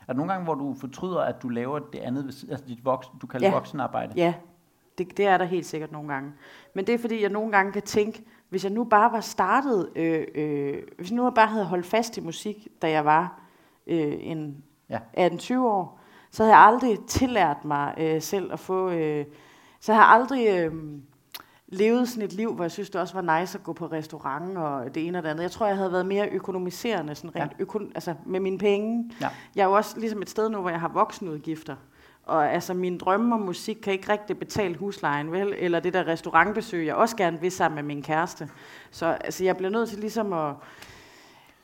[0.00, 3.12] er der nogle gange, hvor du fortryder, at du laver det andet, altså dit voksen,
[3.22, 3.52] du kalder ja.
[3.54, 4.12] voksenarbejde?
[4.16, 4.34] Ja,
[4.98, 6.32] det, det er der helt sikkert nogle gange.
[6.74, 9.88] Men det er fordi, jeg nogle gange kan tænke, hvis jeg nu bare var startet,
[9.96, 13.38] øh, øh, hvis jeg nu bare havde holdt fast i musik, da jeg var
[13.86, 14.64] øh, en
[15.16, 15.28] Ja.
[15.28, 16.00] 18-20 år,
[16.30, 19.24] så havde jeg aldrig tillært mig øh, selv at få, øh,
[19.80, 20.72] så havde jeg aldrig øh,
[21.66, 24.58] levet sådan et liv, hvor jeg synes, det også var nice at gå på restaurant
[24.58, 25.42] og det ene og det andet.
[25.42, 27.64] Jeg tror, jeg havde været mere økonomiserende, sådan rent ja.
[27.64, 29.10] øko- altså med mine penge.
[29.20, 29.28] Ja.
[29.56, 31.76] Jeg er jo også ligesom et sted nu, hvor jeg har voksenudgifter.
[32.26, 35.54] Og altså, mine drømme om musik kan ikke rigtig betale huslejen, vel?
[35.58, 38.48] Eller det der restaurantbesøg, jeg også gerne vil sammen med min kæreste.
[38.90, 40.54] Så altså, jeg bliver nødt til ligesom at...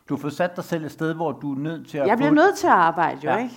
[0.08, 2.16] Du har fået sat dig selv et sted, hvor du er nødt til at Jeg
[2.16, 3.36] bliver få- nødt til at arbejde, jo, Ja.
[3.36, 3.54] ikke?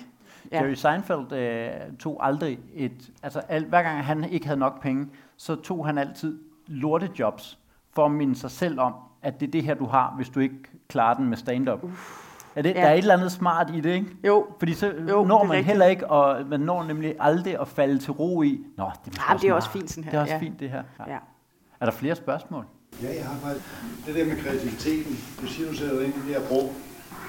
[0.52, 0.62] Ja.
[0.64, 1.70] Jerry Seinfeld øh,
[2.00, 3.10] tog aldrig et...
[3.24, 5.08] Altså, al, hver gang han ikke havde nok penge,
[5.38, 7.60] så tog han altid lortejobs
[7.94, 10.40] for at minde sig selv om, at det er det her, du har, hvis du
[10.40, 10.56] ikke
[10.90, 11.80] klarer den med stand-up.
[12.56, 12.82] Er det, Ja.
[12.82, 14.16] Der er et eller andet smart i det, ikke?
[14.28, 15.68] Jo, Fordi så Jo, når man rigtigt.
[15.68, 19.32] heller ikke, og man når nemlig aldrig at falde til ro i, nå, det er,
[19.32, 19.82] Ah, det er også meget.
[19.82, 20.40] fint sådan her, Det er også ja.
[20.40, 20.84] fint det her.
[21.00, 21.12] Ja.
[21.14, 21.18] ja.
[21.80, 22.66] Er der flere spørgsmål?
[23.04, 23.66] Ja, jeg har faktisk
[24.06, 25.14] det der med kreativiteten.
[25.42, 26.70] Du siger, du sætter ind i det her rum,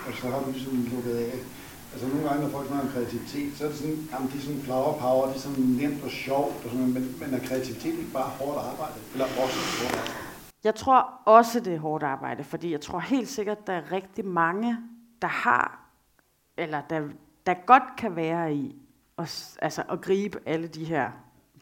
[0.07, 1.33] og så har du ligesom lukket af.
[1.93, 4.43] Altså nogle gange, når folk snakker om kreativitet, så er det sådan, jamen det er
[4.43, 7.99] sådan flower power, det er sådan nemt og sjovt, og sådan, men, men er kreativitet
[7.99, 8.95] ikke bare hårdt arbejde?
[9.13, 10.13] Eller også hårdt arbejde?
[10.65, 14.25] Jeg tror også, det er hårdt arbejde, fordi jeg tror helt sikkert, der er rigtig
[14.25, 14.79] mange,
[15.23, 15.89] der har,
[16.57, 17.01] eller der,
[17.47, 18.77] der godt kan være i,
[19.19, 21.11] at, altså at gribe alle de her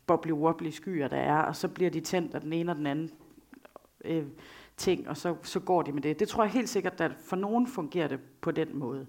[0.07, 3.11] bobbly-wobbly skyer, der er, og så bliver de tændt af den ene og den anden
[4.05, 4.25] øh,
[4.77, 6.21] ting, og så, så går de med det.
[6.21, 9.07] Det tror jeg helt sikkert, at for nogen fungerer det på den måde.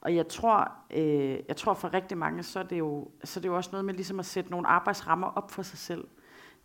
[0.00, 3.42] Og jeg tror, øh, jeg tror for rigtig mange, så er, det jo, så er
[3.42, 6.04] det jo også noget med ligesom at sætte nogle arbejdsrammer op for sig selv.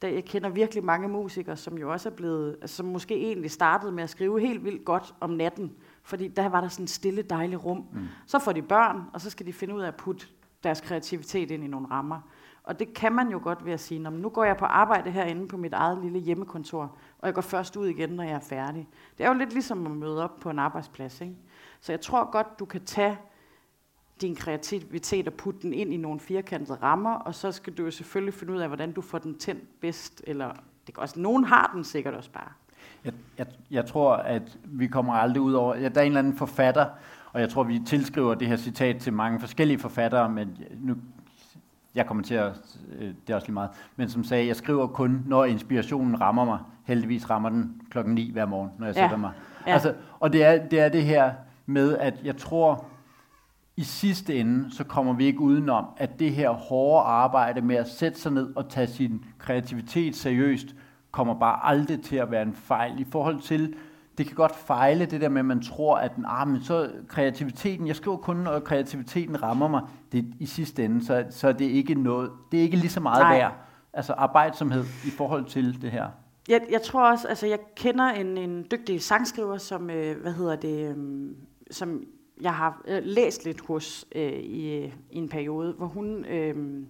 [0.02, 3.52] Der, jeg kender virkelig mange musikere, som jo også er blevet, altså, som måske egentlig
[3.52, 5.72] startede med at skrive helt vildt godt om natten,
[6.03, 7.85] fordi der var der sådan et stille, dejligt rum.
[7.94, 8.07] Mm.
[8.26, 10.26] Så får de børn, og så skal de finde ud af at putte
[10.64, 12.22] deres kreativitet ind i nogle rammer.
[12.64, 15.11] Og det kan man jo godt ved at sige, "Nå, nu går jeg på arbejde
[15.11, 18.40] herinde på mit eget lille hjemmekontor, og jeg går først ud igen, når jeg er
[18.40, 18.88] færdig.
[19.18, 21.22] Det er jo lidt ligesom at møde op på en arbejdsplads.
[21.22, 21.35] Ikke?
[21.81, 23.18] Så jeg tror godt, du kan tage
[24.22, 27.91] din kreativitet og putte den ind i nogle firkantede rammer, og så skal du jo
[27.91, 30.52] selvfølgelig finde ud af, hvordan du får den tændt bedst, eller
[30.88, 32.52] det kan også, nogen har den sikkert også bare.
[33.06, 35.76] Jeg, jeg, jeg tror, at vi kommer aldrig ud over...
[35.76, 36.85] Ja, der er en eller anden forfatter,
[37.34, 40.95] og jeg tror, vi tilskriver det her citat til mange forskellige forfattere, men nu,
[41.95, 42.53] jeg kommer til at...
[42.99, 43.70] øh, Det er også lige meget.
[43.95, 46.60] Men som sagde, jeg skriver kun, når inspirationen rammer mig.
[46.86, 49.02] Heldigvis rammer den klokken 9 hver morgen, når jeg Ja.
[49.02, 49.32] sætter mig.
[49.68, 49.74] Ja.
[49.74, 51.32] Altså, og det er, det er det her
[51.65, 52.86] med, at jeg tror,
[53.78, 57.88] i sidste ende, så kommer vi ikke udenom, at det her hårde arbejde med at
[57.90, 60.68] sætte sig ned og tage sin kreativitet seriøst,
[61.11, 63.74] kommer bare aldrig til at være en fejl i forhold til,
[64.18, 67.88] det kan godt fejle det der med, at man tror, at ah, men så kreativiteten,
[67.88, 69.81] jeg skriver kun, når kreativiteten rammer mig,
[70.11, 72.90] det er i sidste ende, så, så er det ikke noget, det er ikke lige
[72.90, 73.38] så meget Nej.
[73.38, 73.53] værd.
[73.94, 76.07] Altså arbejdsomhed i forhold til det her.
[76.49, 80.56] Jeg, jeg tror også, altså jeg kender en, en dygtig sangskriver, som, øh, hvad hedder
[80.56, 81.31] det, øh,
[81.72, 82.03] som
[82.41, 86.84] jeg har øh, læst lidt hos øh, i, i en periode, hvor hun øh,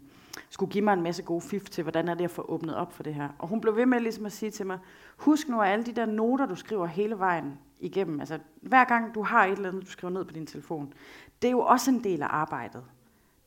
[0.53, 2.93] skulle give mig en masse gode fif til, hvordan er det at få åbnet op
[2.93, 3.29] for det her.
[3.39, 4.79] Og hun blev ved med ligesom at sige til mig,
[5.17, 9.23] husk nu alle de der noter, du skriver hele vejen igennem, altså hver gang du
[9.23, 10.93] har et eller andet, du skriver ned på din telefon,
[11.41, 12.83] det er jo også en del af arbejdet.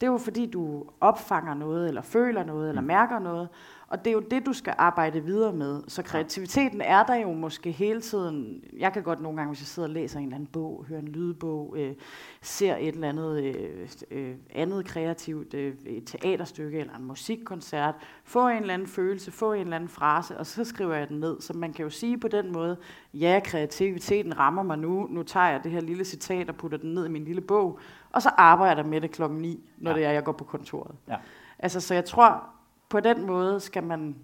[0.00, 3.48] Det er jo fordi, du opfanger noget, eller føler noget, eller mærker noget.
[3.88, 5.82] Og det er jo det, du skal arbejde videre med.
[5.88, 8.64] Så kreativiteten er der jo måske hele tiden.
[8.78, 11.00] Jeg kan godt nogle gange, hvis jeg sidder og læser en eller anden bog, hører
[11.00, 11.94] en lydbog, øh,
[12.42, 17.94] ser et eller andet øh, øh, andet kreativt, øh, et teaterstykke eller en musikkoncert,
[18.24, 21.20] få en eller anden følelse, få en eller anden frase, og så skriver jeg den
[21.20, 21.40] ned.
[21.40, 22.76] Så man kan jo sige på den måde,
[23.14, 26.94] ja, kreativiteten rammer mig nu, nu tager jeg det her lille citat og putter den
[26.94, 27.78] ned i min lille bog,
[28.12, 29.96] og så arbejder jeg med det klokken 9, når Ja.
[29.96, 30.94] det er, jeg går på kontoret.
[31.08, 31.16] Ja.
[31.58, 32.44] Altså, så jeg tror,
[32.88, 34.14] på den måde skal man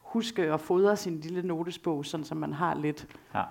[0.00, 3.06] huske at fodre sin lille notesbog, sådan så man har lidt.
[3.34, 3.42] Ja.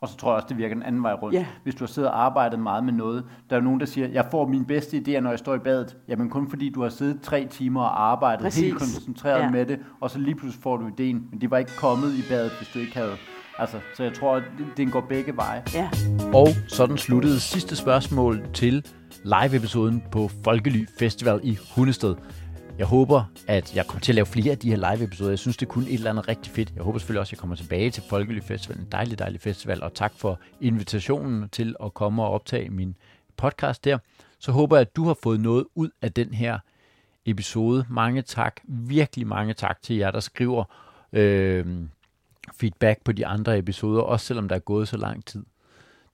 [0.00, 1.34] Og så tror jeg også, det virker den anden vej rundt.
[1.34, 1.46] Ja.
[1.62, 4.26] Hvis du har siddet og arbejdet meget med noget, der er nogen, der siger, jeg
[4.30, 5.96] får mine bedste idéer, når jeg står i badet.
[6.08, 8.62] Jamen kun fordi du har siddet tre timer og arbejdet Præcis.
[8.62, 9.50] helt koncentreret Ja.
[9.50, 12.22] med det, og så lige pludselig får du ideen, men det var ikke kommet i
[12.28, 13.12] badet, hvis du ikke havde...
[13.58, 15.62] Altså, så jeg tror, at det- den går begge veje.
[15.74, 15.90] Ja,
[16.34, 18.86] Og sådan sluttede sidste spørgsmål til
[19.24, 22.14] live-episoden på Folkely Festival i Hundested.
[22.78, 25.30] Jeg håber, at jeg kommer til at lave flere af de her live-episoder.
[25.30, 26.72] Jeg synes, det kunne et eller andet rigtig fedt.
[26.74, 28.78] Jeg håber selvfølgelig også, at jeg kommer tilbage til Folkely Festival.
[28.78, 29.82] En dejlig, dejlig festival.
[29.82, 32.96] Og tak for invitationen til at komme og optage min
[33.36, 33.98] podcast der.
[34.38, 36.58] Så håber jeg, at du har fået noget ud af den her
[37.26, 37.86] episode.
[37.88, 38.60] Mange tak.
[38.64, 40.64] Virkelig mange tak til jer, der skriver
[41.12, 41.66] øh,
[42.60, 44.02] feedback på de andre episoder.
[44.02, 45.44] Også selvom der er gået så lang tid.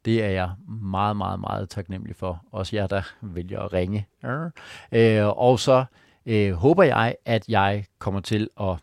[0.05, 2.45] Det er jeg meget, meget, meget taknemmelig for.
[2.53, 4.07] Også jer, der vælger at ringe.
[4.93, 5.85] Øh, og så
[6.27, 8.77] øh, håber jeg, at jeg kommer til at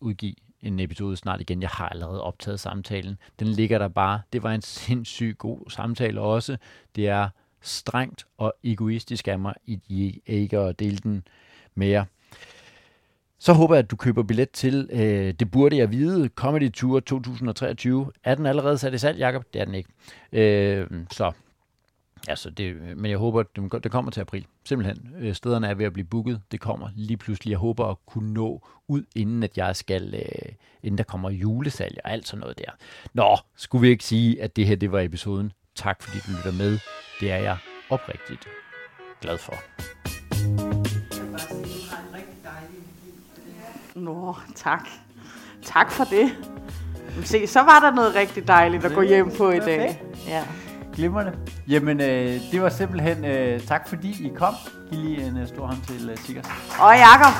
[0.00, 1.62] udgive en episode snart igen.
[1.62, 3.18] Jeg har allerede optaget samtalen.
[3.38, 4.20] Den ligger der bare.
[4.32, 6.56] Det var en sindssygt god samtale også.
[6.96, 7.28] Det er
[7.60, 11.24] strengt og egoistisk af mig, I ikke at dele den
[11.74, 12.04] med jer.
[13.38, 17.00] Så håber jeg, at du køber billet til øh, Det burde jeg vide, Comedy Tour
[17.00, 18.12] 2023.
[18.24, 19.44] Er den allerede sat i salg, Jacob?
[19.52, 19.90] Det er den ikke.
[20.32, 21.32] Øh, så,
[22.28, 24.46] altså det, men jeg håber, at det kommer til april.
[24.64, 25.14] Simpelthen.
[25.18, 26.40] Øh, stederne er ved at blive booket.
[26.52, 27.50] Det kommer lige pludselig.
[27.50, 31.98] Jeg håber at kunne nå ud, inden at jeg skal, øh, inden der kommer julesalg
[32.04, 32.70] og alt sådan noget der.
[33.12, 35.52] Nå, skulle vi ikke sige, at det her det var episoden.
[35.74, 36.78] Tak fordi du lytter med.
[37.20, 37.56] Det er jeg
[37.90, 38.48] oprigtigt
[39.20, 39.54] glad for.
[43.94, 44.88] Nå, tak.
[45.62, 46.30] Tak for det.
[47.24, 50.02] Se, så var der noget rigtig dejligt at gå hjem på i dag.
[50.28, 50.44] Ja.
[50.94, 51.32] Glimrende.
[51.68, 54.54] Jamen, øh, det var simpelthen øh, tak fordi I kom.
[54.90, 56.46] Giv lige en øh, stor hånd til øh, Sikkers.
[56.80, 57.32] Og Jakob.